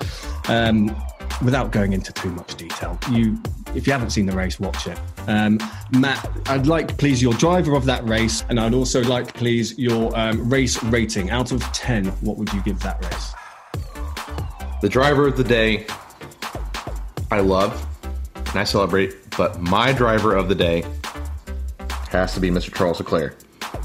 um, 0.49 0.95
without 1.43 1.72
going 1.72 1.95
into 1.95 2.12
too 2.12 2.28
much 2.32 2.55
detail. 2.57 2.99
You, 3.11 3.41
if 3.74 3.86
you 3.86 3.95
haven't 3.95 4.11
seen 4.11 4.26
the 4.26 4.36
race, 4.36 4.61
watch 4.61 4.86
it. 4.86 4.99
Um, 5.26 5.59
Matt, 5.91 6.30
I'd 6.47 6.66
like 6.66 6.99
please 6.99 7.22
your 7.22 7.32
driver 7.32 7.74
of 7.74 7.86
that 7.86 8.07
race, 8.07 8.45
and 8.51 8.61
I'd 8.61 8.74
also 8.74 9.03
like 9.05 9.32
please 9.32 9.78
your 9.78 10.14
um, 10.18 10.51
race 10.51 10.82
rating. 10.84 11.30
Out 11.30 11.51
of 11.51 11.62
ten, 11.72 12.05
what 12.20 12.36
would 12.36 12.53
you 12.53 12.61
give 12.61 12.78
that 12.80 13.03
race? 13.07 13.32
The 14.82 14.88
driver 14.91 15.26
of 15.26 15.38
the 15.38 15.45
day, 15.45 15.86
I 17.30 17.41
love 17.41 17.86
and 18.51 18.59
I 18.59 18.64
celebrate, 18.64 19.16
but 19.36 19.61
my 19.61 19.92
driver 19.92 20.34
of 20.34 20.48
the 20.48 20.55
day 20.55 20.84
has 22.11 22.34
to 22.34 22.40
be 22.40 22.51
Mr. 22.51 22.74
Charles 22.74 22.98
Leclerc. 22.98 23.36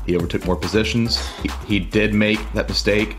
He 0.05 0.15
overtook 0.15 0.45
more 0.45 0.55
positions. 0.55 1.25
He, 1.37 1.49
he 1.67 1.79
did 1.79 2.13
make 2.13 2.39
that 2.53 2.67
mistake, 2.67 3.17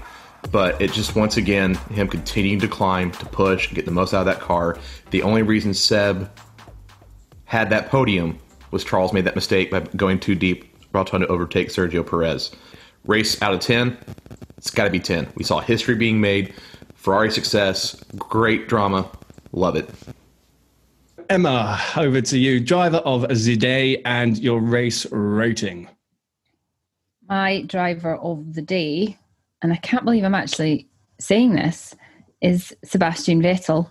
but 0.50 0.80
it 0.80 0.92
just 0.92 1.14
once 1.14 1.36
again 1.36 1.74
him 1.90 2.08
continuing 2.08 2.60
to 2.60 2.68
climb, 2.68 3.12
to 3.12 3.26
push, 3.26 3.72
get 3.72 3.84
the 3.84 3.90
most 3.90 4.12
out 4.14 4.20
of 4.20 4.26
that 4.26 4.40
car. 4.40 4.78
The 5.10 5.22
only 5.22 5.42
reason 5.42 5.72
Seb 5.72 6.30
had 7.44 7.70
that 7.70 7.88
podium 7.88 8.38
was 8.72 8.84
Charles 8.84 9.12
made 9.12 9.24
that 9.24 9.36
mistake 9.36 9.70
by 9.70 9.80
going 9.80 10.18
too 10.18 10.34
deep 10.34 10.76
while 10.90 11.04
trying 11.04 11.22
to 11.22 11.28
overtake 11.28 11.68
Sergio 11.68 12.04
Perez. 12.04 12.50
Race 13.04 13.40
out 13.40 13.54
of 13.54 13.60
10, 13.60 13.96
it's 14.56 14.70
got 14.70 14.84
to 14.84 14.90
be 14.90 14.98
10. 14.98 15.28
We 15.36 15.44
saw 15.44 15.60
history 15.60 15.94
being 15.94 16.20
made, 16.20 16.54
Ferrari 16.94 17.30
success, 17.30 17.94
great 18.16 18.66
drama, 18.66 19.08
love 19.52 19.76
it. 19.76 19.88
Emma, 21.28 21.80
over 21.96 22.20
to 22.20 22.38
you, 22.38 22.60
driver 22.60 22.98
of 22.98 23.26
the 23.28 23.56
day 23.56 24.02
and 24.04 24.38
your 24.38 24.60
race 24.60 25.06
rating. 25.10 25.88
My 27.28 27.62
driver 27.62 28.16
of 28.16 28.54
the 28.54 28.62
day, 28.62 29.18
and 29.62 29.72
I 29.72 29.76
can't 29.76 30.04
believe 30.04 30.24
I'm 30.24 30.34
actually 30.34 30.88
saying 31.18 31.54
this, 31.54 31.94
is 32.40 32.74
Sebastian 32.84 33.42
Vettel. 33.42 33.90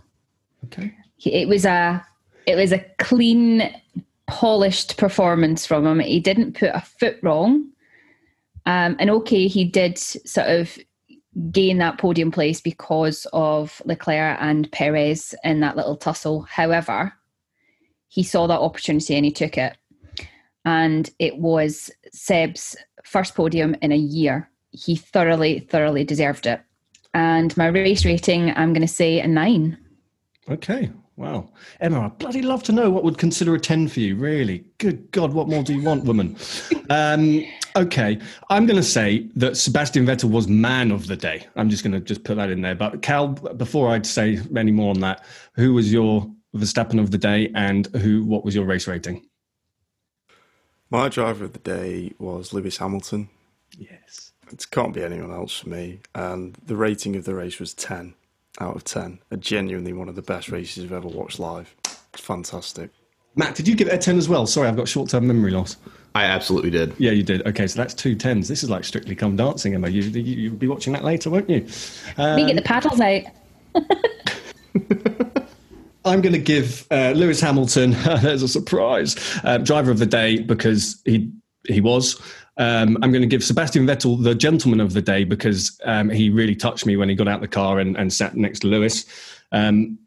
Okay. 0.66 0.94
It 1.20 1.48
was 1.48 1.66
a 1.66 2.06
it 2.46 2.56
was 2.56 2.72
a 2.72 2.86
clean, 3.00 3.74
polished 4.28 4.98
performance 4.98 5.66
from 5.66 5.86
him. 5.86 6.00
He 6.00 6.20
didn't 6.20 6.58
put 6.58 6.70
a 6.74 6.82
foot 6.82 7.18
wrong. 7.22 7.70
Um, 8.66 8.96
and 9.00 9.10
okay, 9.10 9.48
he 9.48 9.64
did 9.64 9.98
sort 9.98 10.48
of 10.48 10.78
gain 11.52 11.78
that 11.80 11.98
podium 11.98 12.32
place 12.32 12.62
because 12.62 13.28
of 13.34 13.82
Leclerc 13.86 14.38
and 14.40 14.72
Perez 14.72 15.36
in 15.44 15.60
that 15.60 15.76
little 15.76 15.98
tussle. 15.98 16.44
However, 16.44 17.14
he 18.16 18.24
saw 18.24 18.48
that 18.48 18.62
opportunity 18.62 19.14
and 19.14 19.26
he 19.26 19.32
took 19.32 19.58
it. 19.58 19.76
And 20.64 21.10
it 21.20 21.38
was 21.38 21.92
Seb's 22.14 22.78
first 23.04 23.36
podium 23.36 23.76
in 23.82 23.92
a 23.92 23.98
year. 23.98 24.50
He 24.72 24.96
thoroughly, 24.96 25.60
thoroughly 25.60 26.06
deserved 26.06 26.48
it. 26.48 26.62
And 27.14 27.56
my 27.58 27.68
race 27.68 28.06
rating, 28.06 28.52
I'm 28.56 28.72
going 28.72 28.88
to 28.88 28.94
say 28.94 29.20
a 29.20 29.28
nine. 29.28 29.78
Okay. 30.50 30.90
Wow. 31.18 31.50
Emma, 31.82 32.06
I'd 32.06 32.18
bloody 32.18 32.42
love 32.42 32.64
to 32.64 32.72
know 32.72 32.90
what 32.90 33.04
would 33.04 33.18
consider 33.18 33.54
a 33.54 33.60
10 33.60 33.90
for 33.90 34.00
you, 34.00 34.16
really. 34.16 34.64
Good 34.78 35.12
God, 35.12 35.34
what 35.34 35.50
more 35.50 35.64
do 35.64 35.74
you 35.74 35.84
want, 35.84 36.06
woman? 36.06 36.38
um, 36.90 37.46
okay. 37.76 38.18
I'm 38.50 38.66
going 38.66 38.78
to 38.78 38.84
say 38.84 39.30
that 39.36 39.58
Sebastian 39.58 40.06
Vettel 40.06 40.32
was 40.32 40.48
man 40.48 40.92
of 40.92 41.08
the 41.08 41.18
day. 41.18 41.48
I'm 41.58 41.70
just 41.70 41.84
going 41.84 41.94
to 41.94 42.00
just 42.00 42.24
put 42.24 42.38
that 42.38 42.50
in 42.50 42.62
there. 42.62 42.76
But 42.76 43.02
Cal, 43.02 43.28
before 43.28 43.90
I'd 43.90 44.06
say 44.06 44.40
any 44.56 44.72
more 44.72 44.92
on 44.92 45.02
that, 45.02 45.26
who 45.56 45.74
was 45.74 45.92
your 45.92 46.32
Verstappen 46.56 47.00
of 47.00 47.12
the 47.12 47.18
day 47.18 47.52
and 47.56 47.88
who? 47.88 48.24
what 48.24 48.44
was 48.46 48.56
your 48.56 48.66
race 48.66 48.88
rating? 48.88 49.26
my 50.90 51.10
driver 51.10 51.46
of 51.46 51.54
the 51.54 51.60
day 51.60 52.14
was 52.20 52.54
Lewis 52.54 52.78
Hamilton. 52.78 53.30
Yes. 53.78 54.32
It 54.52 54.66
can't 54.72 54.94
be 54.94 55.04
anyone 55.04 55.32
else 55.32 55.60
for 55.60 55.70
me. 55.70 56.00
And 56.14 56.56
the 56.66 56.76
rating 56.76 57.16
of 57.16 57.26
the 57.26 57.36
race 57.36 57.60
was 57.60 57.74
10 57.74 58.14
out 58.60 58.76
of 58.76 58.84
10. 58.84 59.20
A 59.32 59.38
genuinely 59.38 59.92
one 59.94 60.08
of 60.08 60.16
the 60.16 60.22
best 60.22 60.50
races 60.50 60.84
I've 60.86 60.94
ever 60.94 61.08
watched 61.08 61.40
live. 61.40 61.76
It's 62.14 62.22
fantastic. 62.22 62.92
Matt, 63.36 63.56
did 63.56 63.68
you 63.68 63.76
give 63.76 63.88
it 63.90 63.94
a 63.94 63.98
10 63.98 64.18
as 64.18 64.30
well? 64.30 64.48
Sorry, 64.48 64.70
I've 64.70 64.78
got 64.78 64.88
short 64.88 65.10
term 65.10 65.28
memory 65.28 65.52
loss. 65.52 65.76
I 66.14 66.24
absolutely 66.24 66.70
did. 66.70 66.94
Yeah, 66.98 67.12
you 67.12 67.24
did. 67.24 67.46
Okay, 67.46 67.68
so 67.68 67.78
that's 67.78 67.94
two 67.94 68.16
tens. 68.16 68.48
This 68.48 68.64
is 68.64 68.70
like 68.70 68.86
Strictly 68.86 69.16
Come 69.16 69.36
Dancing, 69.36 69.74
Emma. 69.74 69.90
You, 69.90 70.02
you, 70.02 70.22
you'll 70.22 70.56
be 70.56 70.68
watching 70.68 70.94
that 70.94 71.04
later, 71.04 71.30
won't 71.30 71.50
you? 71.50 71.62
Me 71.62 71.68
get 72.18 72.52
um, 72.52 72.56
the 72.56 72.62
paddles 72.62 73.02
out. 73.02 73.24
I'm 76.06 76.22
going 76.22 76.34
to 76.34 76.40
give 76.40 76.88
uh, 76.92 77.12
Lewis 77.12 77.42
Hamilton. 77.42 77.92
there's 78.22 78.44
a 78.44 78.48
surprise 78.48 79.16
uh, 79.44 79.58
driver 79.58 79.92
of 79.92 80.00
the 80.00 80.06
day 80.06 80.40
because 80.40 81.02
he 81.06 81.32
he 81.68 81.82
was. 81.82 82.22
Um, 82.58 82.98
I'm 83.02 83.12
going 83.12 83.22
to 83.22 83.28
give 83.28 83.44
Sebastian 83.44 83.86
Vettel 83.86 84.24
the 84.24 84.36
gentleman 84.36 84.80
of 84.80 84.94
the 84.94 85.02
day 85.02 85.24
because 85.24 85.80
um, 85.84 86.10
he 86.10 86.30
really 86.30 86.56
touched 86.56 86.86
me 86.86 86.96
when 86.96 87.10
he 87.10 87.16
got 87.16 87.28
out 87.28 87.42
the 87.42 87.48
car 87.48 87.80
and, 87.80 87.98
and 87.98 88.14
sat 88.14 88.36
next 88.36 88.60
to 88.60 88.68
Lewis. 88.68 89.06
Um, 89.52 89.98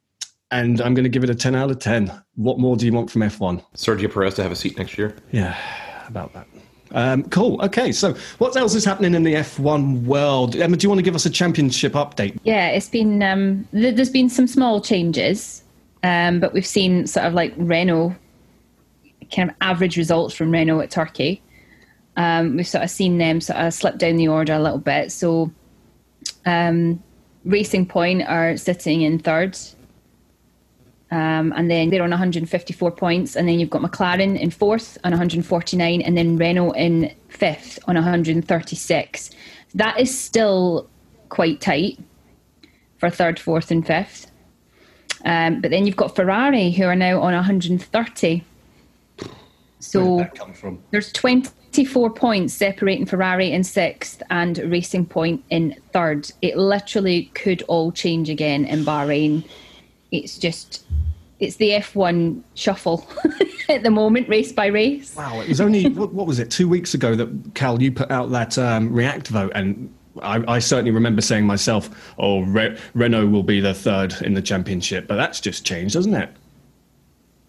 and 0.50 0.80
I'm 0.80 0.94
going 0.94 1.04
to 1.04 1.10
give 1.10 1.24
it 1.24 1.30
a 1.30 1.34
10 1.34 1.54
out 1.54 1.70
of 1.70 1.78
10. 1.78 2.10
What 2.36 2.58
more 2.58 2.76
do 2.76 2.86
you 2.86 2.92
want 2.92 3.10
from 3.10 3.20
F1? 3.20 3.62
Sergio 3.74 4.12
Perez 4.12 4.34
to 4.34 4.42
have 4.42 4.52
a 4.52 4.56
seat 4.56 4.78
next 4.78 4.96
year. 4.96 5.14
Yeah, 5.30 5.58
about 6.06 6.32
that. 6.32 6.46
Um, 6.92 7.24
cool. 7.24 7.60
Okay, 7.62 7.92
so 7.92 8.14
what 8.38 8.56
else 8.56 8.74
is 8.74 8.84
happening 8.84 9.14
in 9.14 9.22
the 9.22 9.34
F1 9.34 10.04
world? 10.04 10.56
Emma, 10.56 10.76
do 10.76 10.84
you 10.84 10.88
want 10.88 11.00
to 11.00 11.02
give 11.02 11.14
us 11.14 11.26
a 11.26 11.30
championship 11.30 11.92
update? 11.92 12.38
Yeah, 12.44 12.68
it's 12.68 12.88
been 12.88 13.22
um, 13.22 13.68
th- 13.72 13.94
there's 13.94 14.08
been 14.10 14.30
some 14.30 14.46
small 14.46 14.80
changes, 14.80 15.62
um, 16.02 16.40
but 16.40 16.52
we've 16.52 16.66
seen 16.66 17.06
sort 17.06 17.26
of 17.26 17.34
like 17.34 17.52
Renault 17.56 18.14
kind 19.34 19.50
of 19.50 19.56
average 19.60 19.96
results 19.96 20.34
from 20.34 20.50
Renault 20.50 20.80
at 20.80 20.90
Turkey. 20.90 21.42
Um, 22.16 22.56
we've 22.56 22.66
sort 22.66 22.84
of 22.84 22.90
seen 22.90 23.18
them 23.18 23.40
sort 23.40 23.58
of 23.58 23.72
slip 23.74 23.98
down 23.98 24.16
the 24.16 24.28
order 24.28 24.54
a 24.54 24.60
little 24.60 24.78
bit. 24.78 25.12
So, 25.12 25.52
um, 26.46 27.02
Racing 27.44 27.86
Point 27.86 28.22
are 28.22 28.56
sitting 28.56 29.02
in 29.02 29.18
third, 29.18 29.56
Um, 31.10 31.54
and 31.56 31.70
then 31.70 31.88
they're 31.88 32.02
on 32.02 32.10
154 32.10 32.90
points, 32.90 33.34
and 33.34 33.48
then 33.48 33.58
you've 33.58 33.70
got 33.70 33.80
McLaren 33.80 34.38
in 34.38 34.50
fourth 34.50 34.98
on 35.04 35.12
149, 35.12 36.02
and 36.02 36.18
then 36.18 36.36
Renault 36.36 36.72
in 36.72 37.14
fifth 37.28 37.78
on 37.86 37.94
136. 37.94 39.30
That 39.74 39.98
is 39.98 40.16
still 40.18 40.86
quite 41.30 41.62
tight 41.62 41.98
for 42.98 43.08
third, 43.08 43.38
fourth, 43.38 43.70
and 43.70 43.86
fifth. 43.86 44.30
Um, 45.24 45.60
but 45.60 45.70
then 45.70 45.86
you've 45.86 45.96
got 45.96 46.14
Ferrari 46.14 46.70
who 46.70 46.84
are 46.84 46.96
now 46.96 47.20
on 47.20 47.34
130. 47.34 48.44
So 49.80 50.16
Where 50.16 50.24
did 50.24 50.32
that 50.32 50.38
come 50.38 50.52
from? 50.52 50.82
there's 50.90 51.12
24 51.12 52.10
points 52.10 52.54
separating 52.54 53.06
Ferrari 53.06 53.52
in 53.52 53.62
sixth 53.62 54.22
and 54.30 54.58
Racing 54.58 55.06
Point 55.06 55.44
in 55.50 55.76
third. 55.92 56.30
It 56.42 56.56
literally 56.56 57.24
could 57.34 57.62
all 57.62 57.92
change 57.92 58.28
again 58.28 58.64
in 58.64 58.84
Bahrain. 58.84 59.44
It's 60.10 60.38
just, 60.38 60.84
it's 61.38 61.56
the 61.56 61.70
F1 61.70 62.42
shuffle 62.54 63.06
at 63.68 63.82
the 63.82 63.90
moment, 63.90 64.28
race 64.28 64.50
by 64.52 64.66
race. 64.66 65.14
Wow, 65.14 65.40
it 65.40 65.48
was 65.48 65.60
only 65.60 65.88
what, 65.90 66.12
what 66.12 66.26
was 66.26 66.38
it? 66.38 66.50
Two 66.50 66.68
weeks 66.68 66.94
ago 66.94 67.14
that 67.14 67.54
Cal 67.54 67.80
you 67.80 67.92
put 67.92 68.10
out 68.10 68.30
that 68.30 68.58
um, 68.58 68.92
React 68.92 69.28
vote, 69.28 69.52
and 69.54 69.92
I, 70.22 70.42
I 70.56 70.58
certainly 70.58 70.90
remember 70.90 71.20
saying 71.22 71.46
myself, 71.46 72.14
"Oh, 72.18 72.40
Re- 72.40 72.76
Renault 72.94 73.26
will 73.28 73.42
be 73.42 73.60
the 73.60 73.74
third 73.74 74.14
in 74.22 74.34
the 74.34 74.42
championship," 74.42 75.06
but 75.06 75.16
that's 75.16 75.40
just 75.40 75.64
changed, 75.64 75.94
doesn't 75.94 76.14
it? 76.14 76.30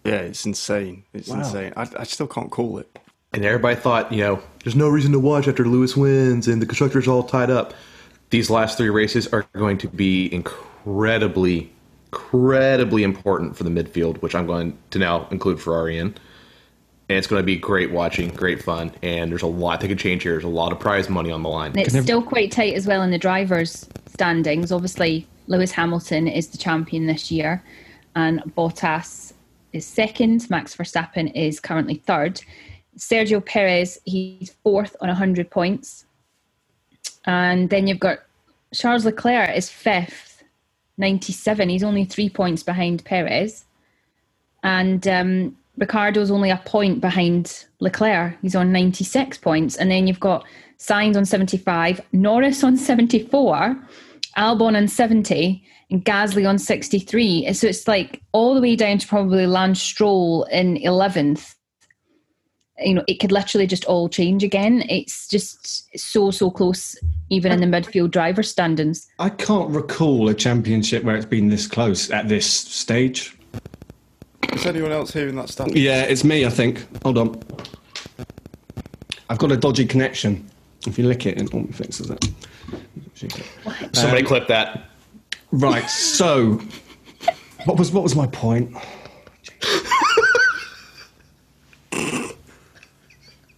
Yeah, 0.04 0.16
it's 0.16 0.46
insane. 0.46 1.04
It's 1.12 1.28
Wow. 1.28 1.38
insane. 1.40 1.72
I, 1.76 1.86
I 1.98 2.04
still 2.04 2.26
can't 2.26 2.50
call 2.50 2.78
it. 2.78 2.98
And 3.32 3.44
everybody 3.44 3.76
thought, 3.76 4.10
you 4.12 4.22
know, 4.22 4.42
there's 4.64 4.74
no 4.74 4.88
reason 4.88 5.12
to 5.12 5.18
watch 5.20 5.46
after 5.46 5.64
Lewis 5.66 5.96
wins 5.96 6.48
and 6.48 6.60
the 6.60 6.66
constructors 6.66 7.06
all 7.06 7.22
tied 7.22 7.50
up. 7.50 7.74
These 8.30 8.50
last 8.50 8.76
three 8.78 8.90
races 8.90 9.26
are 9.28 9.46
going 9.54 9.78
to 9.78 9.88
be 9.88 10.32
incredibly, 10.32 11.70
incredibly 12.06 13.02
important 13.04 13.56
for 13.56 13.64
the 13.64 13.70
midfield, 13.70 14.20
which 14.22 14.34
I'm 14.34 14.46
going 14.46 14.76
to 14.90 14.98
now 14.98 15.28
include 15.30 15.60
Ferrari 15.60 15.98
in. 15.98 16.14
And 17.10 17.18
it's 17.18 17.26
going 17.26 17.42
to 17.42 17.44
be 17.44 17.56
great 17.56 17.90
watching, 17.90 18.28
great 18.28 18.62
fun, 18.62 18.92
and 19.02 19.32
there's 19.32 19.42
a 19.42 19.46
lot 19.48 19.80
that 19.80 19.88
could 19.88 19.98
change 19.98 20.22
here. 20.22 20.30
There's 20.30 20.44
a 20.44 20.48
lot 20.48 20.70
of 20.70 20.78
prize 20.78 21.08
money 21.08 21.32
on 21.32 21.42
the 21.42 21.48
line. 21.48 21.72
And 21.72 21.80
it's 21.80 21.90
Can 21.90 21.98
I- 21.98 22.02
still 22.04 22.22
quite 22.22 22.52
tight 22.52 22.74
as 22.74 22.86
well 22.86 23.02
in 23.02 23.10
the 23.10 23.18
drivers' 23.18 23.88
standings. 24.06 24.70
Obviously, 24.70 25.26
Lewis 25.48 25.72
Hamilton 25.72 26.28
is 26.28 26.46
the 26.46 26.56
champion 26.56 27.06
this 27.06 27.32
year, 27.32 27.64
and 28.14 28.40
Bottas 28.56 29.32
is 29.72 29.84
second. 29.84 30.48
Max 30.50 30.76
Verstappen 30.76 31.32
is 31.34 31.58
currently 31.58 31.96
third. 31.96 32.40
Sergio 32.96 33.44
Perez, 33.44 33.98
he's 34.04 34.54
fourth 34.62 34.94
on 35.00 35.08
100 35.08 35.50
points. 35.50 36.06
And 37.24 37.70
then 37.70 37.88
you've 37.88 37.98
got 37.98 38.20
Charles 38.72 39.04
Leclerc 39.04 39.50
is 39.56 39.68
fifth, 39.68 40.44
97. 40.96 41.70
He's 41.70 41.82
only 41.82 42.04
three 42.04 42.30
points 42.30 42.62
behind 42.62 43.04
Perez. 43.04 43.64
And 44.62 45.08
um, 45.08 45.56
Ricciardo's 45.80 46.30
only 46.30 46.50
a 46.50 46.58
point 46.66 47.00
behind 47.00 47.64
Leclerc. 47.80 48.36
He's 48.42 48.54
on 48.54 48.70
96 48.70 49.38
points. 49.38 49.76
And 49.76 49.90
then 49.90 50.06
you've 50.06 50.20
got 50.20 50.44
Sainz 50.78 51.16
on 51.16 51.24
75, 51.24 52.00
Norris 52.12 52.62
on 52.62 52.76
74, 52.76 53.76
Albon 54.36 54.76
on 54.76 54.86
70, 54.88 55.64
and 55.90 56.04
Gasly 56.04 56.46
on 56.46 56.58
63. 56.58 57.52
So 57.54 57.66
it's 57.66 57.88
like 57.88 58.20
all 58.32 58.54
the 58.54 58.60
way 58.60 58.76
down 58.76 58.98
to 58.98 59.08
probably 59.08 59.46
Lance 59.46 59.80
Stroll 59.80 60.44
in 60.44 60.76
11th. 60.76 61.54
You 62.78 62.94
know, 62.94 63.04
it 63.08 63.14
could 63.20 63.32
literally 63.32 63.66
just 63.66 63.84
all 63.86 64.08
change 64.08 64.44
again. 64.44 64.84
It's 64.88 65.28
just 65.28 65.98
so, 65.98 66.30
so 66.30 66.50
close, 66.50 66.96
even 67.30 67.52
in 67.52 67.60
the 67.60 67.66
midfield 67.66 68.10
driver 68.10 68.42
standings. 68.42 69.06
I 69.18 69.30
can't 69.30 69.70
recall 69.70 70.28
a 70.28 70.34
championship 70.34 71.04
where 71.04 71.16
it's 71.16 71.26
been 71.26 71.48
this 71.48 71.66
close 71.66 72.10
at 72.10 72.28
this 72.28 72.46
stage. 72.46 73.36
Is 74.52 74.66
anyone 74.66 74.92
else 74.92 75.12
hearing 75.12 75.36
that 75.36 75.48
stat? 75.48 75.74
Yeah, 75.76 76.02
it's 76.02 76.24
me, 76.24 76.44
I 76.44 76.50
think. 76.50 76.86
Hold 77.02 77.18
on. 77.18 77.42
I've 79.28 79.38
got 79.38 79.52
a 79.52 79.56
dodgy 79.56 79.86
connection. 79.86 80.48
If 80.86 80.98
you 80.98 81.06
lick 81.06 81.26
it, 81.26 81.40
it 81.40 81.54
all 81.54 81.66
fixes 81.72 82.10
it. 82.10 82.28
Somebody 83.92 84.22
clip 84.22 84.48
that. 84.48 84.88
Right, 85.52 85.88
so 85.88 86.60
what 87.64 87.78
was 87.78 87.92
what 87.92 88.02
was 88.02 88.16
my 88.16 88.26
point? 88.28 88.74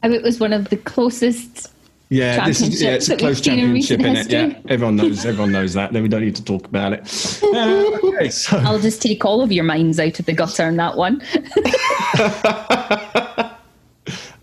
And 0.02 0.12
it 0.12 0.22
was 0.22 0.40
one 0.40 0.52
of 0.52 0.68
the 0.68 0.76
closest 0.76 1.71
Yeah, 2.12 2.44
this 2.44 2.60
is 2.60 2.82
yeah, 2.82 2.90
it's 2.90 3.08
a 3.08 3.08
Championships 3.08 3.08
that 3.08 3.14
we've 3.14 3.20
close 3.20 3.40
championship, 3.40 4.00
recent 4.00 4.32
in 4.32 4.50
it? 4.50 4.52
Yeah, 4.52 4.70
everyone 4.70 4.96
knows. 4.96 5.24
Everyone 5.24 5.50
knows 5.50 5.72
that. 5.72 5.94
Then 5.94 6.02
we 6.02 6.10
don't 6.10 6.20
need 6.20 6.36
to 6.36 6.44
talk 6.44 6.66
about 6.66 6.92
it. 6.92 7.42
Uh, 7.42 7.98
okay, 8.04 8.28
so 8.28 8.58
I'll 8.64 8.78
just 8.78 9.00
take 9.00 9.24
all 9.24 9.40
of 9.40 9.50
your 9.50 9.64
minds 9.64 9.98
out 9.98 10.20
of 10.20 10.26
the 10.26 10.34
gutter 10.34 10.64
on 10.64 10.76
that 10.76 10.98
one. 10.98 11.22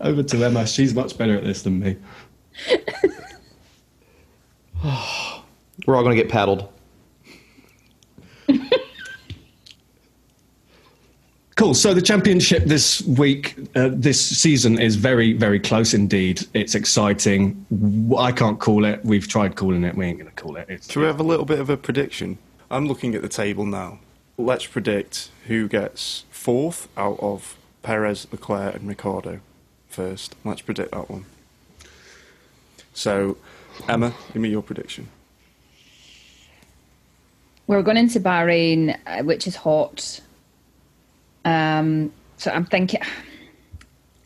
over 0.00 0.24
to 0.24 0.44
Emma. 0.44 0.66
She's 0.66 0.94
much 0.94 1.16
better 1.16 1.36
at 1.36 1.44
this 1.44 1.62
than 1.62 1.78
me. 1.78 1.96
We're 5.86 5.94
all 5.94 6.02
going 6.02 6.16
to 6.16 6.20
get 6.20 6.28
paddled. 6.28 6.68
Cool. 11.60 11.74
So 11.74 11.92
the 11.92 12.00
championship 12.00 12.64
this 12.64 13.02
week, 13.02 13.54
uh, 13.76 13.90
this 13.92 14.18
season 14.18 14.80
is 14.80 14.96
very, 14.96 15.34
very 15.34 15.60
close 15.60 15.92
indeed. 15.92 16.40
It's 16.54 16.74
exciting. 16.74 17.66
I 18.16 18.32
can't 18.32 18.58
call 18.58 18.86
it. 18.86 19.04
We've 19.04 19.28
tried 19.28 19.56
calling 19.56 19.84
it. 19.84 19.94
We 19.94 20.06
ain't 20.06 20.18
going 20.18 20.30
to 20.30 20.42
call 20.42 20.56
it. 20.56 20.70
It's, 20.70 20.90
Should 20.90 21.00
we 21.00 21.06
have 21.06 21.20
a 21.20 21.22
little 21.22 21.44
bit 21.44 21.58
of 21.60 21.68
a 21.68 21.76
prediction? 21.76 22.38
I'm 22.70 22.86
looking 22.86 23.14
at 23.14 23.20
the 23.20 23.28
table 23.28 23.66
now. 23.66 23.98
Let's 24.38 24.64
predict 24.64 25.28
who 25.48 25.68
gets 25.68 26.24
fourth 26.30 26.88
out 26.96 27.18
of 27.20 27.58
Perez, 27.82 28.26
Leclerc, 28.32 28.76
and 28.76 28.88
Ricciardo 28.88 29.40
first. 29.90 30.36
Let's 30.46 30.62
predict 30.62 30.92
that 30.92 31.10
one. 31.10 31.26
So, 32.94 33.36
Emma, 33.86 34.14
give 34.32 34.40
me 34.40 34.48
your 34.48 34.62
prediction. 34.62 35.08
We're 37.66 37.82
going 37.82 37.98
into 37.98 38.18
Bahrain, 38.18 38.96
uh, 39.06 39.22
which 39.24 39.46
is 39.46 39.56
hot. 39.56 40.22
Um, 41.50 42.12
so 42.36 42.50
I'm 42.50 42.64
thinking. 42.64 43.00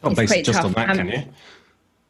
not 0.03 0.12
it's 0.12 0.20
base 0.20 0.31
it 0.31 0.35
quite 0.35 0.45
just 0.45 0.57
tough. 0.59 0.66
on 0.66 0.72
that, 0.72 0.89
I'm- 0.91 0.97
can 0.97 1.09
you? 1.09 1.22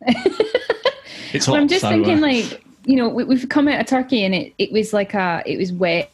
it's 1.32 1.46
hot. 1.46 1.58
I'm 1.58 1.68
just 1.68 1.82
so, 1.82 1.88
thinking, 1.88 2.18
uh, 2.18 2.22
like, 2.22 2.64
you 2.84 2.96
know, 2.96 3.08
we, 3.08 3.24
we've 3.24 3.48
come 3.48 3.68
out 3.68 3.80
of 3.80 3.86
Turkey 3.86 4.24
and 4.24 4.34
it, 4.34 4.52
it 4.58 4.72
was 4.72 4.92
like 4.92 5.14
a, 5.14 5.42
it 5.46 5.56
was 5.56 5.72
wet, 5.72 6.10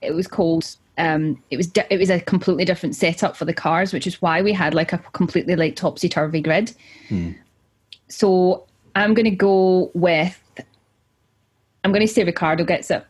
it 0.00 0.14
was 0.14 0.26
cold. 0.26 0.76
Um, 0.98 1.42
it 1.50 1.56
was 1.56 1.66
di- 1.66 1.86
it 1.90 1.98
was 1.98 2.10
a 2.10 2.20
completely 2.20 2.64
different 2.64 2.94
setup 2.94 3.36
for 3.36 3.44
the 3.44 3.54
cars, 3.54 3.92
which 3.92 4.06
is 4.06 4.20
why 4.20 4.42
we 4.42 4.52
had 4.52 4.74
like 4.74 4.92
a 4.92 4.98
completely 4.98 5.56
like 5.56 5.74
topsy 5.74 6.08
turvy 6.08 6.40
grid. 6.42 6.74
So 8.08 8.66
I'm 8.94 9.14
going 9.14 9.24
to 9.24 9.30
go 9.30 9.90
with. 9.94 10.38
I'm 11.84 11.92
going 11.92 12.06
to 12.06 12.12
say 12.12 12.24
Ricciardo 12.24 12.64
gets 12.64 12.90
it. 12.90 13.04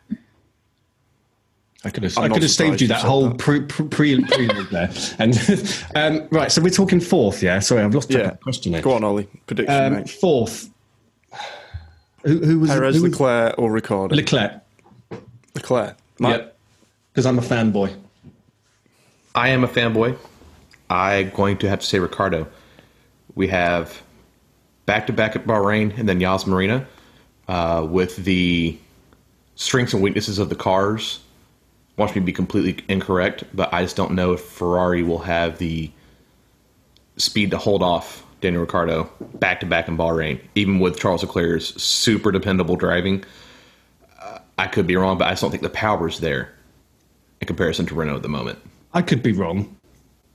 I 1.85 1.91
could 1.91 2.05
have, 2.05 2.17
I'm 2.17 2.25
I 2.25 2.29
could 2.29 2.43
have 2.43 2.51
saved 2.51 2.81
you 2.81 2.87
surprised 2.87 3.05
that 3.05 3.09
whole 3.09 3.29
that. 3.31 3.39
pre 3.39 3.61
pre 3.63 3.89
pre 3.89 4.25
pre 4.25 4.65
there. 4.71 4.91
And 5.19 5.85
um, 5.97 6.29
right, 6.31 6.51
so 6.53 6.63
we're 6.63 6.71
talking 6.71 7.01
fourth, 7.01 7.43
yeah. 7.43 7.59
Sorry, 7.59 7.83
I've 7.83 7.95
lost 7.95 8.11
track 8.11 8.23
Yeah. 8.23 8.29
of 8.31 8.39
the 8.39 8.43
question. 8.43 8.73
Here. 8.73 8.83
Go 8.83 8.93
on, 8.93 9.03
Ollie. 9.05 9.29
Prediction, 9.47 9.75
Um, 9.85 9.93
mate. 9.95 10.11
fourth. 10.11 10.71
Who, 12.25 12.39
who 12.39 12.61
was 12.61 12.71
Perez, 12.71 12.97
who 12.97 13.03
was- 13.03 13.11
Leclerc, 13.13 13.55
or 13.59 13.73
Ricciardo? 13.73 14.15
Leclerc. 14.15 14.53
Leclerc. 15.57 15.97
Matt? 16.21 16.31
Yep. 16.41 16.57
Because 17.13 17.27
I'm 17.27 17.39
a 17.39 17.43
fanboy. 17.43 17.95
I 19.35 19.49
am 19.49 19.65
a 19.65 19.69
fanboy. 19.69 20.17
I'm 20.89 21.31
going 21.31 21.57
to 21.59 21.69
have 21.69 21.81
to 21.81 21.87
say 21.87 21.99
Ricciardo. 21.99 22.47
We 23.35 23.49
have 23.49 24.01
back 24.87 25.07
to 25.09 25.13
back 25.13 25.35
at 25.37 25.47
Bahrain 25.47 25.97
and 25.99 26.09
then 26.09 26.21
Yas 26.21 26.47
Marina 26.47 26.87
uh, 27.49 27.87
with 27.91 28.17
the 28.25 28.79
strengths 29.57 29.95
and 29.95 30.03
weaknesses 30.03 30.39
of 30.39 30.49
the 30.49 30.55
cars. 30.55 31.19
Watch 31.97 32.15
me 32.15 32.21
be 32.23 32.33
completely 32.33 32.85
incorrect, 32.89 33.45
but 33.53 33.73
I 33.73 33.83
just 33.83 33.97
don't 33.97 34.13
know 34.13 34.33
if 34.33 34.41
Ferrari 34.41 35.03
will 35.03 35.19
have 35.19 35.59
the 35.59 35.91
speed 37.17 37.51
to 37.51 37.59
hold 37.59 37.83
off 37.83 38.25
Daniel 38.41 38.63
Ricciardo 38.63 39.11
back 39.35 39.61
to 39.61 39.67
back 39.67 39.89
in 39.89 39.97
Bahrain, 39.97 40.41
even 40.55 40.81
with 40.81 40.99
Charles 40.99 41.23
Leclerc's 41.23 41.81
super 41.83 42.33
dependable 42.33 42.77
driving. 42.77 43.25
Uh, 44.21 44.39
I 44.59 44.67
could 44.67 44.87
be 44.87 44.97
wrong, 44.97 45.19
but 45.19 45.29
I 45.29 45.33
just 45.33 45.43
don't 45.43 45.51
think 45.51 45.63
the 45.63 45.71
power's 45.71 46.21
there 46.21 46.53
in 47.41 47.47
comparison 47.47 47.87
to 47.87 47.95
Renault 47.95 48.17
at 48.17 48.23
the 48.23 48.29
moment. 48.29 48.59
I 48.95 49.03
could 49.03 49.23
be 49.23 49.33
wrong. 49.33 49.77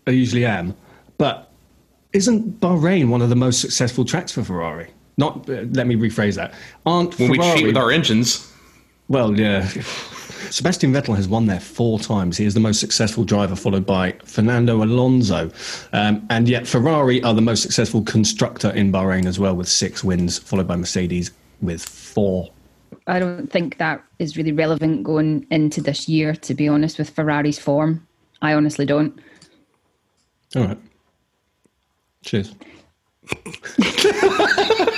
I 0.08 0.12
usually 0.12 0.45
am. 0.45 0.76
But 1.18 1.51
isn't 2.14 2.60
Bahrain 2.62 3.10
one 3.10 3.22
of 3.22 3.30
the 3.30 3.36
most 3.36 3.60
successful 3.62 4.05
tracks 4.05 4.32
for 4.32 4.43
Ferrari? 4.43 4.91
Not. 5.18 5.49
Uh, 5.49 5.66
let 5.72 5.88
me 5.88 5.95
rephrase 5.95 6.36
that. 6.36 6.53
Aren't 6.86 7.18
when 7.20 7.32
we 7.32 7.39
cheat 7.39 7.66
with 7.66 7.78
our 7.78 7.91
engines. 7.91 8.51
well, 9.08 9.38
yeah. 9.38 9.70
Sebastian 10.51 10.93
Vettel 10.93 11.15
has 11.15 11.27
won 11.27 11.45
there 11.45 11.59
four 11.59 11.99
times. 11.99 12.38
He 12.38 12.45
is 12.45 12.53
the 12.53 12.59
most 12.59 12.79
successful 12.79 13.23
driver, 13.23 13.55
followed 13.55 13.85
by 13.85 14.13
Fernando 14.23 14.83
Alonso. 14.83 15.51
Um, 15.93 16.25
and 16.29 16.47
yet, 16.47 16.67
Ferrari 16.67 17.21
are 17.23 17.33
the 17.33 17.41
most 17.41 17.61
successful 17.61 18.03
constructor 18.03 18.69
in 18.71 18.91
Bahrain 18.91 19.25
as 19.25 19.39
well, 19.39 19.55
with 19.55 19.67
six 19.67 20.03
wins, 20.03 20.39
followed 20.39 20.67
by 20.67 20.75
Mercedes 20.75 21.31
with 21.61 21.83
four. 21.83 22.49
I 23.07 23.19
don't 23.19 23.51
think 23.51 23.77
that 23.77 24.03
is 24.19 24.38
really 24.38 24.51
relevant 24.51 25.03
going 25.03 25.45
into 25.49 25.81
this 25.81 26.09
year, 26.09 26.35
to 26.35 26.53
be 26.53 26.67
honest, 26.67 26.97
with 26.97 27.09
Ferrari's 27.09 27.59
form. 27.59 28.05
I 28.41 28.53
honestly 28.53 28.85
don't. 28.85 29.19
All 30.55 30.63
right. 30.63 30.77
Cheers. 32.23 32.53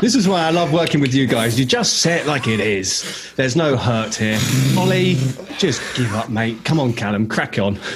this 0.00 0.14
is 0.14 0.28
why 0.28 0.42
I 0.42 0.50
love 0.50 0.72
working 0.72 1.00
with 1.00 1.12
you 1.14 1.26
guys. 1.26 1.58
You 1.58 1.64
just 1.66 1.98
say 1.98 2.18
it 2.20 2.26
like 2.26 2.46
it 2.46 2.60
is. 2.60 3.32
There's 3.36 3.56
no 3.56 3.76
hurt 3.76 4.14
here. 4.14 4.38
Ollie, 4.76 5.14
just 5.58 5.82
give 5.96 6.14
up, 6.14 6.28
mate. 6.28 6.64
Come 6.64 6.78
on, 6.80 6.92
Callum, 6.92 7.26
crack 7.28 7.58
on. 7.58 7.78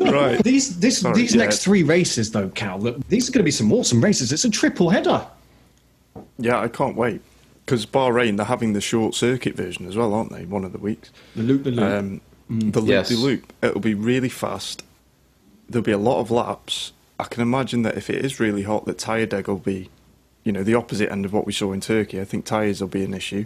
Right. 0.00 0.42
These 0.42 0.78
this 0.80 1.00
Sorry, 1.00 1.14
these 1.14 1.34
yeah. 1.34 1.42
next 1.44 1.62
three 1.64 1.82
races, 1.82 2.32
though, 2.32 2.48
Cal, 2.50 2.78
look, 2.78 3.06
these 3.08 3.28
are 3.28 3.32
going 3.32 3.40
to 3.40 3.44
be 3.44 3.50
some 3.50 3.72
awesome 3.72 4.02
races. 4.02 4.32
It's 4.32 4.44
a 4.44 4.50
triple 4.50 4.90
header. 4.90 5.26
Yeah, 6.38 6.58
I 6.60 6.68
can't 6.68 6.96
wait. 6.96 7.20
Because 7.64 7.86
Bahrain, 7.86 8.36
they're 8.36 8.46
having 8.46 8.72
the 8.72 8.80
short 8.80 9.14
circuit 9.14 9.54
version 9.56 9.86
as 9.86 9.96
well, 9.96 10.12
aren't 10.12 10.32
they? 10.32 10.44
One 10.44 10.64
of 10.64 10.72
the 10.72 10.78
weeks. 10.78 11.10
The 11.36 11.42
loop, 11.44 11.64
the 11.64 11.70
loop. 11.70 11.84
Um, 11.84 12.20
the 12.48 12.80
loop 12.80 12.88
Yes. 12.90 13.08
de 13.08 13.16
loop. 13.16 13.52
It'll 13.62 13.80
be 13.80 13.94
really 13.94 14.28
fast. 14.28 14.82
There'll 15.68 15.84
be 15.84 15.92
a 15.92 15.98
lot 15.98 16.20
of 16.20 16.30
laps. 16.30 16.92
I 17.18 17.24
can 17.24 17.42
imagine 17.42 17.82
that 17.82 17.96
if 17.96 18.10
it 18.10 18.24
is 18.24 18.40
really 18.40 18.64
hot, 18.64 18.84
that 18.86 18.98
tyre 18.98 19.26
deg 19.26 19.46
will 19.48 19.56
be, 19.58 19.88
you 20.44 20.52
know, 20.52 20.62
the 20.62 20.74
opposite 20.74 21.10
end 21.10 21.24
of 21.24 21.32
what 21.32 21.46
we 21.46 21.52
saw 21.52 21.72
in 21.72 21.80
Turkey. 21.80 22.20
I 22.20 22.24
think 22.24 22.44
tyres 22.44 22.80
will 22.80 22.88
be 22.88 23.04
an 23.04 23.14
issue. 23.14 23.44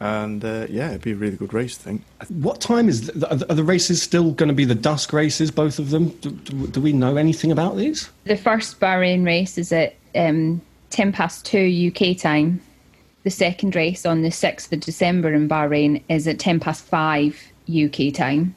And 0.00 0.44
uh, 0.44 0.66
yeah, 0.68 0.88
it'd 0.90 1.02
be 1.02 1.12
a 1.12 1.16
really 1.16 1.36
good 1.36 1.54
race, 1.54 1.78
I 1.78 1.82
think. 1.82 2.02
what 2.28 2.60
time 2.60 2.88
is 2.88 3.06
the, 3.06 3.30
are 3.30 3.54
the- 3.54 3.62
races 3.62 4.02
still 4.02 4.32
going 4.32 4.48
to 4.48 4.54
be 4.54 4.64
the 4.64 4.74
dusk 4.74 5.12
races? 5.12 5.52
Both 5.52 5.78
of 5.78 5.90
them. 5.90 6.08
Do, 6.20 6.30
do, 6.32 6.66
do 6.66 6.80
we 6.80 6.92
know 6.92 7.16
anything 7.16 7.52
about 7.52 7.76
these? 7.76 8.10
The 8.24 8.36
first 8.36 8.80
Bahrain 8.80 9.24
race 9.24 9.56
is 9.58 9.70
at 9.72 9.94
um, 10.16 10.60
10 10.90 11.12
past 11.12 11.46
2 11.46 11.92
UK 11.94 12.16
time. 12.18 12.60
The 13.22 13.30
second 13.30 13.76
race 13.76 14.04
on 14.04 14.22
the 14.22 14.30
6th 14.30 14.72
of 14.72 14.80
December 14.80 15.32
in 15.32 15.48
Bahrain 15.48 16.02
is 16.08 16.26
at 16.26 16.40
10 16.40 16.58
past 16.58 16.82
5 16.84 17.40
UK 17.72 18.12
time. 18.12 18.56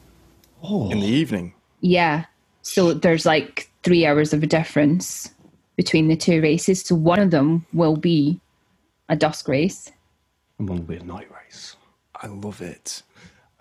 Oh, 0.64 0.90
In 0.90 0.98
the 0.98 1.06
evening. 1.06 1.54
Yeah. 1.80 2.24
So 2.62 2.92
there's 2.92 3.24
like 3.24 3.70
three 3.84 4.04
hours 4.04 4.32
of 4.32 4.42
a 4.42 4.46
difference 4.48 5.30
between 5.76 6.08
the 6.08 6.16
two 6.16 6.40
races. 6.42 6.82
So 6.82 6.94
one 6.94 7.18
of 7.20 7.30
them 7.30 7.66
will 7.72 7.96
be 7.96 8.40
a 9.08 9.16
dusk 9.16 9.48
race. 9.48 9.90
and 10.58 10.68
one 10.68 10.78
will 10.78 10.84
be 10.84 10.96
a 10.96 11.04
night 11.04 11.28
race. 11.32 11.76
I 12.22 12.26
love 12.28 12.62
it. 12.62 13.02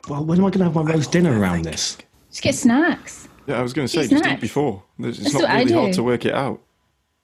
Well, 0.08 0.24
when 0.26 0.40
am 0.40 0.46
I 0.46 0.50
going 0.50 0.60
to 0.60 0.66
have 0.66 0.76
my 0.76 0.82
roast 0.94 1.12
dinner 1.12 1.38
around 1.40 1.64
this? 1.66 1.98
Just 2.30 2.42
get 2.44 2.56
snacks. 2.56 3.28
Yeah, 3.48 3.60
I 3.60 3.62
was 3.62 3.74
going 3.74 3.88
to 3.88 3.92
say, 3.94 4.04
Eat 4.04 4.10
just 4.12 4.24
snacks. 4.24 4.38
eat 4.38 4.42
before. 4.42 4.84
It's 5.00 5.20
That's 5.20 5.34
not 5.34 5.42
what 5.44 5.52
I 5.52 5.60
really 5.60 5.74
hard 5.74 5.94
to 5.94 6.04
work 6.04 6.26
it 6.26 6.34
out. 6.34 6.62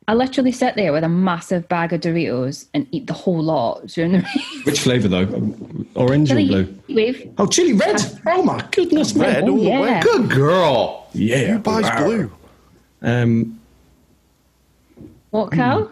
I 0.07 0.13
literally 0.15 0.51
sit 0.51 0.75
there 0.75 0.91
with 0.91 1.03
a 1.03 1.09
massive 1.09 1.69
bag 1.69 1.93
of 1.93 2.01
Doritos 2.01 2.67
and 2.73 2.87
eat 2.91 3.07
the 3.07 3.13
whole 3.13 3.41
lot 3.41 3.85
during 3.87 4.13
the 4.13 4.17
race. 4.35 4.65
Which 4.65 4.79
flavour 4.81 5.07
though? 5.07 5.23
Um, 5.23 5.87
Orange 5.95 6.31
or 6.31 6.35
blue? 6.35 6.75
wave. 6.89 7.31
Oh, 7.37 7.45
chili 7.47 7.73
red! 7.73 8.01
Oh 8.25 8.41
my 8.43 8.67
goodness! 8.71 9.13
Red 9.13 9.43
all 9.47 9.57
the 9.57 9.63
yeah. 9.63 9.79
way. 9.79 9.99
Good 10.01 10.29
girl. 10.31 11.07
Yeah. 11.13 11.53
Who 11.53 11.59
buys 11.59 11.83
Wow. 11.83 12.03
blue? 12.05 12.31
Um, 13.03 13.60
What, 15.31 15.51
Cal? 15.51 15.91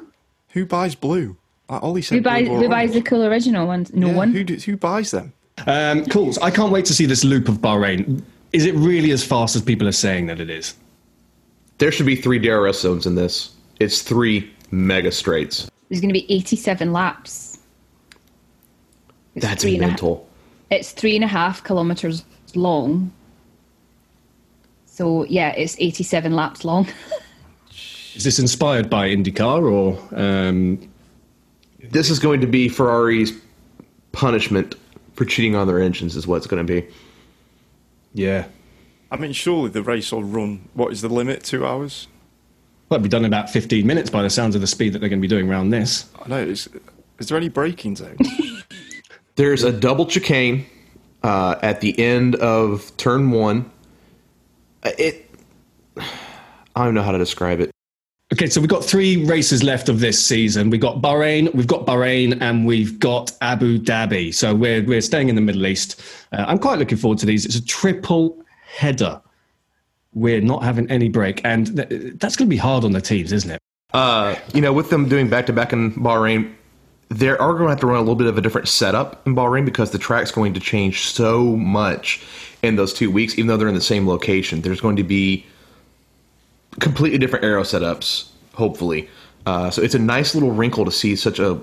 Who 0.50 0.66
buys 0.66 0.96
blue? 0.96 1.36
Like 1.70 1.84
Ollie 1.84 2.02
said. 2.02 2.16
Who 2.16 2.22
buys 2.22 2.48
blue 2.48 2.58
or 2.58 2.62
who 2.62 2.70
buys 2.70 2.94
the 2.94 3.02
cool 3.02 3.24
original 3.26 3.68
ones? 3.68 3.94
No 3.94 4.08
Yeah, 4.08 4.16
one. 4.16 4.32
Who, 4.32 4.44
do, 4.44 4.56
who 4.56 4.78
buys 4.78 5.12
them? 5.12 5.34
um, 5.68 6.06
cool. 6.06 6.32
So 6.34 6.42
I 6.42 6.52
can't 6.52 6.72
wait 6.72 6.86
to 6.86 6.94
see 6.94 7.06
this 7.06 7.24
loop 7.24 7.50
of 7.50 7.58
Bahrain. 7.58 8.22
Is 8.54 8.66
it 8.66 8.74
really 8.76 9.12
as 9.12 9.24
fast 9.24 9.56
as 9.56 9.62
people 9.62 9.88
are 9.88 9.92
saying 9.94 10.28
that 10.28 10.40
it 10.40 10.50
is? 10.50 10.76
There 11.78 11.92
should 11.92 12.06
be 12.06 12.16
three 12.16 12.40
DRS 12.40 12.80
zones 12.82 13.06
in 13.06 13.16
this. 13.16 13.52
It's 13.80 14.02
three 14.02 14.52
mega 14.72 15.12
straights. 15.12 15.70
There's 15.90 16.02
going 16.02 16.10
to 16.14 16.20
be 16.20 16.32
87 16.32 16.92
laps. 16.92 17.60
It's 19.36 19.46
That's 19.46 19.62
three 19.64 19.78
a- 19.78 19.80
mental. 19.80 20.28
it's 20.72 20.92
three 20.92 21.16
and 21.16 21.24
a 21.24 21.28
half 21.28 21.64
kilometers 21.64 22.26
long. 22.56 23.12
So 24.86 25.24
yeah, 25.26 25.50
it's 25.52 25.76
87 25.80 26.36
laps 26.36 26.66
long. 26.66 26.88
Is 28.20 28.26
this 28.26 28.38
inspired 28.38 28.90
by 28.90 29.08
IndyCar 29.08 29.64
or? 29.72 29.98
Um, 30.14 30.78
This 31.82 32.10
is 32.10 32.20
going 32.20 32.42
to 32.42 32.48
be 32.48 32.68
Ferrari's 32.68 33.32
punishment 34.12 34.76
for 35.14 35.24
cheating 35.24 35.56
on 35.56 35.68
their 35.68 35.80
engines, 35.80 36.18
is 36.18 36.28
what 36.28 36.36
it's 36.36 36.46
going 36.46 36.68
to 36.68 36.82
be. 36.82 36.86
yeah, 38.14 38.48
I 39.10 39.16
mean, 39.16 39.32
surely 39.32 39.70
the 39.70 39.82
race 39.82 40.12
will 40.12 40.26
run. 40.26 40.68
What 40.74 40.92
is 40.92 41.00
the 41.00 41.08
limit? 41.08 41.46
Two 41.46 41.66
hours? 41.66 42.08
well, 42.90 42.98
it'll 42.98 43.04
be 43.04 43.08
done 43.10 43.22
in 43.22 43.28
about 43.28 43.50
15 43.50 43.88
minutes 43.88 44.10
by 44.10 44.22
the 44.22 44.30
sounds 44.30 44.54
of 44.54 44.60
the 44.60 44.68
speed 44.68 44.92
that 44.92 45.00
they're 45.00 45.08
going 45.08 45.22
to 45.22 45.28
be 45.28 45.28
doing 45.30 45.50
around 45.50 45.70
this. 45.70 46.06
I 46.22 46.28
know. 46.28 46.44
Is, 46.44 46.68
is 47.20 47.30
there 47.30 47.38
any 47.38 47.48
braking 47.48 47.96
zone? 47.96 48.18
There's 49.36 49.64
a 49.64 49.72
double 49.72 50.06
chicane 50.06 50.66
uh, 51.24 51.56
at 51.62 51.80
the 51.80 51.98
end 51.98 52.36
of 52.36 52.92
turn 52.98 53.32
one. 53.32 53.72
Uh, 54.84 54.92
It. 54.98 55.30
I 56.76 56.84
don't 56.84 56.94
know 56.94 57.04
how 57.04 57.14
to 57.14 57.18
describe 57.18 57.62
it. 57.62 57.72
Okay, 58.32 58.46
so 58.46 58.62
we've 58.62 58.70
got 58.70 58.86
three 58.86 59.26
races 59.26 59.64
left 59.64 59.90
of 59.90 60.02
this 60.02 60.24
season. 60.24 60.70
We've 60.70 60.80
got 60.80 61.02
Bahrain, 61.02 61.54
we've 61.56 61.66
got 61.66 61.88
Bahrain, 61.88 62.40
and 62.42 62.64
we've 62.64 63.00
got 63.00 63.32
Abu 63.42 63.80
Dhabi. 63.80 64.32
So 64.34 64.54
we're 64.54 64.84
we're 64.84 65.02
staying 65.02 65.30
in 65.30 65.36
the 65.36 65.42
Middle 65.42 65.66
East. 65.66 66.00
Uh, 66.32 66.46
I'm 66.48 66.60
quite 66.60 66.78
looking 66.78 67.00
forward 67.00 67.18
to 67.20 67.26
these. 67.26 67.46
It's 67.46 67.56
a 67.56 67.66
triple 67.66 68.38
header. 68.68 69.20
We're 70.14 70.42
not 70.42 70.64
having 70.64 70.90
any 70.92 71.10
break, 71.10 71.42
and 71.44 71.76
th- 71.76 72.14
that's 72.18 72.36
going 72.36 72.48
to 72.48 72.50
be 72.50 72.58
hard 72.58 72.84
on 72.84 72.92
the 72.92 73.02
teams, 73.02 73.32
isn't 73.32 73.50
it? 73.50 73.60
Uh, 73.94 74.36
you 74.54 74.62
know, 74.62 74.74
with 74.74 74.92
them 74.92 75.10
doing 75.10 75.28
back 75.28 75.48
to 75.48 75.54
back 75.54 75.74
in 75.74 75.94
Bahrain, 75.94 76.54
they 77.10 77.30
are 77.30 77.54
going 77.54 77.64
to 77.64 77.70
have 77.70 77.80
to 77.80 77.88
run 77.88 77.98
a 77.98 78.02
little 78.02 78.16
bit 78.16 78.28
of 78.28 78.38
a 78.38 78.42
different 78.42 78.68
setup 78.68 79.26
in 79.26 79.36
Bahrain 79.36 79.66
because 79.66 79.90
the 79.90 79.98
track's 79.98 80.30
going 80.30 80.54
to 80.54 80.60
change 80.60 81.08
so 81.08 81.56
much 81.56 82.24
in 82.62 82.76
those 82.76 82.94
two 82.94 83.10
weeks, 83.10 83.40
even 83.40 83.48
though 83.48 83.58
they're 83.58 83.68
in 83.68 83.74
the 83.74 83.82
same 83.82 84.08
location. 84.08 84.62
There's 84.62 84.82
going 84.82 84.98
to 84.98 85.04
be 85.04 85.48
completely 86.80 87.18
different 87.18 87.46
aero 87.46 87.64
setups, 87.64 88.30
hopefully. 88.54 89.10
Uh, 89.46 89.70
so 89.70 89.82
it's 89.82 89.96
a 89.96 90.00
nice 90.00 90.34
little 90.34 90.52
wrinkle 90.52 90.86
to 90.86 90.92
see 90.92 91.16
such 91.16 91.40
a 91.40 91.60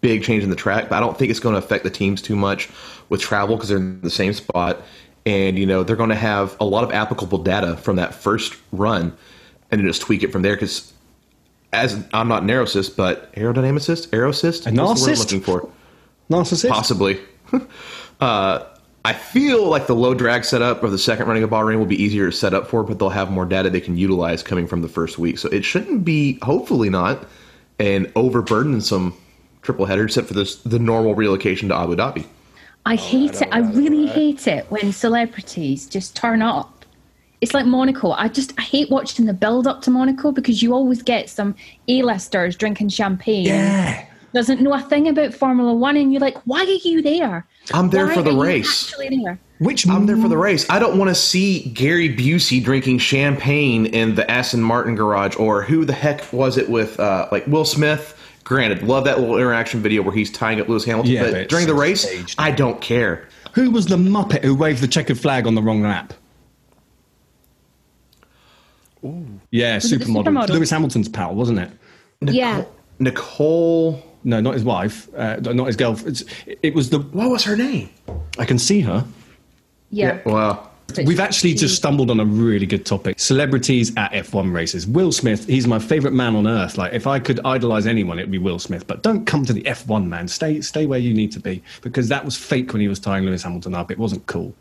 big 0.00 0.22
change 0.22 0.42
in 0.42 0.50
the 0.50 0.56
track, 0.56 0.88
but 0.88 0.96
I 0.96 1.00
don't 1.00 1.18
think 1.18 1.30
it's 1.30 1.40
going 1.40 1.54
to 1.54 1.58
affect 1.58 1.84
the 1.84 1.90
teams 1.90 2.22
too 2.22 2.36
much 2.36 2.68
with 3.08 3.20
travel 3.20 3.56
because 3.56 3.68
they're 3.68 3.78
in 3.78 4.00
the 4.00 4.10
same 4.10 4.32
spot. 4.32 4.82
And, 5.26 5.58
you 5.58 5.66
know, 5.66 5.82
they're 5.82 5.96
going 5.96 6.10
to 6.10 6.16
have 6.16 6.56
a 6.60 6.64
lot 6.64 6.82
of 6.82 6.92
applicable 6.92 7.38
data 7.38 7.76
from 7.76 7.96
that 7.96 8.14
first 8.14 8.56
run 8.72 9.16
and 9.70 9.80
then 9.80 9.86
just 9.86 10.00
tweak 10.00 10.22
it 10.22 10.32
from 10.32 10.42
there 10.42 10.56
because 10.56 10.92
as 11.72 12.04
I'm 12.12 12.28
not 12.28 12.42
an 12.42 12.48
aerosist, 12.48 12.96
but 12.96 13.32
aerodynamicist, 13.34 14.08
aerosist, 14.08 14.66
A 14.66 14.82
What's 14.82 15.02
the 15.02 15.10
word 15.10 15.14
I'm 15.14 15.20
looking 15.20 15.40
for? 15.40 15.68
Narcissist. 16.30 16.70
Possibly. 16.70 17.20
uh, 18.20 18.64
I 19.04 19.14
feel 19.14 19.66
like 19.66 19.86
the 19.86 19.94
low 19.94 20.12
drag 20.12 20.44
setup 20.44 20.82
of 20.82 20.90
the 20.90 20.98
second 20.98 21.26
running 21.26 21.42
of 21.42 21.50
Bahrain 21.50 21.78
will 21.78 21.86
be 21.86 22.00
easier 22.00 22.30
to 22.30 22.36
set 22.36 22.52
up 22.52 22.68
for, 22.68 22.84
but 22.84 22.98
they'll 22.98 23.08
have 23.08 23.30
more 23.30 23.46
data 23.46 23.70
they 23.70 23.80
can 23.80 23.96
utilize 23.96 24.42
coming 24.42 24.66
from 24.66 24.82
the 24.82 24.88
first 24.88 25.18
week. 25.18 25.38
So 25.38 25.48
it 25.48 25.64
shouldn't 25.64 26.04
be, 26.04 26.38
hopefully 26.42 26.90
not, 26.90 27.26
an 27.78 28.06
overburdensome 28.12 29.14
triple 29.62 29.86
header, 29.86 30.04
except 30.04 30.28
for 30.28 30.34
this, 30.34 30.56
the 30.56 30.78
normal 30.78 31.14
relocation 31.14 31.70
to 31.70 31.76
Abu 31.76 31.96
Dhabi. 31.96 32.26
I 32.84 32.96
hate 32.96 33.40
it. 33.40 33.48
I 33.52 33.60
really 33.60 34.06
hate 34.06 34.46
it 34.46 34.70
when 34.70 34.92
celebrities 34.92 35.86
just 35.86 36.14
turn 36.14 36.42
up. 36.42 36.84
It's 37.40 37.54
like 37.54 37.64
Monaco. 37.64 38.10
I 38.12 38.28
just 38.28 38.52
I 38.58 38.62
hate 38.62 38.90
watching 38.90 39.24
the 39.24 39.32
build 39.32 39.66
up 39.66 39.80
to 39.82 39.90
Monaco 39.90 40.30
because 40.30 40.62
you 40.62 40.74
always 40.74 41.02
get 41.02 41.30
some 41.30 41.54
A-listers 41.88 42.54
drinking 42.56 42.90
champagne. 42.90 43.46
Yeah. 43.46 44.06
Doesn't 44.32 44.60
know 44.60 44.72
a 44.72 44.80
thing 44.80 45.08
about 45.08 45.34
Formula 45.34 45.74
One, 45.74 45.96
and 45.96 46.12
you're 46.12 46.20
like, 46.20 46.38
why 46.44 46.60
are 46.60 46.64
you 46.64 47.02
there? 47.02 47.46
I'm 47.74 47.90
there 47.90 48.06
Why 48.06 48.14
for 48.14 48.22
the 48.22 48.30
are 48.30 48.34
you 48.34 48.42
race. 48.42 48.88
Actually 48.92 49.22
there. 49.22 49.40
Which 49.58 49.88
I'm 49.88 50.06
there 50.06 50.16
for 50.16 50.28
the 50.28 50.38
race. 50.38 50.68
I 50.70 50.78
don't 50.78 50.98
want 50.98 51.08
to 51.10 51.14
see 51.14 51.68
Gary 51.70 52.08
Busey 52.14 52.62
drinking 52.64 52.98
champagne 52.98 53.86
in 53.86 54.14
the 54.14 54.30
Aston 54.30 54.62
Martin 54.62 54.94
garage, 54.94 55.36
or 55.36 55.62
who 55.62 55.84
the 55.84 55.92
heck 55.92 56.32
was 56.32 56.56
it 56.56 56.68
with, 56.70 56.98
uh, 57.00 57.28
like 57.32 57.46
Will 57.46 57.64
Smith? 57.64 58.16
Granted, 58.44 58.82
love 58.82 59.04
that 59.04 59.20
little 59.20 59.36
interaction 59.36 59.80
video 59.82 60.02
where 60.02 60.14
he's 60.14 60.30
tying 60.30 60.60
up 60.60 60.68
Lewis 60.68 60.84
Hamilton, 60.84 61.12
Yeah, 61.12 61.22
but 61.24 61.32
but 61.32 61.48
during 61.48 61.66
the 61.66 61.74
race, 61.74 62.02
staged. 62.02 62.36
I 62.38 62.50
don't 62.52 62.80
care. 62.80 63.28
Who 63.54 63.70
was 63.70 63.86
the 63.86 63.96
muppet 63.96 64.42
who 64.44 64.54
waved 64.54 64.80
the 64.80 64.88
checkered 64.88 65.18
flag 65.18 65.46
on 65.46 65.54
the 65.54 65.62
wrong 65.62 65.82
lap? 65.82 66.14
Yeah, 69.50 69.76
it 69.76 69.82
the 69.82 69.88
supermodel. 69.98 70.24
supermodel? 70.24 70.48
Lewis 70.50 70.70
Hamilton's 70.70 71.08
pal, 71.08 71.34
wasn't 71.34 71.58
it? 71.58 71.70
Yeah. 72.22 72.64
Nicole, 72.98 74.02
No, 74.24 74.40
not 74.40 74.54
his 74.54 74.64
wife. 74.64 75.08
Uh, 75.14 75.36
not 75.40 75.66
his 75.66 75.76
girlfriend. 75.76 76.20
It's- 76.20 76.56
It 76.62 76.74
was 76.74 76.90
the. 76.90 76.98
what 77.00 77.30
was 77.30 77.44
her 77.44 77.56
name? 77.56 77.88
I 78.38 78.44
can 78.44 78.58
see 78.58 78.80
her. 78.80 79.04
Yeah. 79.90 80.20
Well, 80.24 80.66
We've 81.04 81.20
actually 81.20 81.54
just 81.54 81.76
stumbled 81.76 82.10
on 82.10 82.18
a 82.18 82.24
really 82.24 82.66
good 82.66 82.84
topic: 82.84 83.20
celebrities 83.20 83.92
at 83.96 84.10
F1 84.12 84.52
races. 84.52 84.88
Will 84.88 85.12
Smith, 85.12 85.46
he's 85.46 85.64
my 85.68 85.78
favorite 85.78 86.12
man 86.12 86.34
on 86.34 86.48
earth. 86.48 86.76
Like, 86.76 86.92
if 86.92 87.06
I 87.06 87.20
could 87.20 87.38
idolize 87.44 87.86
anyone, 87.86 88.18
it'd 88.18 88.30
be 88.32 88.38
Will 88.38 88.58
Smith. 88.58 88.88
But 88.88 89.04
don't 89.04 89.24
come 89.24 89.44
to 89.44 89.52
the 89.52 89.62
F1 89.62 90.06
man. 90.08 90.26
Stay, 90.26 90.60
stay 90.62 90.86
where 90.86 90.98
you 90.98 91.14
need 91.14 91.30
to 91.30 91.38
be 91.40 91.62
because 91.82 92.08
that 92.08 92.24
was 92.24 92.36
fake 92.36 92.72
when 92.72 92.82
he 92.82 92.88
was 92.88 92.98
tying 92.98 93.24
Lewis 93.24 93.44
Hamilton 93.44 93.72
up. 93.76 93.92
It 93.92 93.98
wasn't 93.98 94.26
cool. 94.26 94.52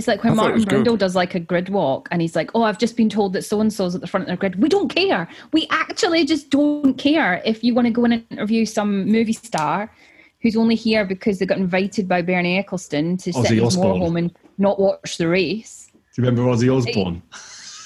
It's 0.00 0.08
like 0.08 0.24
when 0.24 0.32
I 0.32 0.36
thought 0.36 0.44
it 0.46 0.48
Martin 0.48 0.54
was 0.54 0.64
good. 0.64 0.86
Brundle 0.86 0.98
does 0.98 1.14
like 1.14 1.34
a 1.34 1.40
grid 1.40 1.68
walk 1.68 2.08
and 2.10 2.22
he's 2.22 2.34
like, 2.34 2.50
Oh, 2.54 2.62
I've 2.62 2.78
just 2.78 2.96
been 2.96 3.10
told 3.10 3.34
that 3.34 3.42
so 3.42 3.60
and 3.60 3.70
so's 3.70 3.94
at 3.94 4.00
the 4.00 4.06
front 4.06 4.22
of 4.22 4.28
their 4.28 4.36
grid. 4.38 4.54
We 4.62 4.70
don't 4.70 4.88
care. 4.88 5.28
We 5.52 5.66
actually 5.70 6.24
just 6.24 6.48
don't 6.48 6.94
care 6.94 7.42
if 7.44 7.62
you 7.62 7.74
want 7.74 7.84
to 7.84 7.90
go 7.92 8.04
and 8.06 8.24
interview 8.30 8.64
some 8.64 9.04
movie 9.04 9.34
star. 9.34 9.92
who's 10.40 10.56
only 10.56 10.74
here 10.74 11.04
because 11.04 11.38
they 11.38 11.44
got 11.44 11.58
invited 11.58 12.08
by 12.08 12.22
Bernie 12.22 12.62
Ecclestone 12.62 13.22
to 13.24 13.30
sit 13.30 13.44
Ozzy 13.44 13.58
in 13.58 13.64
his 13.64 13.76
Osbourne. 13.76 14.00
motorhome 14.00 14.18
and 14.18 14.34
not 14.56 14.80
watch 14.80 15.18
the 15.18 15.28
race. 15.28 15.90
Do 15.92 16.22
you 16.22 16.28
remember 16.28 16.50
Ozzy 16.50 16.74
Osbourne? 16.74 17.20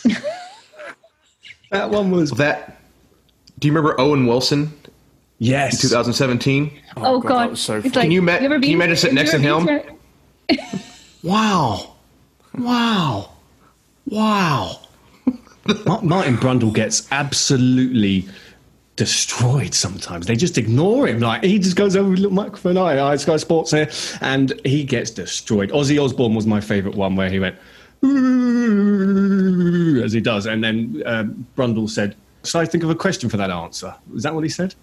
that 1.73 1.91
one 1.91 2.13
was. 2.13 2.31
That. 2.31 2.81
Do 3.59 3.67
you 3.67 3.75
remember 3.75 4.01
Owen 4.01 4.27
Wilson 4.29 4.73
Yes. 5.39 5.81
2017? 5.81 6.71
Oh, 6.97 7.19
God, 7.21 7.29
God, 7.29 7.39
that 7.41 7.51
was 7.51 7.61
so 7.61 7.79
It's 7.79 7.89
funny. 7.93 8.05
Can 8.05 8.11
you 8.13 8.23
ma- 8.23 8.33
ever 8.35 8.61
can 8.61 8.71
you 8.71 8.77
imagine 8.77 8.97
sitting 8.97 9.17
have 9.17 9.27
next 9.33 9.43
you 9.43 9.67
to 9.67 10.59
him? 10.59 10.81
Wow. 11.25 11.94
Wow. 12.59 13.31
Wow. 14.07 14.81
Martin 16.03 16.37
Brundle 16.37 16.73
gets 16.75 17.09
absolutely 17.11 18.29
destroyed 18.97 19.75
sometimes. 19.75 20.27
They 20.27 20.37
just 20.37 20.57
ignore 20.59 21.07
him. 21.07 21.21
Like 21.21 21.43
he 21.43 21.59
just 21.59 21.77
goes 21.77 21.97
over 21.97 22.11
with 22.11 22.19
a 22.19 22.23
little 22.23 22.37
microphone. 22.37 22.77
I, 22.77 22.97
hi, 22.97 23.17
Sky 23.17 23.37
Sports 23.37 23.71
here, 23.71 23.91
and 24.21 24.53
he 24.65 24.85
gets 24.85 25.11
destroyed. 25.11 25.71
Ozzy 25.71 26.03
Osbourne 26.03 26.35
was 26.35 26.47
my 26.47 26.61
favourite 26.61 26.97
one 26.97 27.17
where 27.17 27.31
he 27.31 27.41
went 27.41 27.57
as 30.05 30.13
he 30.13 30.21
does, 30.21 30.47
and 30.47 30.63
then 30.63 31.03
um, 31.07 31.47
Brundle 31.57 31.89
said, 31.89 32.15
"Shall 32.45 32.61
I 32.61 32.67
think 32.67 32.85
of 32.85 32.91
a 32.91 32.95
question 32.95 33.29
for 33.31 33.37
that 33.39 33.51
answer?" 33.51 33.95
Is 34.15 34.23
that 34.23 34.35
what 34.35 34.45
he 34.45 34.51
said? 34.51 34.75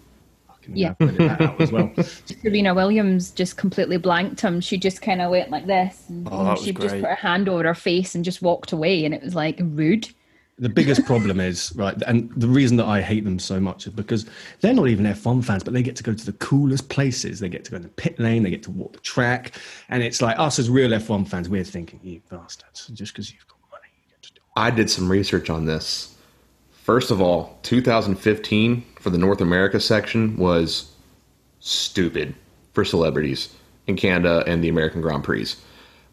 Fucking 0.61 0.75
Yeah. 0.77 0.87
hell, 0.87 0.95
I 0.99 1.05
printed 1.05 1.29
that 1.29 1.41
out 1.41 1.61
as 1.61 1.71
well. 1.71 1.91
Serena 2.41 2.73
Williams 2.73 3.31
just 3.31 3.57
completely 3.57 3.97
blanked 3.97 4.41
him. 4.41 4.61
She 4.61 4.77
just 4.77 5.01
kind 5.01 5.21
of 5.21 5.31
went 5.31 5.49
like 5.49 5.65
this. 5.67 6.05
And 6.09 6.27
Oh, 6.31 6.43
that 6.45 6.51
was 6.51 6.63
she 6.63 6.71
just 6.73 6.95
put 6.95 7.05
her 7.09 7.15
hand 7.15 7.49
over 7.49 7.63
her 7.63 7.73
face 7.75 8.15
and 8.15 8.23
just 8.23 8.41
walked 8.41 8.71
away. 8.71 9.05
And 9.05 9.13
it 9.13 9.21
was 9.23 9.35
like 9.35 9.59
rude. 9.61 10.09
The 10.59 10.69
biggest 10.69 11.05
problem 11.05 11.39
is 11.39 11.73
right, 11.75 11.99
and 12.05 12.31
the 12.35 12.47
reason 12.47 12.77
that 12.77 12.85
I 12.85 13.01
hate 13.01 13.23
them 13.23 13.39
so 13.39 13.59
much 13.59 13.87
is 13.87 13.93
because 13.93 14.27
they're 14.59 14.75
not 14.75 14.89
even 14.89 15.05
F1 15.05 15.43
fans, 15.43 15.63
but 15.63 15.73
they 15.73 15.81
get 15.81 15.95
to 15.95 16.03
go 16.03 16.13
to 16.13 16.25
the 16.25 16.33
coolest 16.33 16.87
places. 16.89 17.39
They 17.39 17.49
get 17.49 17.65
to 17.65 17.71
go 17.71 17.77
in 17.77 17.83
the 17.83 17.89
pit 17.89 18.19
lane, 18.19 18.43
they 18.43 18.51
get 18.51 18.61
to 18.63 18.71
walk 18.71 18.93
the 18.93 18.99
track, 18.99 19.53
and 19.89 20.03
it's 20.03 20.21
like 20.21 20.37
us 20.37 20.59
as 20.59 20.69
real 20.69 20.91
F1 20.91 21.27
fans, 21.27 21.49
we're 21.49 21.63
thinking, 21.63 21.99
you 22.03 22.21
bastards, 22.29 22.87
just 22.93 23.11
because 23.13 23.31
you've 23.33 23.47
got 23.47 23.57
money, 23.71 23.87
you 24.03 24.09
get 24.11 24.21
to 24.21 24.33
do. 24.33 24.41
I 24.55 24.69
did 24.69 24.87
some 24.91 25.09
research 25.09 25.49
on 25.49 25.65
this. 25.65 26.15
First 26.69 27.09
of 27.09 27.21
all, 27.21 27.57
2015 27.63 28.83
for 29.01 29.09
the 29.09 29.17
North 29.17 29.41
America 29.41 29.79
section 29.79 30.37
was 30.37 30.91
stupid 31.59 32.35
for 32.73 32.85
celebrities 32.85 33.53
in 33.87 33.95
Canada 33.95 34.43
and 34.47 34.63
the 34.63 34.69
American 34.69 35.01
Grand 35.01 35.23
Prix. 35.23 35.53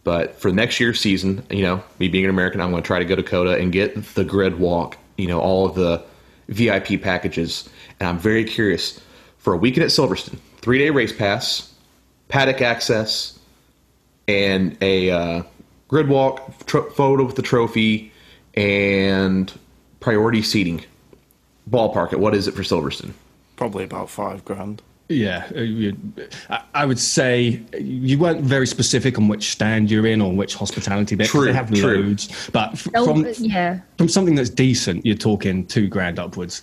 But 0.05 0.41
for 0.41 0.51
next 0.51 0.80
year's 0.80 1.01
season, 1.01 1.45
you 1.51 1.62
know, 1.62 1.82
me 1.99 2.09
being 2.09 2.24
an 2.24 2.30
American, 2.30 2.61
I'm 2.61 2.70
going 2.70 2.82
to 2.82 2.86
try 2.86 2.99
to 2.99 3.05
go 3.05 3.14
to 3.14 3.22
COTA 3.22 3.59
and 3.59 3.70
get 3.72 4.14
the 4.14 4.24
grid 4.24 4.59
walk, 4.59 4.97
you 5.18 5.28
know, 5.28 5.39
all 5.39 5.66
of 5.66 5.74
the 5.74 6.03
VIP 6.49 7.03
packages. 7.03 7.68
And 8.01 8.09
I'm 8.09 8.18
very 8.18 8.45
curious 8.45 9.01
for 9.36 9.53
a 9.53 9.57
weekend 9.57 9.84
at 9.84 9.91
Silverstone, 9.91 10.39
three 10.62 10.78
day 10.78 10.91
race 10.91 11.12
pass, 11.12 11.72
paddock 12.28 12.62
access, 12.62 13.39
and 14.26 14.76
a 14.80 15.11
uh, 15.11 15.43
grid 15.89 16.09
walk 16.09 16.53
photo 16.64 17.24
with 17.24 17.36
the 17.36 17.43
trophy 17.43 18.12
and 18.55 19.53
priority 20.01 20.43
seating. 20.43 20.84
Ballpark 21.68 22.12
it. 22.12 22.20
What 22.20 22.34
is 22.34 22.48
it 22.48 22.54
for 22.54 22.62
Silverstone? 22.62 23.12
Probably 23.56 23.84
about 23.84 24.08
five 24.10 24.44
grand. 24.44 24.82
Yeah, 25.10 25.46
uh, 25.56 25.92
I- 26.50 26.62
I 26.74 26.84
would 26.84 26.98
say 26.98 27.60
you 27.80 28.18
weren't 28.18 28.42
very 28.42 28.66
specific 28.66 29.18
on 29.18 29.26
which 29.26 29.50
stand 29.50 29.90
you're 29.90 30.06
in 30.06 30.20
or 30.20 30.32
which 30.34 30.54
hospitality 30.54 31.14
bit. 31.16 31.24
'cause 31.24 31.30
True, 31.32 31.44
they 31.46 31.52
have 31.54 31.72
true. 31.72 32.02
loads, 32.02 32.28
but 32.52 32.76
from 32.76 33.26
yeah. 33.38 33.80
from 33.96 34.08
something 34.08 34.34
that's 34.34 34.50
decent, 34.50 35.06
you're 35.06 35.16
talking 35.16 35.64
two 35.64 35.88
grand 35.88 36.18
upwards, 36.18 36.60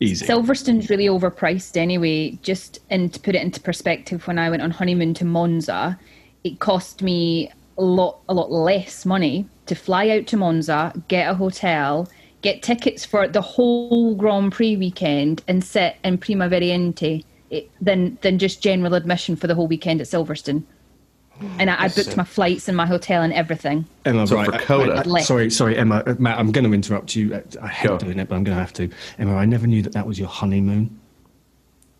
easy. 0.00 0.26
Silverstone's 0.26 0.90
really 0.90 1.06
overpriced 1.06 1.76
anyway. 1.76 2.36
Just 2.42 2.80
and 2.90 3.12
to 3.12 3.20
put 3.20 3.36
it 3.36 3.42
into 3.42 3.60
perspective, 3.60 4.26
when 4.26 4.40
I 4.40 4.50
went 4.50 4.60
on 4.62 4.72
honeymoon 4.72 5.14
to 5.14 5.24
Monza, 5.24 5.96
it 6.42 6.58
cost 6.58 7.00
me 7.00 7.48
a 7.78 7.82
lot, 7.82 8.18
a 8.28 8.34
lot 8.34 8.50
less 8.50 9.06
money 9.06 9.46
to 9.66 9.76
fly 9.76 10.08
out 10.10 10.26
to 10.26 10.36
Monza, 10.36 10.92
get 11.06 11.30
a 11.30 11.34
hotel, 11.34 12.08
get 12.42 12.62
tickets 12.62 13.04
for 13.04 13.26
the 13.28 13.40
whole 13.40 14.14
Grand 14.14 14.52
Prix 14.52 14.76
weekend, 14.76 15.42
and 15.48 15.62
sit 15.64 15.96
in 16.04 16.18
Prima 16.18 16.48
Variante 16.48 17.24
it, 17.50 17.70
than 17.80 18.18
than 18.22 18.38
just 18.38 18.62
general 18.62 18.94
admission 18.94 19.36
for 19.36 19.46
the 19.46 19.54
whole 19.54 19.66
weekend 19.66 20.00
at 20.00 20.06
Silverstone. 20.06 20.62
And 21.60 21.70
I, 21.70 21.84
I 21.84 21.88
booked 21.88 22.16
my 22.16 22.24
flights 22.24 22.66
and 22.66 22.76
my 22.76 22.84
hotel 22.84 23.22
and 23.22 23.32
everything. 23.32 23.84
Emma, 24.04 24.26
So 24.26 24.34
right, 24.34 24.46
for 24.46 24.54
I- 24.56 24.58
COTA- 24.64 25.04
I- 25.08 25.20
sorry, 25.20 25.50
sorry, 25.50 25.78
Emma, 25.78 26.02
uh, 26.04 26.16
Matt, 26.18 26.36
I'm 26.36 26.50
going 26.50 26.64
to 26.64 26.72
interrupt 26.74 27.14
you. 27.14 27.40
I 27.62 27.68
hate 27.68 27.86
Go. 27.88 27.96
doing 27.96 28.18
it, 28.18 28.28
but 28.28 28.34
I'm 28.34 28.42
going 28.42 28.56
to 28.56 28.60
have 28.60 28.72
to. 28.72 28.90
Emma, 29.20 29.36
I 29.36 29.44
never 29.44 29.68
knew 29.68 29.80
that 29.82 29.92
that 29.92 30.04
was 30.04 30.18
your 30.18 30.26
honeymoon. 30.26 30.98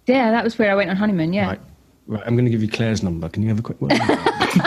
Yeah, 0.06 0.32
that 0.32 0.42
was 0.42 0.58
where 0.58 0.72
I 0.72 0.74
went 0.74 0.90
on 0.90 0.96
honeymoon. 0.96 1.32
Yeah. 1.32 1.46
Right, 1.50 1.60
right. 2.08 2.22
I'm 2.26 2.34
going 2.34 2.46
to 2.46 2.50
give 2.50 2.62
you 2.62 2.68
Claire's 2.68 3.04
number. 3.04 3.28
Can 3.28 3.44
you 3.44 3.48
have 3.50 3.60
a 3.60 3.62
quick 3.62 3.80
word? 3.80 3.92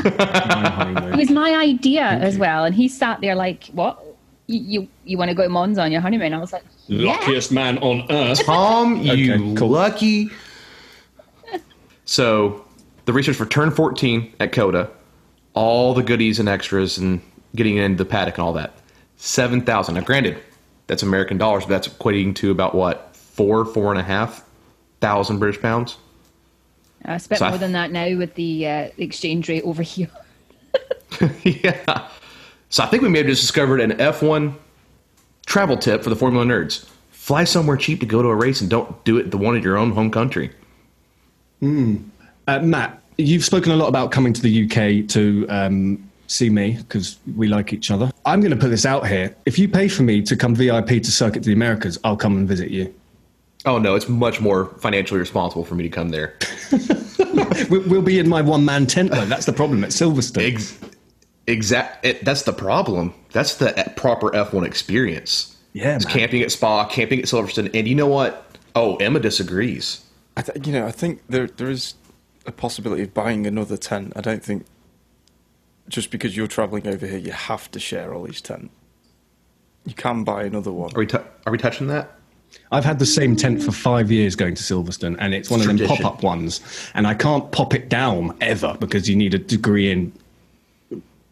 It 0.04 1.18
was 1.18 1.30
my 1.32 1.54
idea 1.56 2.04
as 2.04 2.38
well, 2.38 2.64
and 2.64 2.74
he 2.74 2.88
sat 2.88 3.20
there 3.22 3.36
like, 3.36 3.66
"What? 3.74 4.02
You 4.52 4.60
you, 4.82 4.88
you 5.06 5.18
want 5.18 5.30
to 5.30 5.36
go 5.36 5.44
to 5.44 5.50
Monza 5.50 5.82
on 5.82 5.92
your 5.92 6.02
honeymoon?" 6.02 6.34
I 6.34 6.38
was 6.40 6.52
like, 6.54 6.64
"Yeah." 6.88 7.12
Luckiest 7.14 7.52
man 7.52 7.78
on 7.80 8.06
earth. 8.12 8.44
Tom, 8.46 8.98
you 9.02 9.34
Okay, 9.34 9.56
cool. 9.56 9.70
lucky. 9.70 10.30
So, 12.06 12.66
the 13.06 13.14
research 13.14 13.36
for 13.38 13.46
turn 13.46 13.72
14 13.72 14.34
at 14.40 14.52
COTA, 14.52 14.90
all 15.54 15.94
the 15.94 16.04
goodies 16.04 16.40
and 16.40 16.50
extras 16.50 16.98
and 16.98 17.22
getting 17.56 17.78
into 17.78 17.98
the 18.04 18.10
paddock 18.10 18.38
and 18.38 18.44
all 18.44 18.54
that, 18.54 18.74
7,000. 19.18 19.96
Now, 19.96 20.02
granted, 20.02 20.38
that's 20.88 21.04
American 21.04 21.38
dollars, 21.38 21.64
but 21.64 21.70
that's 21.70 21.88
equating 21.88 22.36
to 22.36 22.52
about 22.52 22.76
what, 22.76 23.16
four, 23.16 23.64
four 23.66 23.92
and 23.92 24.00
a 24.00 24.04
half 24.04 24.44
thousand 25.00 25.40
British 25.40 25.62
pounds? 25.62 25.98
I 27.06 27.18
spent 27.18 27.40
So 27.40 27.46
I- 27.46 27.50
more 27.50 27.58
than 27.58 27.72
that 27.72 27.92
now 27.92 28.16
with 28.18 28.36
the 28.36 28.68
uh, 28.68 28.90
exchange 28.98 29.48
rate 29.48 29.64
over 29.64 29.82
here. 29.84 30.10
yeah. 31.44 32.08
So, 32.72 32.84
I 32.84 32.88
think 32.88 33.04
we 33.04 33.10
may 33.10 33.20
have 33.20 33.28
just 33.28 33.42
discovered 33.42 33.80
an 33.82 33.92
F1 33.92 34.56
travel 35.46 35.78
tip 35.78 36.04
for 36.04 36.10
the 36.10 36.16
Formula 36.16 36.46
nerds. 36.46 36.88
Fly 37.12 37.44
somewhere 37.44 37.78
cheap 37.78 38.00
to 38.00 38.06
go 38.06 38.22
to 38.22 38.28
a 38.30 38.36
race 38.36 38.62
and 38.62 38.70
don't 38.70 39.04
do 39.04 39.18
it 39.18 39.30
the 39.30 39.38
one 39.38 39.56
in 39.56 39.62
your 39.62 39.78
own 39.78 39.92
home 39.92 40.10
country. 40.10 40.52
Uh, 41.62 42.60
Matt, 42.60 43.02
you've 43.18 43.44
spoken 43.46 43.72
a 43.72 43.76
lot 43.76 43.88
about 43.88 44.12
coming 44.12 44.34
to 44.34 44.42
the 44.42 44.64
UK 44.66 45.08
to 45.10 45.46
um, 45.50 46.10
see 46.28 46.50
me 46.50 46.78
because 46.78 47.18
we 47.36 47.48
like 47.48 47.72
each 47.74 47.92
other. 47.92 48.12
I'm 48.26 48.40
going 48.42 48.52
to 48.52 48.58
put 48.58 48.70
this 48.70 48.86
out 48.86 49.06
here. 49.08 49.36
If 49.46 49.60
you 49.60 49.68
pay 49.68 49.88
for 49.88 50.04
me 50.04 50.22
to 50.24 50.36
come 50.36 50.56
VIP 50.56 50.88
to 50.88 51.12
Circuit 51.12 51.44
to 51.44 51.48
the 51.48 51.54
Americas, 51.54 52.00
I'll 52.04 52.18
come 52.18 52.36
and 52.38 52.48
visit 52.48 52.72
you. 52.72 52.94
Oh, 53.66 53.78
no, 53.78 53.94
it's 53.94 54.10
much 54.10 54.42
more 54.42 54.66
financially 54.80 55.20
responsible 55.20 55.64
for 55.66 55.76
me 55.76 55.84
to 55.84 55.90
come 55.90 56.10
there. 56.10 56.36
We- 57.70 57.80
We'll 57.80 58.02
be 58.02 58.18
in 58.18 58.28
my 58.28 58.42
one 58.42 58.66
man 58.66 58.88
tent, 58.88 59.12
though. 59.12 59.26
That's 59.26 59.46
the 59.46 59.54
problem 59.54 59.84
at 59.84 59.92
Silverstone. 59.92 60.54
Ex- 60.54 60.78
exact. 61.48 62.06
It, 62.06 62.24
that's 62.26 62.44
the 62.44 62.54
problem. 62.54 63.14
That's 63.32 63.56
the 63.56 63.80
e- 63.80 63.94
proper 63.96 64.30
F1 64.32 64.66
experience. 64.66 65.56
Yeah, 65.74 65.96
It's 65.96 66.06
man. 66.06 66.14
camping 66.14 66.42
at 66.42 66.52
Spa, 66.52 66.86
camping 66.88 67.20
at 67.20 67.26
Silverstone, 67.26 67.72
and 67.74 67.88
you 67.88 67.96
know 67.96 68.08
what? 68.08 68.46
Oh, 68.76 68.96
Emma 68.98 69.20
disagrees. 69.20 70.06
I 70.38 70.42
th- 70.42 70.66
you 70.66 70.74
know, 70.74 70.86
I 70.86 70.92
think 70.92 71.22
there 71.30 71.48
there 71.48 71.70
is 71.70 71.94
a 72.46 72.52
possibility 72.52 73.04
of 73.04 73.14
buying 73.14 73.46
another 73.48 73.78
tent. 73.78 74.14
I 74.16 74.22
don't 74.22 74.44
think 74.44 74.66
just 75.88 76.12
because 76.12 76.36
you're 76.36 76.48
travelling 76.48 76.88
over 76.88 77.06
here, 77.06 77.18
you 77.18 77.32
have 77.32 77.70
to 77.72 77.80
share 77.80 78.14
all 78.14 78.24
these 78.24 78.42
tents. 78.42 78.70
You 79.86 79.94
can 79.94 80.24
buy 80.24 80.44
another 80.44 80.72
one. 80.72 80.92
Are 80.96 81.00
we? 81.00 81.08
T- 81.08 81.18
are 81.46 81.52
we 81.52 81.58
touching 81.58 81.88
that? 81.88 82.12
I've 82.72 82.84
had 82.86 83.00
the 83.00 83.06
same 83.06 83.36
tent 83.38 83.64
for 83.64 83.72
five 83.72 84.12
years 84.12 84.36
going 84.36 84.56
to 84.56 84.62
Silverstone, 84.64 85.16
and 85.20 85.34
it's 85.34 85.50
one 85.50 85.62
of 85.62 85.68
them 85.68 85.78
pop 85.88 86.04
up 86.04 86.22
ones. 86.24 86.60
And 86.94 87.08
I 87.08 87.14
can't 87.14 87.50
pop 87.52 87.74
it 87.74 87.88
down 87.88 88.38
ever 88.42 88.76
because 88.80 89.10
you 89.10 89.16
need 89.16 89.34
a 89.34 89.40
degree 89.40 89.90
in 89.90 90.12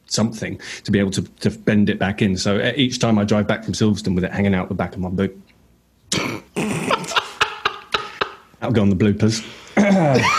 something 0.10 0.60
to 0.84 0.91
be 0.91 0.99
able 0.99 1.12
to, 1.12 1.22
to 1.22 1.49
bend 1.49 1.89
it 1.89 1.97
back 1.99 2.22
in. 2.22 2.38
So 2.38 2.60
each 2.76 2.99
time 2.99 3.18
I 3.18 3.24
drive 3.24 3.47
back 3.47 3.64
from 3.64 3.74
Silverstone 3.74 4.16
with 4.16 4.24
it 4.24 4.32
hanging 4.32 4.53
out 4.53 4.68
the 4.70 4.76
back 4.76 4.93
of 4.93 4.99
my 4.99 5.10
boot. 5.10 5.39
That'll 8.60 8.74
go 8.74 8.82
on 8.82 8.89
the 8.89 8.95
bloopers. 8.95 9.45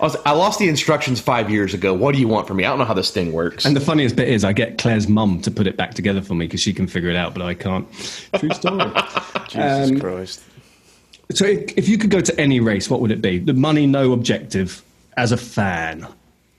I, 0.00 0.14
I 0.26 0.32
lost 0.32 0.58
the 0.60 0.68
instructions 0.68 1.20
five 1.20 1.50
years 1.50 1.74
ago. 1.74 1.92
What 1.92 2.14
do 2.14 2.20
you 2.20 2.28
want 2.28 2.46
from 2.46 2.56
me? 2.58 2.64
I 2.64 2.68
don't 2.68 2.78
know 2.78 2.84
how 2.84 2.94
this 2.94 3.10
thing 3.10 3.32
works. 3.32 3.64
And 3.64 3.74
the 3.76 3.80
funniest 3.80 4.16
bit 4.16 4.28
is 4.28 4.44
I 4.44 4.52
get 4.52 4.78
Claire's 4.78 5.08
mum 5.08 5.40
to 5.42 5.50
put 5.50 5.66
it 5.66 5.76
back 5.76 5.94
together 5.94 6.22
for 6.22 6.34
me 6.34 6.46
because 6.46 6.60
she 6.60 6.72
can 6.72 6.86
figure 6.86 7.10
it 7.10 7.16
out, 7.16 7.34
but 7.34 7.42
I 7.42 7.54
can't. 7.54 7.86
True 8.36 8.50
story. 8.50 8.90
Jesus 9.48 9.90
Um, 9.90 10.00
Christ. 10.00 10.42
So, 11.32 11.44
if, 11.44 11.76
if 11.76 11.88
you 11.88 11.98
could 11.98 12.10
go 12.10 12.20
to 12.20 12.40
any 12.40 12.58
race, 12.60 12.88
what 12.88 13.00
would 13.00 13.10
it 13.10 13.20
be? 13.20 13.38
The 13.38 13.52
money, 13.52 13.86
no 13.86 14.12
objective. 14.12 14.82
As 15.16 15.32
a 15.32 15.36
fan, 15.36 16.06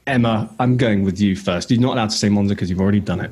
Emma, 0.09 0.49
I'm 0.59 0.75
going 0.75 1.03
with 1.03 1.19
you 1.19 1.35
first. 1.35 1.69
You're 1.69 1.79
not 1.79 1.93
allowed 1.93 2.09
to 2.09 2.17
say 2.17 2.29
Monza 2.29 2.55
because 2.55 2.69
you've 2.69 2.81
already 2.81 2.99
done 2.99 3.21
it. 3.21 3.31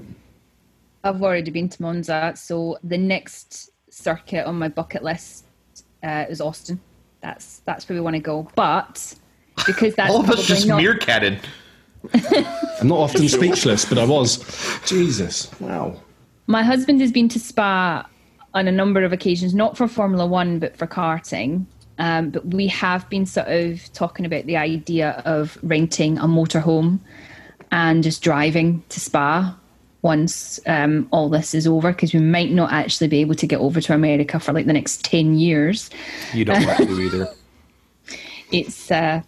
I've 1.04 1.24
already 1.24 1.52
been 1.52 1.70
to 1.70 1.82
Monza, 1.82 2.34
so 2.36 2.78
the 2.84 2.98
next 2.98 3.72
circuit 3.90 4.46
on 4.46 4.60
my 4.60 4.68
bucket 4.68 5.04
list 5.04 5.46
uh, 6.04 6.26
is 6.30 6.42
Austin. 6.42 6.80
That's 7.22 7.60
that's 7.66 7.88
where 7.90 7.96
we 7.96 8.02
want 8.02 8.16
to 8.16 8.22
go. 8.22 8.48
But 8.56 9.16
because 9.66 9.96
that's 9.96 10.12
All 10.14 10.22
of 10.22 10.30
us 10.30 10.46
just 10.46 10.68
not, 10.68 10.82
meerkatted. 10.82 11.40
I'm 12.80 12.88
not 12.88 13.00
often 13.00 13.28
speechless, 13.28 13.86
but 13.86 13.98
I 13.98 14.06
was. 14.06 14.44
Jesus, 14.86 15.50
wow. 15.60 16.00
my 16.46 16.64
husband 16.64 17.02
has 17.02 17.12
been 17.12 17.28
to 17.30 17.40
Spa 17.40 18.08
on 18.54 18.68
a 18.68 18.72
number 18.72 19.04
of 19.04 19.14
occasions, 19.14 19.54
not 19.54 19.76
for 19.76 19.88
Formula 19.88 20.26
One 20.26 20.60
but 20.60 20.78
for 20.78 20.88
karting. 20.88 21.66
Um, 22.00 22.30
but 22.30 22.46
we 22.46 22.68
have 22.68 23.10
been 23.10 23.26
sort 23.26 23.48
of 23.48 23.92
talking 23.94 24.26
about 24.26 24.46
the 24.46 24.58
idea 24.58 25.22
of 25.26 25.58
renting 25.64 26.18
a 26.20 26.26
motorhome 26.26 27.00
and 27.72 28.04
just 28.04 28.22
driving 28.22 28.84
to 28.90 29.00
Spa 29.00 29.58
once 30.02 30.60
um, 30.68 31.08
all 31.12 31.28
this 31.28 31.54
is 31.54 31.68
over, 31.68 31.92
because 31.92 32.14
we 32.14 32.20
might 32.20 32.52
not 32.52 32.72
actually 32.72 33.08
be 33.08 33.20
able 33.20 33.36
to 33.36 33.48
get 33.48 33.60
over 33.60 33.82
to 33.82 33.94
America 33.94 34.40
for 34.40 34.54
like 34.54 34.66
the 34.66 34.74
next 34.74 35.04
10 35.04 35.36
years. 35.36 35.90
You 36.34 36.46
don't 36.46 36.66
want 36.66 36.78
to 36.80 37.02
either. 37.02 37.28
It's, 38.50 38.90
uh, 38.92 39.22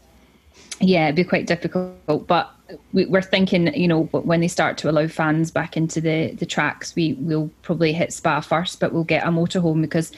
yeah, 0.80 1.08
it'd 1.08 1.18
be 1.18 1.26
quite 1.26 1.46
difficult. 1.46 2.26
But 2.26 2.50
we, 2.94 3.06
we're 3.06 3.22
thinking, 3.22 3.74
you 3.74 3.88
know, 3.88 4.04
when 4.04 4.40
they 4.40 4.48
start 4.48 4.78
to 4.78 4.90
allow 4.90 5.08
fans 5.08 5.52
back 5.52 5.76
into 5.76 6.00
the, 6.00 6.32
the 6.36 6.46
tracks, 6.46 6.96
we 6.96 7.14
will 7.14 7.52
probably 7.62 7.92
hit 7.92 8.14
Spa 8.14 8.40
first, 8.40 8.80
but 8.80 8.94
we'll 8.94 9.04
get 9.04 9.26
a 9.26 9.30
motorhome 9.30 9.82
because 9.82 10.14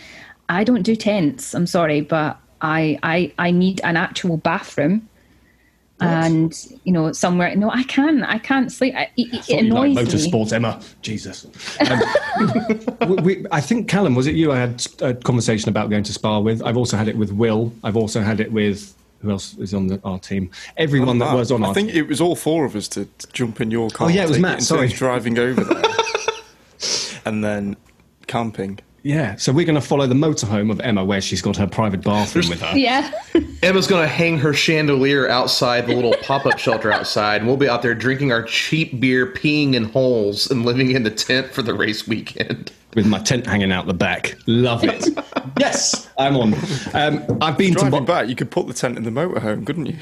I 0.49 0.63
don't 0.63 0.83
do 0.83 0.95
tents. 0.95 1.55
I'm 1.55 1.65
sorry, 1.65 2.01
but 2.01 2.37
I 2.61 2.97
I, 3.03 3.33
I 3.37 3.51
need 3.51 3.81
an 3.83 3.97
actual 3.97 4.37
bathroom. 4.37 5.07
And 6.03 6.51
you 6.83 6.91
know 6.91 7.11
somewhere. 7.11 7.55
No, 7.55 7.69
I 7.69 7.83
can. 7.83 8.23
I 8.23 8.39
can't 8.39 8.71
sleep. 8.71 8.95
I, 8.95 9.03
it, 9.17 9.33
it 9.33 9.35
Thought 9.43 9.49
you 9.49 9.57
annoys 9.59 9.95
liked 9.95 10.11
me. 10.11 10.19
motorsports, 10.19 10.51
Emma. 10.51 10.81
Jesus. 11.03 11.45
Um, 13.07 13.15
we, 13.23 13.35
we- 13.35 13.45
I 13.51 13.61
think 13.61 13.87
Callum 13.87 14.15
was 14.15 14.25
it 14.25 14.33
you? 14.33 14.51
I 14.51 14.57
had 14.57 14.83
a 15.01 15.13
conversation 15.13 15.69
about 15.69 15.91
going 15.91 16.03
to 16.03 16.11
Spa 16.13 16.39
with. 16.39 16.63
I've 16.63 16.77
also 16.77 16.97
had 16.97 17.07
it 17.07 17.15
with 17.17 17.31
Will. 17.31 17.71
I've 17.83 17.97
also 17.97 18.21
had 18.21 18.39
it 18.39 18.51
with 18.51 18.95
who 19.21 19.29
else 19.29 19.55
is 19.59 19.75
on 19.75 19.85
the, 19.87 19.99
our 20.03 20.17
team? 20.17 20.49
Everyone 20.77 21.19
that 21.19 21.25
Matt, 21.25 21.35
was 21.35 21.51
on 21.51 21.63
I 21.63 21.67
our 21.67 21.73
think 21.75 21.93
it 21.93 22.03
was 22.07 22.19
all 22.19 22.35
four 22.35 22.65
of 22.65 22.75
us 22.75 22.87
to, 22.89 23.05
to 23.05 23.27
jump 23.33 23.61
in 23.61 23.69
your 23.69 23.91
car. 23.91 24.07
Oh, 24.07 24.09
yeah, 24.09 24.23
it 24.23 24.27
was 24.29 24.37
take 24.37 24.41
Matt, 24.41 24.55
in 24.59 24.61
sorry. 24.61 24.87
turns 24.87 24.97
driving 24.97 25.37
over 25.37 25.63
there, 25.63 25.83
and 27.25 27.43
then 27.43 27.75
camping. 28.25 28.79
Yeah, 29.03 29.35
so 29.35 29.51
we're 29.51 29.65
going 29.65 29.79
to 29.79 29.85
follow 29.85 30.05
the 30.05 30.13
motorhome 30.13 30.69
of 30.71 30.79
Emma, 30.79 31.03
where 31.03 31.21
she's 31.21 31.41
got 31.41 31.57
her 31.57 31.65
private 31.65 32.03
bathroom 32.03 32.49
with 32.49 32.61
her. 32.61 32.77
Yeah. 32.77 33.11
Emma's 33.63 33.87
gonna 33.87 34.07
hang 34.07 34.37
her 34.39 34.53
chandelier 34.53 35.27
outside 35.29 35.85
the 35.87 35.95
little 35.95 36.13
pop-up 36.23 36.57
shelter 36.59 36.91
outside, 36.91 37.37
and 37.41 37.47
we'll 37.47 37.57
be 37.57 37.67
out 37.69 37.81
there 37.81 37.93
drinking 37.95 38.31
our 38.31 38.43
cheap 38.43 38.99
beer, 38.99 39.25
peeing 39.27 39.73
in 39.75 39.85
holes, 39.85 40.49
and 40.51 40.65
living 40.65 40.91
in 40.91 41.03
the 41.03 41.11
tent 41.11 41.47
for 41.51 41.61
the 41.61 41.73
race 41.73 42.07
weekend. 42.07 42.71
with 42.95 43.05
my 43.07 43.19
tent 43.19 43.45
hanging 43.47 43.71
out 43.71 43.85
the 43.87 43.93
back. 43.93 44.35
Love 44.47 44.83
it. 44.83 45.07
yes, 45.59 46.09
I'm 46.17 46.35
on. 46.37 46.53
Um, 46.93 47.37
I've 47.41 47.57
been 47.57 47.73
to. 47.73 47.79
Driving 47.79 47.99
Bo- 47.99 48.05
back, 48.05 48.29
you 48.29 48.35
could 48.35 48.49
put 48.51 48.67
the 48.67 48.73
tent 48.73 48.97
in 48.97 49.03
the 49.03 49.11
motorhome, 49.11 49.65
couldn't 49.65 49.85
you? 49.87 49.97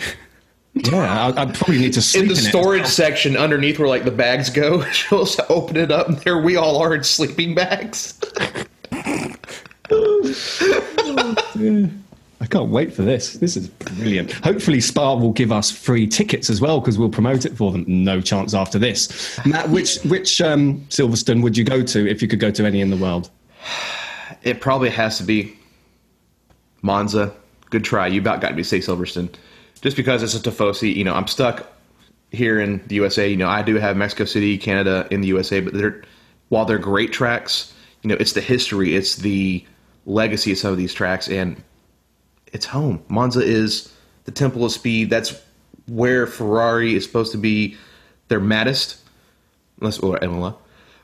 yeah, 0.76 1.34
I, 1.36 1.42
I 1.42 1.46
probably 1.52 1.80
need 1.80 1.94
to 1.94 2.02
sleep 2.02 2.24
In 2.24 2.28
the 2.30 2.36
in 2.36 2.40
it. 2.40 2.50
storage 2.50 2.86
section 2.88 3.36
underneath 3.36 3.78
where 3.80 3.88
like 3.90 4.06
the 4.06 4.12
bags 4.12 4.50
go, 4.50 4.84
she'll 4.92 5.26
just 5.26 5.40
open 5.50 5.78
it 5.78 5.92
up, 5.92 6.08
and 6.08 6.18
there 6.20 6.38
we 6.42 6.56
all 6.58 6.78
are 6.82 6.96
in 6.96 7.04
sleeping 7.04 7.56
bags. 7.56 8.20
I 12.42 12.46
can't 12.46 12.70
wait 12.70 12.94
for 12.94 13.02
this. 13.02 13.34
This 13.34 13.58
is 13.58 13.68
brilliant. 13.68 14.32
Hopefully, 14.32 14.80
Spa 14.80 15.14
will 15.16 15.34
give 15.34 15.52
us 15.52 15.70
free 15.70 16.08
tickets 16.08 16.50
as 16.50 16.62
well 16.62 16.80
because 16.80 16.98
we'll 16.98 17.10
promote 17.10 17.46
it 17.46 17.58
for 17.58 17.72
them. 17.72 17.84
No 17.88 18.22
chance 18.22 18.54
after 18.54 18.80
this. 18.80 19.40
Matt, 19.46 19.70
which 19.70 20.00
which 20.04 20.40
um, 20.40 20.80
Silverstone 20.90 21.44
would 21.44 21.58
you 21.58 21.66
go 21.66 21.84
to 21.84 22.10
if 22.10 22.22
you 22.22 22.28
could 22.28 22.40
go 22.40 22.52
to 22.52 22.66
any 22.66 22.80
in 22.80 22.90
the 22.90 22.98
world? 22.98 23.30
It 24.44 24.62
probably 24.62 24.90
has 24.90 25.18
to 25.18 25.24
be 25.24 25.58
Monza. 26.82 27.34
Good 27.70 27.84
try. 27.84 28.08
You 28.08 28.22
about 28.22 28.40
got 28.42 28.56
me 28.56 28.64
to 28.64 28.68
say 28.68 28.80
Silverstone. 28.80 29.34
Just 29.82 29.98
because 29.98 30.24
it's 30.24 30.34
a 30.36 30.40
Tifosi, 30.40 30.96
you 30.96 31.04
know, 31.04 31.14
I'm 31.14 31.28
stuck 31.28 31.68
here 32.32 32.60
in 32.60 32.82
the 32.88 32.96
USA. 32.96 33.30
You 33.30 33.38
know, 33.38 33.48
I 33.50 33.62
do 33.62 33.76
have 33.76 33.98
Mexico 33.98 34.26
City, 34.26 34.58
Canada 34.58 35.08
in 35.12 35.22
the 35.22 35.28
USA, 35.28 35.60
but 35.60 35.74
they're 35.74 36.02
while 36.50 36.66
they're 36.66 36.80
great 36.80 37.14
tracks, 37.14 37.74
you 38.02 38.10
know, 38.10 38.18
it's 38.20 38.34
the 38.34 38.42
history, 38.42 38.96
it's 38.96 39.18
the 39.18 39.64
legacy 40.10 40.52
of 40.52 40.58
some 40.58 40.72
of 40.72 40.78
these 40.78 40.94
tracks, 40.94 41.30
and 41.30 41.62
it's 42.48 42.66
home. 42.66 43.04
Monza 43.08 43.42
is 43.42 43.94
the 44.26 44.32
temple 44.32 44.66
of 44.66 44.72
speed. 44.72 45.10
That's 45.10 45.40
where 45.88 46.28
Ferrari 46.28 46.96
is 46.96 47.04
supposed 47.04 47.32
to 47.32 47.38
be 47.38 47.78
their 48.28 48.40
maddest, 48.40 48.98
unless 49.80 50.00
or 50.00 50.22
Imola. 50.24 50.56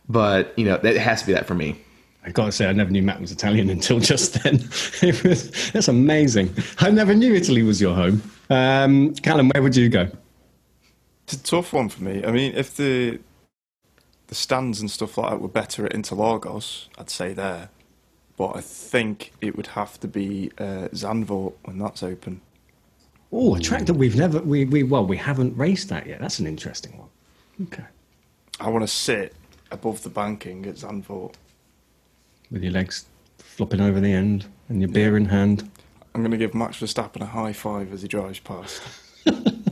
But 0.10 0.58
you 0.58 0.66
know, 0.66 0.76
it 0.76 0.98
has 0.98 1.22
to 1.22 1.28
be 1.28 1.34
that 1.34 1.46
for 1.46 1.56
me. 1.56 1.80
I 2.26 2.32
gotta 2.32 2.52
say, 2.52 2.68
I 2.68 2.74
never 2.74 2.90
knew 2.90 3.04
Matt 3.04 3.22
was 3.22 3.32
Italian 3.32 3.70
until 3.78 4.00
just 4.00 4.44
then. 4.44 4.56
It 5.02 5.24
was, 5.24 5.72
that's 5.72 5.88
amazing. 5.88 6.54
I 6.80 6.90
never 6.90 7.14
knew 7.14 7.34
Italy 7.34 7.62
was 7.62 7.80
your 7.80 7.96
home. 7.96 8.22
Um, 8.50 9.14
Callum, 9.16 9.50
where 9.50 9.62
would 9.62 9.76
you 9.76 9.90
go? 9.90 10.10
It's 11.24 11.34
a 11.34 11.44
tough 11.44 11.74
one 11.74 11.90
for 11.90 12.04
me. 12.04 12.24
I 12.26 12.32
mean, 12.32 12.54
if 12.56 12.76
the 12.76 13.20
the 14.28 14.36
stands 14.36 14.82
and 14.82 14.90
stuff 14.90 15.18
like 15.20 15.32
that 15.32 15.42
were 15.42 15.48
better 15.48 15.86
at 15.86 15.94
Interlagos, 15.94 16.88
I'd 16.98 17.12
say 17.12 17.34
there. 17.34 17.70
But 18.38 18.58
I 18.58 18.62
think 18.62 19.32
it 19.42 19.56
would 19.56 19.68
have 19.68 20.00
to 20.02 20.08
be 20.08 20.52
uh, 20.58 20.90
Zandvoort 20.94 21.54
when 21.64 21.80
that's 21.80 22.04
open. 22.04 22.42
Oh, 23.32 23.56
a 23.56 23.60
track 23.60 23.86
that 23.86 23.94
we've 23.96 24.16
never 24.16 24.40
we, 24.40 24.66
we 24.66 24.84
well 24.84 25.06
we 25.06 25.18
haven't 25.18 25.58
raced 25.58 25.90
that 25.90 26.06
yet. 26.08 26.20
That's 26.20 26.40
an 26.40 26.48
interesting 26.48 26.98
one. 26.98 27.10
Okay, 27.64 27.84
I 28.60 28.70
want 28.70 28.84
to 28.84 28.88
sit 28.88 29.34
above 29.72 30.04
the 30.04 30.10
banking 30.10 30.66
at 30.66 30.76
Zandvoort. 30.76 31.34
with 32.52 32.62
your 32.64 32.72
legs 32.74 33.06
flopping 33.38 33.82
over 33.82 34.00
the 34.00 34.12
end 34.12 34.46
and 34.70 34.80
your 34.82 34.90
beer 34.90 35.16
in 35.18 35.26
hand. 35.26 35.70
I'm 36.14 36.22
going 36.22 36.32
to 36.32 36.38
give 36.38 36.54
Max 36.54 36.78
Verstappen 36.80 37.22
a 37.22 37.26
high 37.26 37.52
five 37.54 37.92
as 37.94 38.02
he 38.02 38.08
drives 38.08 38.40
past. 38.40 38.82
And 39.26 39.64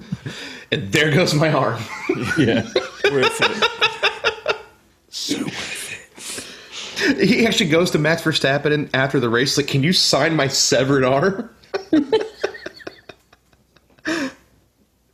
there 0.91 1.11
goes 1.11 1.33
my 1.33 1.51
arm. 1.51 1.81
Yeah. 2.37 2.63
Worth 3.11 3.39
it. 3.41 4.57
He 7.19 7.45
actually 7.45 7.69
goes 7.69 7.91
to 7.91 7.99
Max 7.99 8.21
Verstappen 8.21 8.89
after 8.93 9.19
the 9.19 9.29
race, 9.29 9.57
like, 9.57 9.67
can 9.67 9.83
you 9.83 9.93
sign 9.93 10.35
my 10.35 10.47
severed 10.47 11.03
arm? 11.03 11.49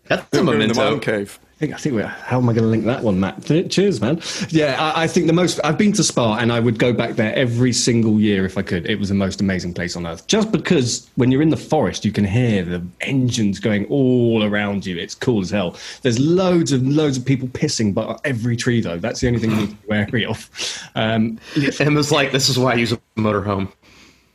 That's 0.07 0.25
a 0.25 0.27
Go 0.31 0.39
in 0.39 0.45
the 0.45 0.73
memento. 0.73 0.99
cave. 0.99 1.39
I 1.59 1.65
think, 1.67 1.73
I 1.73 1.77
think 1.77 1.95
we're, 1.95 2.07
how 2.07 2.37
am 2.37 2.47
I 2.47 2.53
going 2.53 2.63
to 2.63 2.69
link 2.69 2.85
that 2.85 3.03
one, 3.03 3.19
Matt? 3.19 3.43
Cheers, 3.69 3.99
man. 3.99 4.21
Yeah, 4.47 4.77
I, 4.79 5.03
I 5.03 5.07
think 5.07 5.27
the 5.27 5.33
most, 5.33 5.59
I've 5.61 5.77
been 5.77 5.91
to 5.91 6.05
Spa 6.05 6.37
and 6.37 6.53
I 6.53 6.59
would 6.61 6.79
go 6.79 6.93
back 6.93 7.17
there 7.17 7.35
every 7.35 7.73
single 7.73 8.17
year 8.21 8.45
if 8.45 8.57
I 8.57 8.61
could. 8.61 8.89
It 8.89 8.97
was 8.97 9.09
the 9.09 9.15
most 9.15 9.41
amazing 9.41 9.73
place 9.73 9.97
on 9.97 10.07
earth. 10.07 10.25
Just 10.27 10.53
because 10.53 11.09
when 11.15 11.31
you're 11.31 11.41
in 11.41 11.49
the 11.49 11.57
forest, 11.57 12.05
you 12.05 12.13
can 12.13 12.23
hear 12.23 12.63
the 12.63 12.81
engines 13.01 13.59
going 13.59 13.85
all 13.87 14.45
around 14.45 14.85
you. 14.85 14.97
It's 14.97 15.13
cool 15.13 15.41
as 15.41 15.49
hell. 15.49 15.75
There's 16.01 16.17
loads 16.17 16.71
of, 16.71 16.87
loads 16.87 17.17
of 17.17 17.25
people 17.25 17.49
pissing, 17.49 17.93
but 17.93 18.21
every 18.23 18.55
tree 18.55 18.79
though. 18.79 18.97
That's 18.97 19.19
the 19.19 19.27
only 19.27 19.41
thing 19.41 19.51
you 19.51 19.57
need 19.57 19.69
to 19.71 19.75
be 19.75 19.87
wary 19.89 20.25
of. 20.25 20.49
Um, 20.95 21.41
Emma's 21.81 22.09
like, 22.09 22.31
this 22.31 22.47
is 22.47 22.57
why 22.57 22.71
I 22.71 22.75
use 22.75 22.93
a 22.93 23.01
motorhome. 23.17 23.69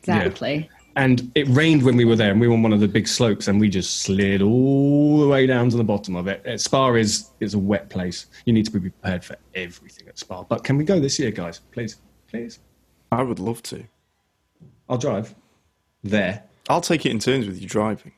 Exactly. 0.01 0.69
And 0.97 1.31
it 1.35 1.49
rained 1.49 1.83
when 1.83 1.97
we 1.97 2.05
were 2.05 2.15
there, 2.15 2.31
and 2.31 2.41
we 2.41 2.47
were 2.47 2.55
on 2.55 2.63
one 2.63 2.73
of 2.73 2.81
the 2.81 2.87
big 2.87 3.09
slopes, 3.09 3.49
and 3.49 3.61
we 3.61 3.69
just 3.69 4.03
slid 4.03 4.43
all 4.43 5.21
the 5.21 5.27
way 5.27 5.47
down 5.47 5.71
to 5.71 5.77
the 5.77 5.85
bottom 5.85 6.15
of 6.15 6.29
it. 6.29 6.47
Uh, 6.47 6.57
Spa 6.57 6.93
is 6.95 7.31
is 7.41 7.55
a 7.55 7.59
wet 7.59 7.91
place. 7.91 8.27
You 8.45 8.53
need 8.53 8.65
to 8.67 8.71
be 8.71 8.81
prepared 8.81 9.25
for 9.25 9.37
everything 9.55 10.07
at 10.09 10.19
Spa. 10.19 10.45
But 10.45 10.63
can 10.63 10.77
we 10.77 10.85
go 10.85 11.01
this 11.01 11.19
year, 11.19 11.33
guys? 11.33 11.61
Please, 11.73 11.97
please. 12.29 12.61
I 13.11 13.23
would 13.23 13.41
love 13.41 13.63
to. 13.65 13.85
I'll 14.89 14.99
drive 14.99 15.35
there. 16.03 16.45
I'll 16.69 16.81
take 16.81 17.05
it 17.05 17.11
in 17.11 17.19
turns 17.19 17.47
with 17.47 17.61
you 17.61 17.69
driving. 17.69 18.13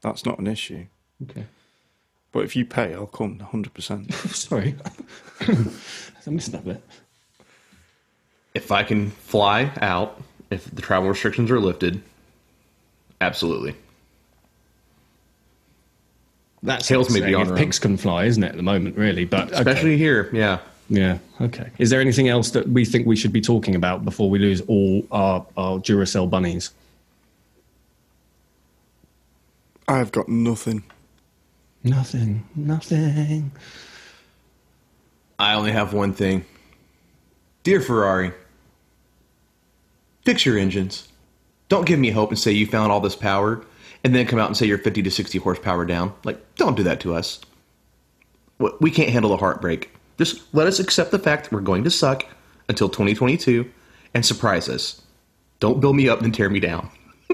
That's 0.00 0.24
not 0.24 0.38
an 0.38 0.46
issue. 0.46 0.86
Okay. 1.22 1.46
But 2.32 2.44
if 2.44 2.56
you 2.56 2.64
pay, 2.64 2.94
I'll 2.94 3.06
come 3.06 3.38
100%. 3.38 4.12
Sorry, 4.34 4.74
I 5.40 6.30
missed 6.30 6.52
that 6.52 6.64
bit. 6.64 6.82
If 8.54 8.72
I 8.72 8.82
can 8.82 9.10
fly 9.10 9.70
out, 9.80 10.20
if 10.50 10.64
the 10.64 10.82
travel 10.82 11.08
restrictions 11.08 11.50
are 11.50 11.60
lifted, 11.60 12.02
absolutely. 13.22 13.74
That's 16.62 16.86
Tails 16.86 17.10
may 17.10 17.20
be 17.20 17.32
saying 17.32 17.34
on 17.34 17.52
if 17.52 17.56
pigs 17.56 17.78
can 17.78 17.96
fly, 17.96 18.24
isn't 18.24 18.42
it 18.42 18.50
at 18.50 18.56
the 18.56 18.62
moment? 18.62 18.96
Really, 18.96 19.24
but 19.24 19.48
okay. 19.48 19.56
Especially 19.56 19.96
here, 19.96 20.30
yeah. 20.32 20.60
yeah. 20.88 21.18
Okay. 21.40 21.70
Is 21.78 21.90
there 21.90 22.00
anything 22.00 22.28
else 22.28 22.50
that 22.52 22.68
we 22.68 22.84
think 22.84 23.06
we 23.06 23.16
should 23.16 23.32
be 23.32 23.40
talking 23.40 23.74
about 23.74 24.04
before 24.04 24.30
we 24.30 24.38
lose 24.38 24.60
all 24.62 25.04
our 25.10 25.44
our 25.56 25.78
Duracell 25.78 26.30
bunnies? 26.30 26.70
I've 29.88 30.12
got 30.12 30.28
nothing. 30.28 30.84
Nothing. 31.82 32.46
Nothing. 32.54 33.50
I 35.38 35.54
only 35.54 35.72
have 35.72 35.92
one 35.92 36.12
thing. 36.12 36.44
Dear 37.64 37.80
Ferrari, 37.80 38.32
fix 40.24 40.46
your 40.46 40.56
engines. 40.56 41.08
Don't 41.72 41.86
give 41.86 41.98
me 41.98 42.10
hope 42.10 42.28
and 42.28 42.38
say 42.38 42.52
you 42.52 42.66
found 42.66 42.92
all 42.92 43.00
this 43.00 43.16
power 43.16 43.64
and 44.04 44.14
then 44.14 44.26
come 44.26 44.38
out 44.38 44.46
and 44.46 44.54
say 44.54 44.66
you're 44.66 44.76
50 44.76 45.04
to 45.04 45.10
60 45.10 45.38
horsepower 45.38 45.86
down. 45.86 46.12
Like, 46.22 46.38
don't 46.56 46.76
do 46.76 46.82
that 46.82 47.00
to 47.00 47.14
us. 47.14 47.40
We 48.78 48.90
can't 48.90 49.08
handle 49.08 49.30
the 49.30 49.38
heartbreak. 49.38 49.90
Just 50.18 50.42
let 50.54 50.66
us 50.66 50.78
accept 50.80 51.12
the 51.12 51.18
fact 51.18 51.44
that 51.44 51.52
we're 51.52 51.62
going 51.62 51.82
to 51.84 51.90
suck 51.90 52.26
until 52.68 52.90
2022 52.90 53.70
and 54.12 54.26
surprise 54.26 54.68
us. 54.68 55.00
Don't 55.60 55.80
build 55.80 55.96
me 55.96 56.10
up 56.10 56.20
and 56.20 56.34
tear 56.34 56.50
me 56.50 56.60
down. 56.60 56.90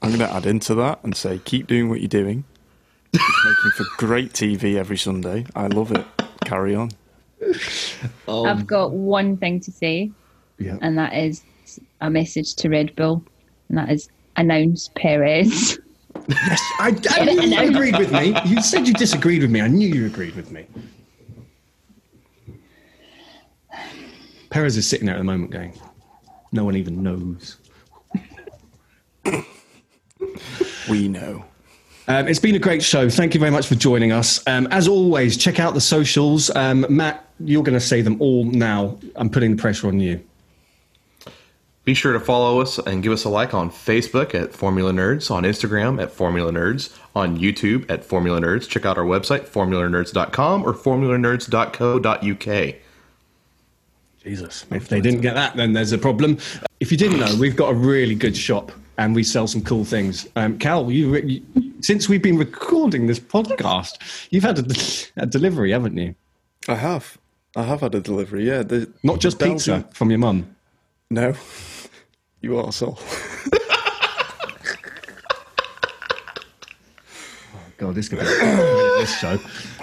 I'm 0.00 0.08
going 0.08 0.20
to 0.20 0.32
add 0.32 0.46
into 0.46 0.74
that 0.76 1.00
and 1.04 1.14
say 1.14 1.40
keep 1.44 1.66
doing 1.66 1.90
what 1.90 2.00
you're 2.00 2.08
doing. 2.08 2.44
It's 3.12 3.22
making 3.44 3.84
for 3.84 3.84
great 3.98 4.32
TV 4.32 4.76
every 4.76 4.96
Sunday. 4.96 5.44
I 5.54 5.66
love 5.66 5.92
it. 5.92 6.06
Carry 6.46 6.74
on. 6.74 6.90
I've 8.26 8.66
got 8.66 8.92
one 8.92 9.36
thing 9.36 9.60
to 9.60 9.70
say, 9.70 10.10
Yeah. 10.58 10.78
and 10.80 10.96
that 10.96 11.12
is 11.12 11.42
a 12.00 12.10
message 12.10 12.54
to 12.56 12.68
Red 12.68 12.94
Bull, 12.96 13.24
and 13.68 13.78
that 13.78 13.90
is 13.90 14.08
announce 14.36 14.90
Perez. 14.94 15.78
Yes, 16.28 16.60
I, 16.78 16.96
I 17.10 17.24
knew 17.24 17.42
you 17.42 17.68
agreed 17.68 17.98
with 17.98 18.12
me. 18.12 18.36
You 18.46 18.62
said 18.62 18.86
you 18.86 18.94
disagreed 18.94 19.42
with 19.42 19.50
me. 19.50 19.60
I 19.60 19.68
knew 19.68 19.88
you 19.88 20.06
agreed 20.06 20.34
with 20.36 20.50
me. 20.50 20.66
Perez 24.50 24.76
is 24.76 24.88
sitting 24.88 25.06
there 25.06 25.16
at 25.16 25.18
the 25.18 25.24
moment 25.24 25.50
going, 25.50 25.78
no 26.52 26.64
one 26.64 26.76
even 26.76 27.02
knows. 27.02 27.56
We 30.88 31.08
know. 31.08 31.44
Um, 32.06 32.28
it's 32.28 32.38
been 32.38 32.54
a 32.54 32.60
great 32.60 32.82
show. 32.82 33.08
Thank 33.08 33.34
you 33.34 33.40
very 33.40 33.50
much 33.50 33.66
for 33.66 33.74
joining 33.74 34.12
us. 34.12 34.46
Um, 34.46 34.68
as 34.70 34.86
always, 34.86 35.36
check 35.36 35.58
out 35.58 35.74
the 35.74 35.80
socials. 35.80 36.50
Um, 36.54 36.86
Matt, 36.88 37.28
you're 37.40 37.62
going 37.62 37.74
to 37.78 37.80
say 37.80 38.02
them 38.02 38.20
all 38.20 38.44
now. 38.44 38.98
I'm 39.16 39.30
putting 39.30 39.56
the 39.56 39.60
pressure 39.60 39.88
on 39.88 39.98
you. 39.98 40.22
Be 41.84 41.92
sure 41.92 42.14
to 42.14 42.20
follow 42.20 42.62
us 42.62 42.78
and 42.78 43.02
give 43.02 43.12
us 43.12 43.24
a 43.24 43.28
like 43.28 43.52
on 43.52 43.70
Facebook 43.70 44.34
at 44.34 44.54
Formula 44.54 44.90
Nerds, 44.90 45.30
on 45.30 45.42
Instagram 45.42 46.02
at 46.02 46.10
Formula 46.10 46.50
Nerds, 46.50 46.96
on 47.14 47.38
YouTube 47.38 47.84
at 47.90 48.02
Formula 48.04 48.40
Nerds. 48.40 48.66
Check 48.66 48.86
out 48.86 48.96
our 48.96 49.04
website, 49.04 49.46
formulanerds.com 49.46 50.64
or 50.64 50.72
formulanerds.co.uk. 50.72 52.74
Jesus. 54.22 54.64
If 54.70 54.88
they 54.88 55.02
didn't 55.02 55.20
get 55.20 55.34
that, 55.34 55.56
then 55.56 55.74
there's 55.74 55.92
a 55.92 55.98
problem. 55.98 56.38
If 56.80 56.90
you 56.90 56.96
didn't 56.96 57.20
know, 57.20 57.36
we've 57.38 57.56
got 57.56 57.72
a 57.72 57.74
really 57.74 58.14
good 58.14 58.34
shop 58.34 58.72
and 58.96 59.14
we 59.14 59.22
sell 59.22 59.46
some 59.46 59.60
cool 59.62 59.84
things. 59.84 60.26
Um, 60.36 60.58
Cal, 60.58 60.90
you, 60.90 61.16
you, 61.16 61.42
since 61.80 62.08
we've 62.08 62.22
been 62.22 62.38
recording 62.38 63.06
this 63.06 63.20
podcast, 63.20 63.98
you've 64.30 64.44
had 64.44 64.58
a, 64.58 64.64
a 65.22 65.26
delivery, 65.26 65.72
haven't 65.72 65.98
you? 65.98 66.14
I 66.66 66.76
have. 66.76 67.18
I 67.54 67.64
have 67.64 67.82
had 67.82 67.94
a 67.94 68.00
delivery, 68.00 68.46
yeah. 68.46 68.62
The, 68.62 68.90
Not 69.02 69.20
just 69.20 69.38
the 69.38 69.50
pizza 69.50 69.72
Belgian- 69.72 69.92
from 69.92 70.08
your 70.10 70.20
mum. 70.20 70.56
No. 71.10 71.34
You 72.44 72.50
arsehole. 72.50 72.98
God, 77.78 77.94
this 77.94 78.04
is 78.04 78.08
going 78.10 78.22
to 78.22 78.30
be 78.30 78.36
this 79.00 79.18
show. 79.18 79.38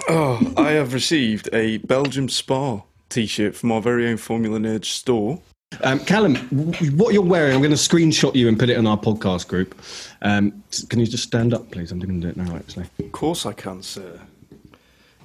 Oh, 0.08 0.54
I 0.56 0.70
have 0.70 0.94
received 0.94 1.48
a 1.52 1.78
Belgium 1.78 2.28
Spa 2.28 2.82
t 3.08 3.26
shirt 3.26 3.56
from 3.56 3.72
our 3.72 3.82
very 3.82 4.06
own 4.08 4.16
Formula 4.16 4.60
Nerd 4.60 4.84
store. 4.84 5.40
Um, 5.82 5.98
Callum, 6.04 6.34
w- 6.54 6.96
what 6.96 7.14
you're 7.14 7.22
wearing, 7.24 7.52
I'm 7.54 7.60
going 7.62 7.72
to 7.72 7.76
screenshot 7.76 8.36
you 8.36 8.46
and 8.46 8.56
put 8.56 8.70
it 8.70 8.76
in 8.76 8.86
our 8.86 8.96
podcast 8.96 9.48
group. 9.48 9.74
Um, 10.22 10.62
can 10.88 11.00
you 11.00 11.06
just 11.06 11.24
stand 11.24 11.52
up, 11.52 11.68
please? 11.72 11.90
I'm 11.90 11.98
going 11.98 12.20
to 12.20 12.20
do 12.20 12.28
it 12.28 12.36
now, 12.36 12.54
actually. 12.54 12.86
Of 13.00 13.10
course 13.10 13.44
I 13.44 13.54
can, 13.54 13.82
sir. 13.82 14.20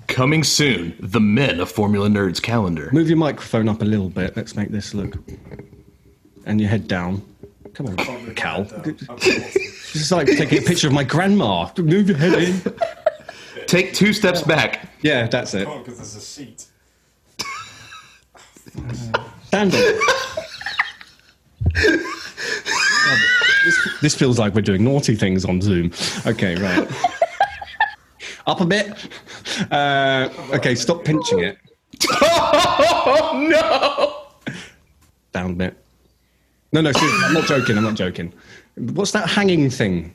Coming 0.08 0.44
soon, 0.44 0.96
the 1.00 1.20
Men 1.20 1.60
of 1.60 1.70
Formula 1.70 2.08
Nerds 2.08 2.42
calendar. 2.42 2.90
Move 2.94 3.10
your 3.10 3.18
microphone 3.18 3.70
up 3.70 3.84
a 3.84 3.86
little 3.86 4.10
bit. 4.10 4.36
Let's 4.36 4.56
make 4.56 4.70
this 4.70 4.96
look. 4.96 5.18
And 6.48 6.62
your 6.62 6.70
head 6.70 6.88
down. 6.88 7.22
Come 7.74 7.88
on, 7.88 8.34
Cal. 8.36 8.64
This 8.64 9.96
is 9.96 10.12
like 10.12 10.28
taking 10.28 10.60
a 10.60 10.62
picture 10.62 10.88
of 10.88 10.94
my 10.94 11.04
grandma. 11.04 11.70
Move 11.78 12.08
your 12.08 12.18
head 12.18 12.42
in. 12.42 12.62
Take 13.68 13.94
two 13.94 14.14
steps 14.14 14.42
back. 14.42 14.90
Yeah, 15.02 15.28
that's 15.28 15.54
it. 15.54 15.68
because 15.68 15.98
there's 15.98 16.16
a 16.16 16.22
seat. 16.22 16.68
Stand 19.48 19.76
up. 19.76 19.96
this, 23.66 23.90
this 24.02 24.16
feels 24.16 24.40
like 24.40 24.56
we're 24.56 24.62
doing 24.62 24.84
naughty 24.84 25.16
things 25.16 25.44
on 25.44 25.62
Zoom. 25.62 25.92
Okay, 26.26 26.56
right. 26.56 26.88
Up 28.48 28.62
a 28.62 28.66
bit. 28.66 28.94
Uh, 29.70 30.30
okay, 30.54 30.76
stop 30.76 31.04
pinching 31.04 31.40
it. 31.40 31.58
Oh 33.10 33.48
no! 33.50 34.52
Down 35.32 35.52
a 35.52 35.54
bit. 35.54 35.78
No, 36.78 36.82
no, 36.82 36.92
seriously, 36.92 37.26
I'm 37.26 37.34
not 37.34 37.46
joking. 37.46 37.76
I'm 37.76 37.84
not 37.84 37.96
joking. 37.96 38.32
What's 38.76 39.12
that 39.14 39.28
hanging 39.28 39.68
thing? 39.72 40.14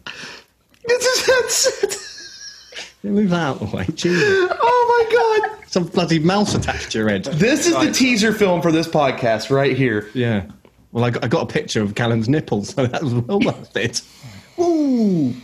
This 0.87 1.05
is 1.05 1.27
headset. 1.27 2.95
Move 3.03 3.33
out 3.33 3.61
of 3.61 3.69
the 3.69 3.77
way. 3.77 3.85
Jesus. 3.97 4.49
Oh 4.61 5.41
my 5.43 5.49
god! 5.51 5.69
Some 5.69 5.87
bloody 5.87 6.21
mouse 6.21 6.55
attached 6.55 6.93
to 6.93 6.99
your 6.99 7.09
head. 7.09 7.25
This 7.25 7.67
is 7.67 7.75
the 7.75 7.91
teaser 7.91 8.33
film 8.33 8.63
for 8.63 8.71
this 8.71 8.87
podcast 8.87 9.51
right 9.51 9.77
here. 9.77 10.09
Yeah. 10.15 10.45
Well, 10.93 11.03
I 11.03 11.11
got, 11.11 11.25
I 11.25 11.27
got 11.27 11.51
a 11.51 11.53
picture 11.53 11.83
of 11.83 11.97
Callum's 11.97 12.29
nipples, 12.29 12.69
so 12.69 12.87
that 12.87 13.03
was 13.03 13.13
well 13.13 13.41
worth 13.41 13.77
it. 13.77 14.03
Ooh. 14.61 15.35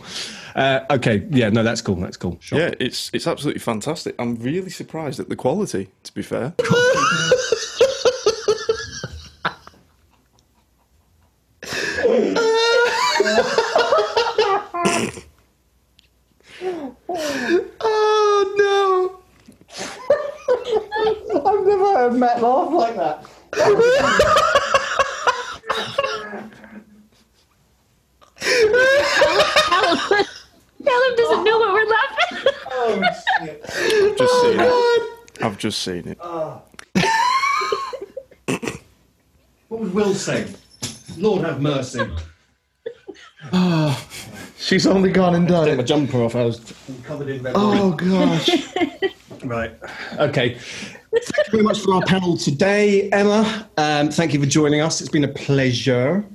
Uh, 0.55 0.85
okay. 0.89 1.27
Yeah. 1.31 1.49
No, 1.49 1.63
that's 1.63 1.81
cool. 1.81 1.95
That's 1.97 2.15
cool. 2.15 2.37
Sure. 2.39 2.59
Yeah, 2.59 2.75
it's 2.79 3.11
it's 3.11 3.27
absolutely 3.27 3.59
fantastic. 3.59 4.15
I'm 4.19 4.37
really 4.37 4.69
surprised 4.69 5.19
at 5.19 5.27
the 5.27 5.35
quality, 5.35 5.89
to 6.03 6.13
be 6.13 6.21
fair. 6.21 6.53
Oh 17.11 18.43
no! 18.57 19.19
I've 21.45 21.65
never 21.65 21.87
heard 21.95 22.13
Matt 22.13 22.41
laugh 22.41 22.71
like 22.71 22.95
that. 22.95 23.25
Callum, 29.65 29.97
Callum 30.85 31.13
doesn't 31.17 31.43
know 31.43 31.57
what 31.59 31.73
we're 31.73 31.89
laughing. 31.89 32.37
Oh, 32.71 33.01
oh, 33.41 33.59
I've 34.11 34.17
just 34.17 34.41
seen 34.41 34.59
it. 34.59 35.03
I've 35.41 35.57
just 35.57 35.79
seen 35.83 36.07
it. 36.07 36.17
What 39.67 39.81
would 39.81 39.93
Will 39.93 40.13
say? 40.13 40.47
Lord 41.17 41.43
have 41.45 41.61
mercy. 41.61 41.99
No! 43.53 43.95
She's 44.57 44.85
only 44.85 45.09
gone 45.11 45.35
and 45.35 45.47
done 45.47 45.65
Take 45.67 45.77
my 45.77 45.83
it. 45.83 45.85
jumper 45.87 46.17
off. 46.21 46.35
I 46.35 46.43
was 46.45 46.73
covered 47.03 47.29
in 47.29 47.41
red. 47.43 47.53
Oh 47.55 47.91
gosh. 47.91 48.49
Right. 49.45 49.71
Okay. 50.17 50.55
Thank 50.55 51.47
you 51.47 51.51
very 51.51 51.63
much 51.63 51.79
for 51.79 51.93
our 51.95 52.01
panel 52.01 52.35
today, 52.35 53.09
Emma. 53.11 53.69
Um, 53.77 54.09
thank 54.11 54.33
you 54.33 54.39
for 54.41 54.45
joining 54.45 54.81
us. 54.81 54.99
It's 54.99 55.09
been 55.09 55.23
a 55.23 55.29
pleasure. 55.29 56.25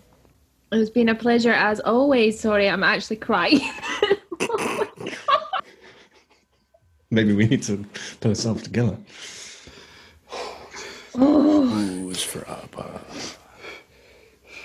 It's 0.73 0.89
been 0.89 1.11
a 1.11 1.15
pleasure 1.15 1.53
as 1.53 1.81
always. 1.81 2.41
Sorry, 2.41 2.67
I'm 2.67 2.83
actually 2.83 3.17
crying. 3.17 3.61
Oh 3.63 4.17
my 4.41 4.89
God. 5.07 5.17
Maybe 7.11 7.35
we 7.35 7.47
need 7.47 7.63
to 7.65 7.85
put 8.21 8.31
ourselves 8.31 8.63
together. 8.63 8.97
Who's 11.13 12.23
for 12.23 12.49
Abba? 12.49 13.03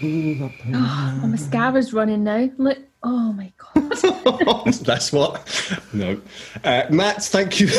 Oh, 0.01 1.19
my 1.21 1.27
mascara's 1.27 1.93
running 1.93 2.23
now. 2.23 2.49
Look. 2.57 2.77
Oh 3.03 3.33
my 3.33 3.51
god. 3.57 4.73
That's 4.85 5.11
what. 5.11 5.81
No. 5.93 6.21
Uh, 6.63 6.83
Matt, 6.89 7.23
thank 7.23 7.59
you. 7.59 7.69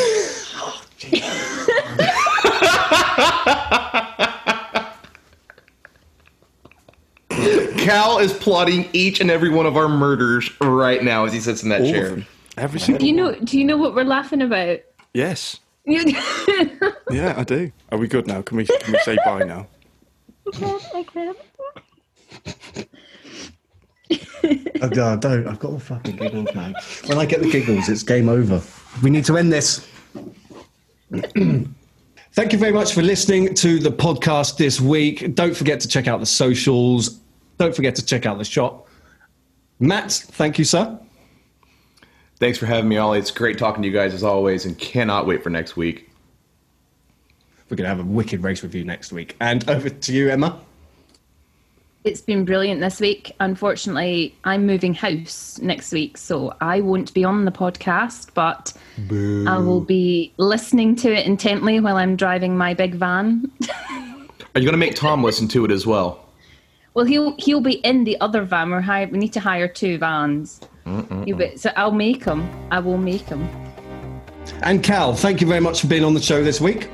Cal 7.29 8.19
is 8.19 8.33
plotting 8.33 8.87
each 8.93 9.19
and 9.19 9.31
every 9.31 9.49
one 9.49 9.65
of 9.65 9.75
our 9.77 9.89
murders 9.89 10.49
right 10.61 11.03
now 11.03 11.25
as 11.25 11.33
he 11.33 11.39
sits 11.39 11.63
in 11.63 11.69
that 11.69 11.81
All 11.81 11.91
chair. 11.91 12.25
Every 12.57 12.79
single 12.79 12.99
Do 12.99 13.07
you 13.07 13.13
know? 13.13 13.33
Do 13.35 13.57
you 13.57 13.65
know 13.65 13.77
what 13.77 13.95
we're 13.95 14.03
laughing 14.03 14.41
about? 14.41 14.79
Yes. 15.13 15.59
Yeah, 17.11 17.33
I 17.35 17.43
do. 17.43 17.69
Are 17.91 17.97
we 17.97 18.07
good 18.07 18.25
now? 18.25 18.41
Can 18.41 18.55
we 18.55 18.65
can 18.65 18.93
we 18.93 18.99
say 18.99 19.17
bye 19.25 19.43
now? 19.43 19.67
I 20.53 21.03
can't. 21.11 21.37
Oh, 24.81 24.87
no, 24.87 25.15
don't. 25.15 25.47
I've 25.47 25.59
got 25.59 25.71
the 25.73 25.79
fucking 25.79 26.15
giggles, 26.15 26.53
man. 26.55 26.73
When 27.05 27.19
I 27.19 27.25
get 27.25 27.41
the 27.41 27.51
giggles, 27.51 27.87
it's 27.87 28.03
game 28.03 28.27
over. 28.27 28.61
We 29.03 29.11
need 29.11 29.25
to 29.25 29.37
end 29.37 29.53
this. 29.53 29.87
Thank 32.33 32.53
you 32.53 32.57
very 32.57 32.71
much 32.71 32.93
for 32.93 33.01
listening 33.01 33.53
to 33.55 33.77
the 33.77 33.91
podcast 33.91 34.57
this 34.57 34.81
week. 34.81 35.35
Don't 35.35 35.55
forget 35.55 35.79
to 35.81 35.87
check 35.87 36.07
out 36.07 36.19
the 36.19 36.25
socials. 36.25 37.19
Don't 37.57 37.75
forget 37.75 37.93
to 37.95 38.05
check 38.05 38.25
out 38.25 38.37
the 38.37 38.45
shop. 38.45 38.87
Matt, 39.79 40.11
thank 40.11 40.57
you, 40.57 40.65
sir. 40.65 40.97
Thanks 42.37 42.57
for 42.57 42.65
having 42.65 42.87
me, 42.87 42.97
Oli. 42.97 43.19
It's 43.19 43.31
great 43.31 43.57
talking 43.57 43.83
to 43.83 43.87
you 43.87 43.93
guys 43.93 44.13
as 44.13 44.23
always, 44.23 44.65
and 44.65 44.77
cannot 44.77 45.27
wait 45.27 45.43
for 45.43 45.49
next 45.49 45.75
week. 45.75 46.09
We're 47.69 47.77
going 47.77 47.89
to 47.89 47.95
have 47.95 47.99
a 47.99 48.09
wicked 48.09 48.43
race 48.43 48.63
review 48.63 48.83
next 48.83 49.11
week. 49.11 49.35
And 49.39 49.69
over 49.69 49.89
to 49.89 50.13
you, 50.13 50.29
Emma. 50.29 50.59
It's 52.03 52.21
been 52.21 52.45
brilliant 52.45 52.81
this 52.81 52.99
week. 52.99 53.31
Unfortunately, 53.39 54.35
I'm 54.43 54.65
moving 54.65 54.93
house 54.95 55.59
next 55.61 55.91
week, 55.91 56.17
so 56.17 56.55
I 56.59 56.81
won't 56.81 57.13
be 57.13 57.23
on 57.23 57.45
the 57.45 57.51
podcast, 57.51 58.33
but 58.33 58.73
I 59.47 59.57
will 59.59 59.81
be 59.81 60.33
listening 60.37 60.95
to 60.97 61.13
it 61.13 61.27
intently 61.27 61.79
while 61.79 61.97
I'm 61.97 62.15
driving 62.15 62.57
my 62.57 62.73
big 62.73 62.95
van. 62.95 63.51
Are 63.69 64.59
you 64.59 64.65
going 64.65 64.71
to 64.71 64.77
make 64.77 64.95
Tom 64.95 65.23
listen 65.23 65.47
to 65.49 65.63
it 65.63 65.71
as 65.71 65.85
well? 65.85 66.25
well, 66.93 67.05
he'll 67.05 67.35
he'll 67.37 67.61
be 67.61 67.75
in 67.85 68.03
the 68.03 68.19
other 68.19 68.43
van. 68.43 68.69
We're 68.71 68.81
hire, 68.81 69.07
we 69.07 69.17
need 69.17 69.33
to 69.33 69.39
hire 69.39 69.67
two 69.67 69.97
vans. 69.97 70.59
Be- 70.85 71.55
so 71.55 71.71
I'll 71.75 71.91
make 71.91 72.23
him. 72.23 72.49
I 72.71 72.79
will 72.79 72.97
make 72.97 73.27
him. 73.27 73.47
And 74.63 74.83
Cal, 74.83 75.13
thank 75.13 75.39
you 75.39 75.47
very 75.47 75.59
much 75.61 75.81
for 75.81 75.87
being 75.87 76.03
on 76.03 76.13
the 76.13 76.21
show 76.21 76.43
this 76.43 76.59
week. 76.59 76.89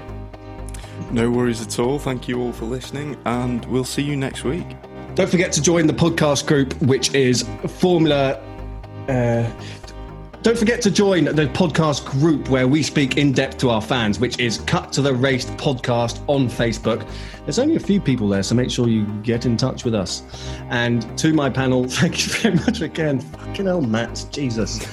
No 1.12 1.32
worries 1.32 1.62
at 1.62 1.80
all. 1.80 1.98
Thank 1.98 2.28
you 2.28 2.42
all 2.42 2.52
for 2.52 2.66
listening, 2.66 3.18
and 3.26 3.64
we'll 3.66 3.86
see 3.86 4.04
you 4.04 4.18
next 4.18 4.44
week. 4.44 4.68
Don't 5.18 5.28
forget 5.28 5.52
to 5.54 5.64
join 5.64 5.88
the 5.88 5.94
podcast 5.94 6.46
group, 6.46 6.80
which 6.80 7.12
is 7.16 7.42
Formula. 7.80 8.40
Uh, 9.10 9.52
don't 10.44 10.56
forget 10.56 10.80
to 10.84 10.92
join 10.92 11.26
the 11.26 11.48
podcast 11.48 12.06
group 12.06 12.50
where 12.50 12.68
we 12.68 12.84
speak 12.84 13.18
in 13.18 13.32
depth 13.32 13.58
to 13.58 13.72
our 13.72 13.82
fans, 13.82 14.20
which 14.20 14.40
is 14.40 14.60
Cut 14.68 14.94
to 14.94 15.02
the 15.02 15.12
Race 15.12 15.46
Podcast 15.46 16.24
on 16.28 16.48
Facebook. 16.48 17.10
There's 17.46 17.58
only 17.58 17.78
a 17.78 17.80
few 17.80 18.00
people 18.00 18.30
there, 18.30 18.44
so 18.44 18.54
make 18.54 18.70
sure 18.70 18.88
you 18.88 19.08
get 19.24 19.48
in 19.48 19.58
touch 19.58 19.84
with 19.84 19.96
us. 19.96 20.22
And 20.70 21.18
to 21.18 21.34
my 21.34 21.50
panel, 21.50 21.86
thank 21.90 22.28
you 22.28 22.34
very 22.34 22.54
much 22.54 22.82
again. 22.82 23.20
Fucking 23.20 23.66
hell, 23.66 23.82
Matt. 23.82 24.24
Jesus. 24.30 24.86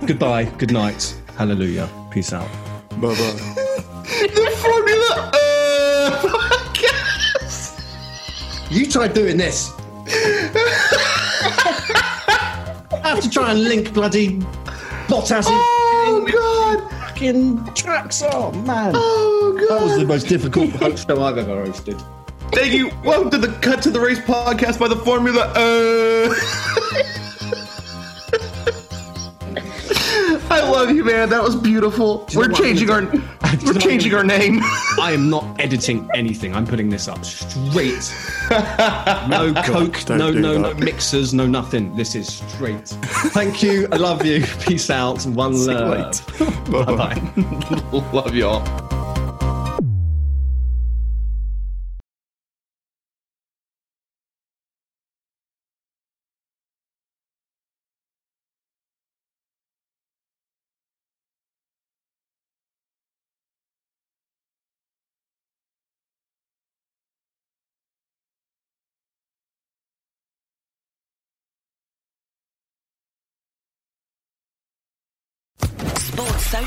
Goodbye. 0.06 0.46
Good 0.58 0.72
night. 0.72 1.16
Hallelujah. 1.36 1.88
Peace 2.10 2.32
out. 2.32 2.50
Bye 3.00 3.14
bye. 3.14 3.14
the 4.26 4.56
Formula 4.60 5.41
You 8.72 8.86
try 8.86 9.06
doing 9.06 9.36
this. 9.36 9.70
I 12.88 13.00
have 13.04 13.20
to 13.20 13.28
try 13.28 13.50
and 13.50 13.64
link 13.64 13.92
bloody 13.92 14.38
Bottas. 15.08 15.44
Oh 15.46 16.26
God! 16.32 16.90
Fucking 17.08 17.74
tracks. 17.74 18.22
Oh 18.24 18.50
man. 18.52 18.92
Oh 18.96 19.58
God! 19.68 19.78
That 19.78 19.84
was 19.84 19.98
the 19.98 20.06
most 20.06 20.26
difficult 20.26 20.70
host 20.80 21.06
show 21.06 21.22
I've 21.22 21.36
ever 21.36 21.66
hosted. 21.66 22.02
Thank 22.52 22.72
you. 22.72 22.90
Welcome 23.04 23.28
to 23.32 23.38
the 23.38 23.48
Cut 23.60 23.82
to 23.82 23.90
the 23.90 24.00
Race 24.00 24.20
podcast 24.20 24.78
by 24.78 24.88
the 24.88 24.96
Formula. 24.96 25.52
Uh... 25.54 26.34
I 30.52 30.60
love 30.68 30.90
you, 30.90 31.02
man. 31.02 31.30
That 31.30 31.42
was 31.42 31.56
beautiful. 31.56 32.28
We're 32.34 32.48
changing 32.48 32.90
our 32.90 33.02
we're 33.64 33.72
changing 33.74 34.12
our 34.14 34.22
name. 34.22 34.60
I 35.00 35.12
am 35.12 35.30
not 35.30 35.58
editing 35.58 36.10
anything. 36.14 36.54
I'm 36.54 36.66
putting 36.66 36.90
this 36.90 37.08
up 37.08 37.24
straight. 37.24 38.12
No 39.30 39.54
coke, 39.64 40.06
no 40.10 40.30
do 40.30 40.40
no 40.40 40.58
no 40.58 40.74
that. 40.74 40.78
mixers, 40.78 41.32
no 41.32 41.46
nothing. 41.46 41.96
This 41.96 42.14
is 42.14 42.28
straight. 42.28 42.88
Thank 43.32 43.62
you. 43.62 43.88
I 43.92 43.96
love 43.96 44.26
you. 44.26 44.44
Peace 44.60 44.90
out. 44.90 45.24
One 45.24 45.54
love. 45.66 46.22
Bye 46.70 46.84
bye. 46.84 48.10
love 48.12 48.34
y'all. 48.34 48.91